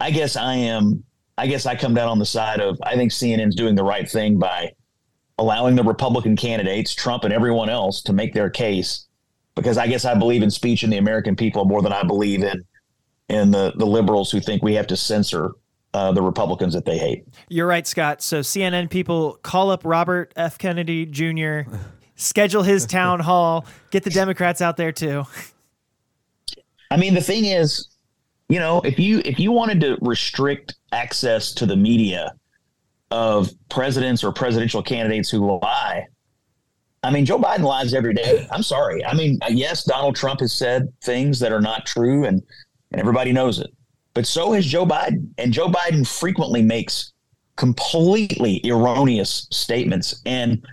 I 0.00 0.10
guess 0.10 0.36
I 0.36 0.54
am 0.54 1.04
I 1.38 1.46
guess 1.46 1.66
I 1.66 1.74
come 1.74 1.94
down 1.94 2.08
on 2.08 2.18
the 2.18 2.26
side 2.26 2.60
of 2.60 2.78
I 2.82 2.94
think 2.94 3.12
CNN's 3.12 3.56
doing 3.56 3.74
the 3.74 3.84
right 3.84 4.08
thing 4.08 4.38
by 4.38 4.72
allowing 5.38 5.74
the 5.74 5.82
Republican 5.82 6.36
candidates, 6.36 6.94
Trump 6.94 7.24
and 7.24 7.32
everyone 7.32 7.68
else, 7.68 8.02
to 8.02 8.12
make 8.12 8.34
their 8.34 8.50
case. 8.50 9.06
Because 9.54 9.76
I 9.76 9.86
guess 9.86 10.04
I 10.04 10.14
believe 10.14 10.42
in 10.42 10.50
speech 10.50 10.82
and 10.82 10.92
the 10.92 10.96
American 10.96 11.36
people 11.36 11.64
more 11.64 11.82
than 11.82 11.92
I 11.92 12.02
believe 12.04 12.42
in 12.42 12.64
in 13.28 13.50
the 13.50 13.72
the 13.76 13.86
liberals 13.86 14.30
who 14.30 14.40
think 14.40 14.62
we 14.62 14.74
have 14.74 14.86
to 14.88 14.96
censor 14.96 15.52
uh, 15.94 16.12
the 16.12 16.22
Republicans 16.22 16.72
that 16.72 16.84
they 16.84 16.96
hate. 16.96 17.24
You're 17.48 17.66
right, 17.66 17.86
Scott. 17.86 18.22
So 18.22 18.40
CNN 18.40 18.88
people 18.88 19.38
call 19.42 19.70
up 19.70 19.84
Robert 19.84 20.32
F. 20.36 20.58
Kennedy 20.58 21.04
Jr., 21.06 21.60
schedule 22.22 22.62
his 22.62 22.86
town 22.86 23.20
hall, 23.28 23.66
get 23.90 24.04
the 24.04 24.10
Democrats 24.10 24.60
out 24.60 24.76
there 24.76 24.92
too. 24.92 25.24
I 26.90 26.96
mean, 26.96 27.14
the 27.14 27.20
thing 27.20 27.46
is, 27.46 27.88
you 28.48 28.58
know, 28.58 28.80
if 28.82 28.98
you 28.98 29.22
if 29.24 29.38
you 29.38 29.50
wanted 29.50 29.80
to 29.80 29.96
restrict 30.02 30.74
access 30.92 31.52
to 31.54 31.66
the 31.66 31.76
media 31.76 32.34
of 33.10 33.50
presidents 33.70 34.22
or 34.22 34.32
presidential 34.32 34.82
candidates 34.82 35.30
who 35.30 35.58
lie, 35.62 36.06
I 37.02 37.10
mean, 37.10 37.24
Joe 37.24 37.38
Biden 37.38 37.62
lies 37.62 37.94
every 37.94 38.14
day. 38.14 38.46
I'm 38.50 38.62
sorry. 38.62 39.04
I 39.04 39.14
mean, 39.14 39.38
yes, 39.48 39.84
Donald 39.84 40.14
Trump 40.16 40.40
has 40.40 40.52
said 40.52 40.92
things 41.02 41.40
that 41.40 41.50
are 41.50 41.60
not 41.60 41.86
true, 41.86 42.24
and 42.24 42.42
and 42.92 43.00
everybody 43.00 43.32
knows 43.32 43.58
it. 43.58 43.70
But 44.14 44.26
so 44.26 44.52
has 44.52 44.66
Joe 44.66 44.84
Biden, 44.84 45.28
and 45.38 45.52
Joe 45.52 45.68
Biden 45.68 46.06
frequently 46.06 46.62
makes 46.62 47.12
completely 47.56 48.60
erroneous 48.64 49.48
statements, 49.50 50.20
and 50.26 50.64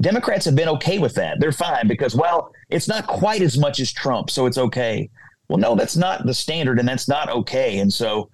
Democrats 0.00 0.44
have 0.46 0.56
been 0.56 0.68
okay 0.68 0.98
with 0.98 1.14
that. 1.14 1.40
They're 1.40 1.52
fine 1.52 1.86
because, 1.86 2.14
well, 2.14 2.52
it's 2.70 2.88
not 2.88 3.06
quite 3.06 3.42
as 3.42 3.58
much 3.58 3.80
as 3.80 3.92
Trump, 3.92 4.30
so 4.30 4.46
it's 4.46 4.58
okay. 4.58 5.10
Well, 5.48 5.58
no, 5.58 5.74
that's 5.74 5.96
not 5.96 6.26
the 6.26 6.32
standard, 6.32 6.78
and 6.78 6.88
that's 6.88 7.08
not 7.08 7.28
okay. 7.28 7.78
And 7.78 7.92
so, 7.92 8.30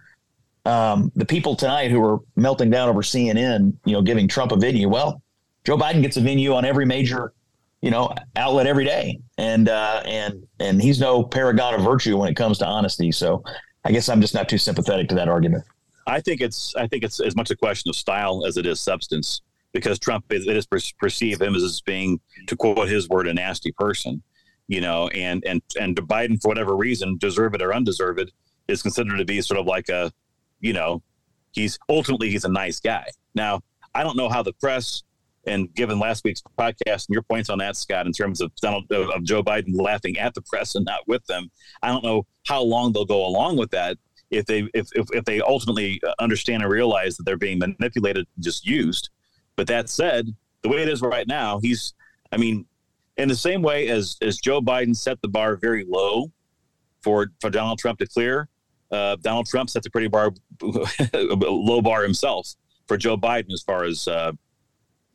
um, 0.65 1.11
the 1.17 1.25
people 1.25 1.57
tonight 1.57 1.91
who 1.91 2.03
are 2.05 2.19
melting 2.37 2.71
down 2.71 2.89
over 2.89 3.03
CNN, 3.03 3.73
you 3.85 3.93
know, 3.93 4.03
giving 4.03 4.29
Trump 4.29 4.53
a 4.53 4.57
venue, 4.57 4.89
well, 4.89 5.23
Joe 5.65 5.77
Biden 5.77 6.03
gets 6.03 6.17
a 6.17 6.21
venue 6.21 6.55
on 6.55 6.65
every 6.65 6.85
major, 6.85 7.33
you 7.81 7.91
know, 7.91 8.15
outlet 8.37 8.67
every 8.67 8.85
day, 8.85 9.19
and 9.39 9.69
uh, 9.69 10.03
and 10.05 10.47
and 10.61 10.81
he's 10.81 11.01
no 11.01 11.25
paragon 11.25 11.75
of 11.75 11.83
virtue 11.83 12.17
when 12.17 12.29
it 12.29 12.35
comes 12.35 12.59
to 12.59 12.67
honesty. 12.67 13.11
So, 13.11 13.43
I 13.85 13.91
guess 13.93 14.09
I'm 14.09 14.21
just 14.21 14.35
not 14.35 14.49
too 14.49 14.59
sympathetic 14.59 15.09
to 15.09 15.15
that 15.17 15.29
argument. 15.29 15.65
I 16.07 16.21
think 16.21 16.41
it's 16.41 16.75
I 16.77 16.87
think 16.87 17.03
it's 17.03 17.19
as 17.19 17.35
much 17.35 17.51
a 17.51 17.57
question 17.57 17.89
of 17.89 17.97
style 17.97 18.45
as 18.47 18.57
it 18.57 18.67
is 18.67 18.79
substance 18.81 19.41
because 19.81 19.99
Trump 19.99 20.25
is, 20.31 20.47
it 20.47 20.57
is 20.57 20.67
per- 20.67 20.79
perceive 20.99 21.41
him 21.41 21.55
as 21.55 21.81
being 21.83 22.21
to 22.47 22.57
quote 22.57 22.89
his 22.89 23.09
word 23.09 23.29
a 23.29 23.35
nasty 23.35 23.73
person, 23.73 24.23
you 24.69 24.81
know, 24.81 25.09
and 25.09 25.45
and 25.47 25.63
and 25.81 25.97
Biden 25.97 26.41
for 26.41 26.49
whatever 26.49 26.77
reason, 26.77 27.19
deserve 27.19 27.55
it 27.55 27.63
or 27.63 27.75
undeserved, 27.75 28.33
is 28.69 28.83
considered 28.83 29.19
to 29.19 29.25
be 29.25 29.41
sort 29.43 29.61
of 29.61 29.67
like 29.67 29.89
a, 29.89 30.11
you 30.61 30.73
know, 30.73 31.03
he's 31.53 31.79
ultimately 31.89 32.31
he's 32.31 32.45
a 32.45 32.49
nice 32.49 32.81
guy. 32.81 33.07
Now 33.35 33.61
I 33.95 34.03
don't 34.03 34.17
know 34.17 34.29
how 34.29 34.43
the 34.43 34.53
press 34.55 35.03
And 35.47 35.73
given 35.75 35.99
last 35.99 36.25
week's 36.25 36.43
podcast 36.59 37.07
and 37.07 37.15
your 37.15 37.23
points 37.23 37.49
on 37.51 37.59
that, 37.59 37.77
Scott, 37.77 38.07
in 38.07 38.13
terms 38.13 38.41
of 38.41 38.55
Donald 38.57 38.91
of 38.91 39.23
Joe 39.23 39.43
Biden 39.43 39.81
laughing 39.81 40.19
at 40.19 40.35
the 40.35 40.43
press 40.43 40.75
and 40.75 40.85
not 40.85 41.07
with 41.07 41.25
them, 41.27 41.51
I 41.83 41.89
don't 41.89 42.05
know 42.05 42.27
how 42.47 42.63
long 42.63 42.93
they'll 42.93 43.05
go 43.05 43.25
along 43.25 43.57
with 43.57 43.71
that. 43.71 43.97
If 44.31 44.47
they 44.47 44.69
if, 44.75 44.89
if, 44.95 45.07
if 45.13 45.25
they 45.25 45.41
ultimately 45.41 46.01
uh, 46.07 46.15
understand 46.19 46.63
and 46.63 46.71
realize 46.71 47.17
that 47.17 47.23
they're 47.25 47.37
being 47.37 47.61
manipulated 47.61 48.27
and 48.35 48.45
just 48.45 48.67
used. 48.67 49.11
But 49.57 49.67
that 49.69 49.89
said, 49.89 50.35
the 50.63 50.69
way 50.69 50.83
it 50.83 50.89
is 50.89 51.01
right 51.01 51.27
now, 51.27 51.59
he's 51.61 51.95
I 52.33 52.37
mean, 52.37 52.67
in 53.17 53.29
the 53.29 53.37
same 53.37 53.63
way 53.63 53.89
as 53.89 54.17
as 54.23 54.39
Joe 54.39 54.61
Biden 54.61 54.95
set 54.95 55.21
the 55.23 55.29
bar 55.29 55.57
very 55.57 55.85
low 55.89 56.31
for 57.01 57.29
for 57.41 57.51
Donald 57.51 57.79
Trump 57.79 57.99
to 58.01 58.07
clear, 58.07 58.49
uh, 58.91 59.17
Donald 59.23 59.47
Trump 59.47 59.71
sets 59.71 59.87
a 59.87 59.91
pretty 59.91 60.09
bar 60.09 60.33
low 61.13 61.81
bar 61.81 62.03
himself 62.03 62.55
for 62.87 62.97
Joe 62.97 63.17
Biden 63.17 63.53
as 63.53 63.63
far 63.63 63.85
as 63.85 64.07
uh, 64.07 64.33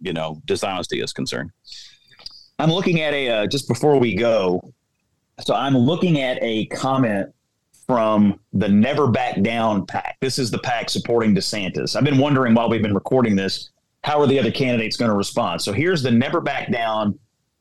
you 0.02 0.14
know 0.14 0.42
dishonesty 0.46 1.02
is 1.02 1.14
concerned. 1.14 1.52
I'm 2.60 2.72
looking 2.72 3.02
at 3.02 3.14
a 3.14 3.30
uh, 3.30 3.48
just 3.48 3.68
before 3.68 4.00
we 4.00 4.16
go. 4.16 4.74
So 5.46 5.56
I'm 5.56 5.76
looking 5.76 6.22
at 6.22 6.38
a 6.42 6.68
comment 6.68 7.34
from 7.88 8.40
the 8.54 8.70
Never 8.70 9.08
Back 9.10 9.42
Down 9.42 9.86
PAC. 9.86 10.18
This 10.22 10.38
is 10.38 10.52
the 10.52 10.60
PAC 10.60 10.90
supporting 10.90 11.36
DeSantis. 11.36 11.96
I've 11.96 12.04
been 12.04 12.20
wondering 12.20 12.54
while 12.54 12.70
we've 12.70 12.82
been 12.82 12.94
recording 12.94 13.36
this, 13.36 13.72
how 14.04 14.20
are 14.20 14.28
the 14.28 14.40
other 14.40 14.52
candidates 14.52 14.98
going 14.98 15.10
to 15.10 15.16
respond? 15.16 15.62
So 15.62 15.74
here's 15.74 16.02
the 16.02 16.12
Never 16.12 16.42
Back 16.42 16.72
Down 16.72 17.18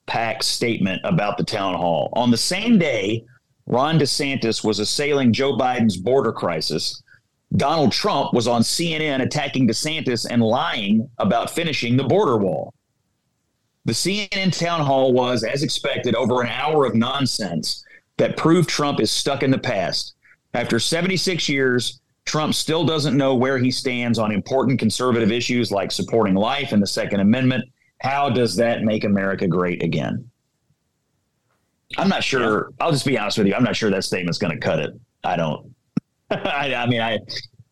PAC 0.06 0.42
statement 0.42 1.00
about 1.04 1.38
the 1.38 1.44
town 1.44 1.74
hall. 1.74 2.10
On 2.14 2.30
the 2.30 2.36
same 2.36 2.78
day, 2.78 3.24
Ron 3.66 3.98
DeSantis 3.98 4.64
was 4.64 4.78
assailing 4.78 5.32
Joe 5.32 5.56
Biden's 5.56 5.96
border 5.96 6.32
crisis. 6.32 7.02
Donald 7.56 7.92
Trump 7.92 8.32
was 8.32 8.48
on 8.48 8.62
CNN 8.62 9.22
attacking 9.22 9.68
DeSantis 9.68 10.26
and 10.28 10.42
lying 10.42 11.08
about 11.18 11.50
finishing 11.50 11.96
the 11.96 12.04
border 12.04 12.36
wall. 12.36 12.74
The 13.84 13.92
CNN 13.92 14.56
town 14.58 14.80
hall 14.80 15.12
was, 15.12 15.42
as 15.44 15.62
expected, 15.62 16.14
over 16.14 16.42
an 16.42 16.48
hour 16.48 16.84
of 16.84 16.94
nonsense 16.94 17.84
that 18.16 18.36
proved 18.36 18.68
Trump 18.68 19.00
is 19.00 19.10
stuck 19.10 19.42
in 19.42 19.50
the 19.50 19.58
past. 19.58 20.14
After 20.52 20.78
76 20.78 21.48
years, 21.48 22.00
Trump 22.30 22.54
still 22.54 22.84
doesn't 22.84 23.16
know 23.16 23.34
where 23.34 23.58
he 23.58 23.72
stands 23.72 24.16
on 24.16 24.30
important 24.30 24.78
conservative 24.78 25.32
issues 25.32 25.72
like 25.72 25.90
supporting 25.90 26.36
life 26.36 26.70
and 26.70 26.80
the 26.80 26.86
Second 26.86 27.18
Amendment. 27.18 27.64
How 28.02 28.30
does 28.30 28.54
that 28.54 28.84
make 28.84 29.02
America 29.02 29.48
great 29.48 29.82
again? 29.82 30.30
I'm 31.98 32.08
not 32.08 32.22
sure. 32.22 32.70
I'll 32.78 32.92
just 32.92 33.04
be 33.04 33.18
honest 33.18 33.36
with 33.36 33.48
you. 33.48 33.54
I'm 33.56 33.64
not 33.64 33.74
sure 33.74 33.90
that 33.90 34.04
statement's 34.04 34.38
going 34.38 34.52
to 34.52 34.64
cut 34.64 34.78
it. 34.78 34.94
I 35.24 35.34
don't. 35.34 35.74
I, 36.30 36.72
I, 36.72 36.86
mean, 36.86 37.00
I, 37.00 37.18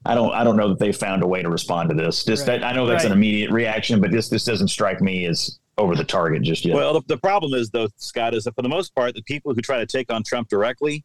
I 0.05 0.17
don't, 0.17 0.35
I 0.35 0.43
don't 0.43 0.57
know 0.57 0.71
that 0.71 0.81
they 0.81 0.91
found 0.91 1.23
a 1.23 1.27
way 1.29 1.41
to 1.41 1.49
respond 1.49 1.91
to 1.91 1.95
this. 1.95 2.25
Just 2.25 2.49
right. 2.49 2.61
that 2.61 2.67
I 2.67 2.73
know 2.73 2.85
that's 2.85 3.05
right. 3.05 3.13
an 3.13 3.17
immediate 3.17 3.53
reaction, 3.53 4.01
but 4.01 4.11
this, 4.11 4.29
this 4.29 4.43
doesn't 4.43 4.69
strike 4.69 5.01
me 5.01 5.27
as 5.27 5.61
over 5.77 5.95
the 5.95 6.03
target 6.03 6.43
just 6.43 6.65
yet. 6.65 6.75
Well, 6.75 6.95
the, 6.95 7.03
the 7.07 7.19
problem 7.19 7.55
is 7.55 7.71
though, 7.71 7.87
Scott, 7.97 8.35
is 8.35 8.43
that 8.43 8.57
for 8.57 8.63
the 8.63 8.69
most 8.69 8.93
part, 8.97 9.15
the 9.15 9.23
people 9.23 9.55
who 9.55 9.61
try 9.61 9.79
to 9.79 9.87
take 9.87 10.13
on 10.13 10.25
Trump 10.25 10.49
directly 10.49 11.05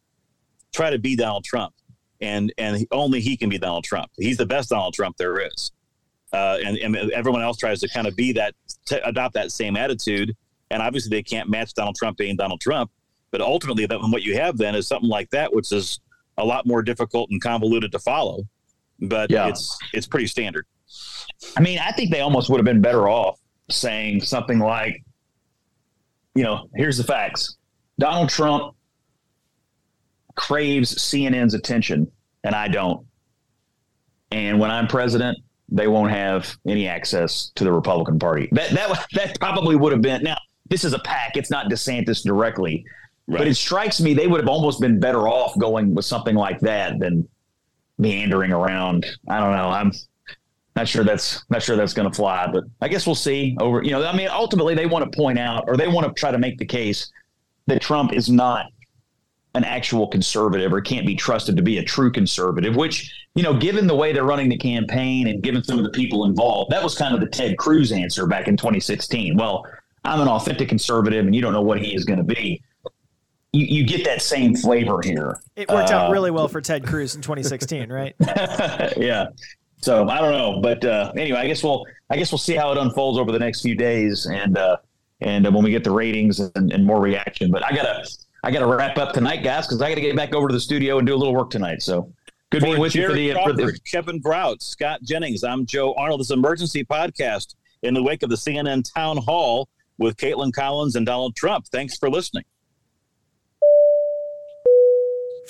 try 0.72 0.90
to 0.90 0.98
be 0.98 1.14
Donald 1.14 1.44
Trump, 1.44 1.72
and 2.24 2.52
and 2.58 2.86
only 2.90 3.20
he 3.20 3.36
can 3.36 3.48
be 3.48 3.58
Donald 3.58 3.84
Trump. 3.84 4.10
He's 4.18 4.36
the 4.36 4.46
best 4.46 4.70
Donald 4.70 4.94
Trump 4.94 5.16
there 5.16 5.46
is, 5.46 5.72
uh, 6.32 6.58
and, 6.64 6.76
and 6.78 6.96
everyone 7.12 7.42
else 7.42 7.56
tries 7.56 7.80
to 7.80 7.88
kind 7.88 8.06
of 8.06 8.16
be 8.16 8.32
that, 8.32 8.54
adopt 9.04 9.34
that 9.34 9.52
same 9.52 9.76
attitude, 9.76 10.34
and 10.70 10.82
obviously 10.82 11.10
they 11.10 11.22
can't 11.22 11.48
match 11.48 11.74
Donald 11.74 11.96
Trump 11.96 12.16
being 12.16 12.36
Donald 12.36 12.60
Trump. 12.60 12.90
But 13.30 13.40
ultimately, 13.40 13.86
that 13.86 13.98
what 14.00 14.22
you 14.22 14.36
have 14.36 14.56
then 14.56 14.74
is 14.74 14.86
something 14.86 15.08
like 15.08 15.30
that, 15.30 15.52
which 15.52 15.72
is 15.72 16.00
a 16.38 16.44
lot 16.44 16.66
more 16.66 16.82
difficult 16.82 17.30
and 17.30 17.40
convoluted 17.40 17.92
to 17.92 17.98
follow. 17.98 18.44
But 19.00 19.30
yeah. 19.30 19.48
it's 19.48 19.76
it's 19.92 20.06
pretty 20.06 20.26
standard. 20.26 20.66
I 21.56 21.60
mean, 21.60 21.78
I 21.78 21.90
think 21.92 22.10
they 22.10 22.20
almost 22.20 22.48
would 22.48 22.58
have 22.58 22.64
been 22.64 22.80
better 22.80 23.08
off 23.08 23.38
saying 23.70 24.20
something 24.20 24.58
like, 24.58 25.02
you 26.34 26.44
know, 26.44 26.68
here's 26.74 26.96
the 26.96 27.04
facts. 27.04 27.56
Donald 27.98 28.28
Trump 28.28 28.74
craves 30.34 30.94
CNN's 30.96 31.54
attention, 31.54 32.10
and 32.44 32.54
I 32.54 32.68
don't. 32.68 33.04
And 34.30 34.60
when 34.60 34.70
I'm 34.70 34.86
president, 34.86 35.38
they 35.68 35.88
won't 35.88 36.10
have 36.10 36.56
any 36.66 36.86
access 36.86 37.50
to 37.56 37.64
the 37.64 37.72
Republican 37.72 38.18
Party. 38.18 38.48
That 38.52 38.70
that 38.70 39.06
that 39.14 39.40
probably 39.40 39.76
would 39.76 39.92
have 39.92 40.02
been. 40.02 40.22
Now, 40.22 40.36
this 40.68 40.84
is 40.84 40.92
a 40.92 40.98
PAC; 41.00 41.36
it's 41.36 41.50
not 41.50 41.68
DeSantis 41.68 42.22
directly, 42.22 42.84
Right. 43.26 43.38
But 43.38 43.48
it 43.48 43.54
strikes 43.54 44.00
me 44.00 44.12
they 44.12 44.26
would 44.26 44.40
have 44.40 44.48
almost 44.48 44.80
been 44.80 45.00
better 45.00 45.28
off 45.28 45.58
going 45.58 45.94
with 45.94 46.04
something 46.04 46.34
like 46.34 46.60
that 46.60 46.98
than 46.98 47.26
meandering 47.96 48.52
around. 48.52 49.06
I 49.28 49.40
don't 49.40 49.52
know. 49.52 49.68
I'm 49.68 49.92
not 50.76 50.88
sure 50.88 51.04
that's 51.04 51.42
not 51.48 51.62
sure 51.62 51.76
that's 51.76 51.94
going 51.94 52.10
to 52.10 52.14
fly, 52.14 52.46
but 52.52 52.64
I 52.82 52.88
guess 52.88 53.06
we'll 53.06 53.14
see. 53.14 53.56
Over, 53.60 53.82
you 53.82 53.92
know, 53.92 54.04
I 54.04 54.14
mean, 54.14 54.28
ultimately 54.28 54.74
they 54.74 54.84
want 54.84 55.10
to 55.10 55.16
point 55.16 55.38
out 55.38 55.64
or 55.68 55.76
they 55.76 55.88
want 55.88 56.06
to 56.06 56.20
try 56.20 56.32
to 56.32 56.38
make 56.38 56.58
the 56.58 56.66
case 56.66 57.10
that 57.66 57.80
Trump 57.80 58.12
is 58.12 58.28
not 58.28 58.66
an 59.54 59.64
actual 59.64 60.06
conservative 60.08 60.72
or 60.72 60.80
can't 60.80 61.06
be 61.06 61.14
trusted 61.14 61.56
to 61.56 61.62
be 61.62 61.78
a 61.78 61.84
true 61.84 62.10
conservative. 62.10 62.76
Which, 62.76 63.12
you 63.34 63.42
know, 63.42 63.54
given 63.56 63.86
the 63.86 63.96
way 63.96 64.12
they're 64.12 64.24
running 64.24 64.48
the 64.48 64.58
campaign 64.58 65.28
and 65.28 65.42
given 65.42 65.62
some 65.62 65.78
of 65.78 65.84
the 65.84 65.90
people 65.90 66.24
involved, 66.24 66.70
that 66.72 66.82
was 66.82 66.96
kind 66.96 67.14
of 67.14 67.20
the 67.20 67.28
Ted 67.28 67.56
Cruz 67.56 67.92
answer 67.92 68.26
back 68.26 68.48
in 68.48 68.56
2016. 68.56 69.36
Well, 69.36 69.64
I'm 70.04 70.20
an 70.20 70.28
authentic 70.28 70.68
conservative, 70.68 71.24
and 71.24 71.34
you 71.34 71.40
don't 71.40 71.52
know 71.52 71.62
what 71.62 71.80
he 71.80 71.94
is 71.94 72.04
going 72.04 72.18
to 72.18 72.24
be 72.24 72.62
you, 73.54 73.66
you 73.66 73.86
get 73.86 74.04
that 74.04 74.20
same 74.20 74.54
flavor 74.54 75.00
here. 75.02 75.40
It 75.56 75.68
worked 75.68 75.90
uh, 75.90 75.94
out 75.94 76.10
really 76.10 76.30
well 76.30 76.48
for 76.48 76.60
Ted 76.60 76.84
Cruz 76.84 77.14
in 77.14 77.22
2016, 77.22 77.90
right? 77.90 78.14
yeah. 78.96 79.26
So 79.80 80.08
I 80.08 80.20
don't 80.20 80.32
know, 80.32 80.60
but 80.60 80.84
uh, 80.84 81.12
anyway, 81.16 81.38
I 81.38 81.46
guess 81.46 81.62
we'll 81.62 81.84
I 82.10 82.16
guess 82.16 82.32
we'll 82.32 82.38
see 82.38 82.54
how 82.54 82.72
it 82.72 82.78
unfolds 82.78 83.18
over 83.18 83.30
the 83.30 83.38
next 83.38 83.60
few 83.60 83.76
days, 83.76 84.26
and 84.26 84.58
uh, 84.58 84.78
and 85.20 85.44
when 85.44 85.62
we 85.62 85.70
get 85.70 85.84
the 85.84 85.90
ratings 85.90 86.40
and, 86.40 86.72
and 86.72 86.84
more 86.84 87.00
reaction. 87.00 87.50
But 87.50 87.64
I 87.64 87.74
gotta 87.74 88.04
I 88.44 88.50
gotta 88.50 88.66
wrap 88.66 88.98
up 88.98 89.14
tonight, 89.14 89.42
guys, 89.42 89.66
because 89.66 89.80
I 89.80 89.88
gotta 89.88 90.02
get 90.02 90.14
back 90.14 90.34
over 90.34 90.48
to 90.48 90.52
the 90.52 90.60
studio 90.60 90.98
and 90.98 91.06
do 91.06 91.14
a 91.14 91.16
little 91.16 91.34
work 91.34 91.48
tonight. 91.48 91.80
So 91.80 92.12
good 92.50 92.60
for 92.60 92.66
being 92.66 92.78
with 92.78 92.92
Jared 92.92 93.16
you 93.16 93.32
for 93.32 93.38
the, 93.38 93.62
Crawford, 93.62 93.64
for 93.64 93.72
the 93.72 93.78
Kevin 93.90 94.20
Grout, 94.20 94.62
Scott 94.62 95.00
Jennings. 95.02 95.42
I'm 95.42 95.64
Joe 95.64 95.94
Arnold. 95.94 96.20
This 96.20 96.30
emergency 96.30 96.84
podcast 96.84 97.54
in 97.82 97.94
the 97.94 98.02
wake 98.02 98.22
of 98.22 98.28
the 98.28 98.36
CNN 98.36 98.84
town 98.94 99.16
hall 99.16 99.70
with 99.96 100.18
Kaitlan 100.18 100.52
Collins 100.52 100.94
and 100.94 101.06
Donald 101.06 101.34
Trump. 101.36 101.68
Thanks 101.68 101.96
for 101.96 102.10
listening. 102.10 102.44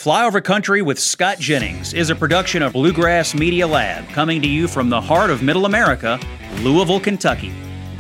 Flyover 0.01 0.43
Country 0.43 0.81
with 0.81 1.01
Scott 1.01 1.41
Jennings 1.41 1.95
is 1.95 2.11
a 2.11 2.15
production 2.15 2.63
of 2.63 2.75
Bluegrass 2.75 3.35
Media 3.35 3.67
Lab, 3.67 4.09
coming 4.11 4.41
to 4.41 4.49
you 4.49 4.69
from 4.69 4.89
the 4.89 5.01
heart 5.01 5.31
of 5.31 5.43
Middle 5.43 5.67
America, 5.67 6.21
Louisville, 6.63 7.01
Kentucky. 7.01 7.53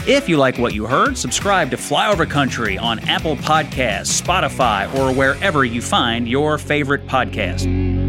If 0.06 0.28
you 0.28 0.36
like 0.36 0.58
what 0.58 0.74
you 0.74 0.86
heard, 0.86 1.16
subscribe 1.16 1.70
to 1.70 1.78
Flyover 1.78 2.28
Country 2.28 2.76
on 2.76 2.98
Apple 3.08 3.36
Podcasts, 3.36 4.20
Spotify, 4.20 4.94
or 4.98 5.14
wherever 5.14 5.64
you 5.64 5.80
find 5.80 6.28
your 6.28 6.58
favorite 6.58 7.06
podcast. 7.06 8.03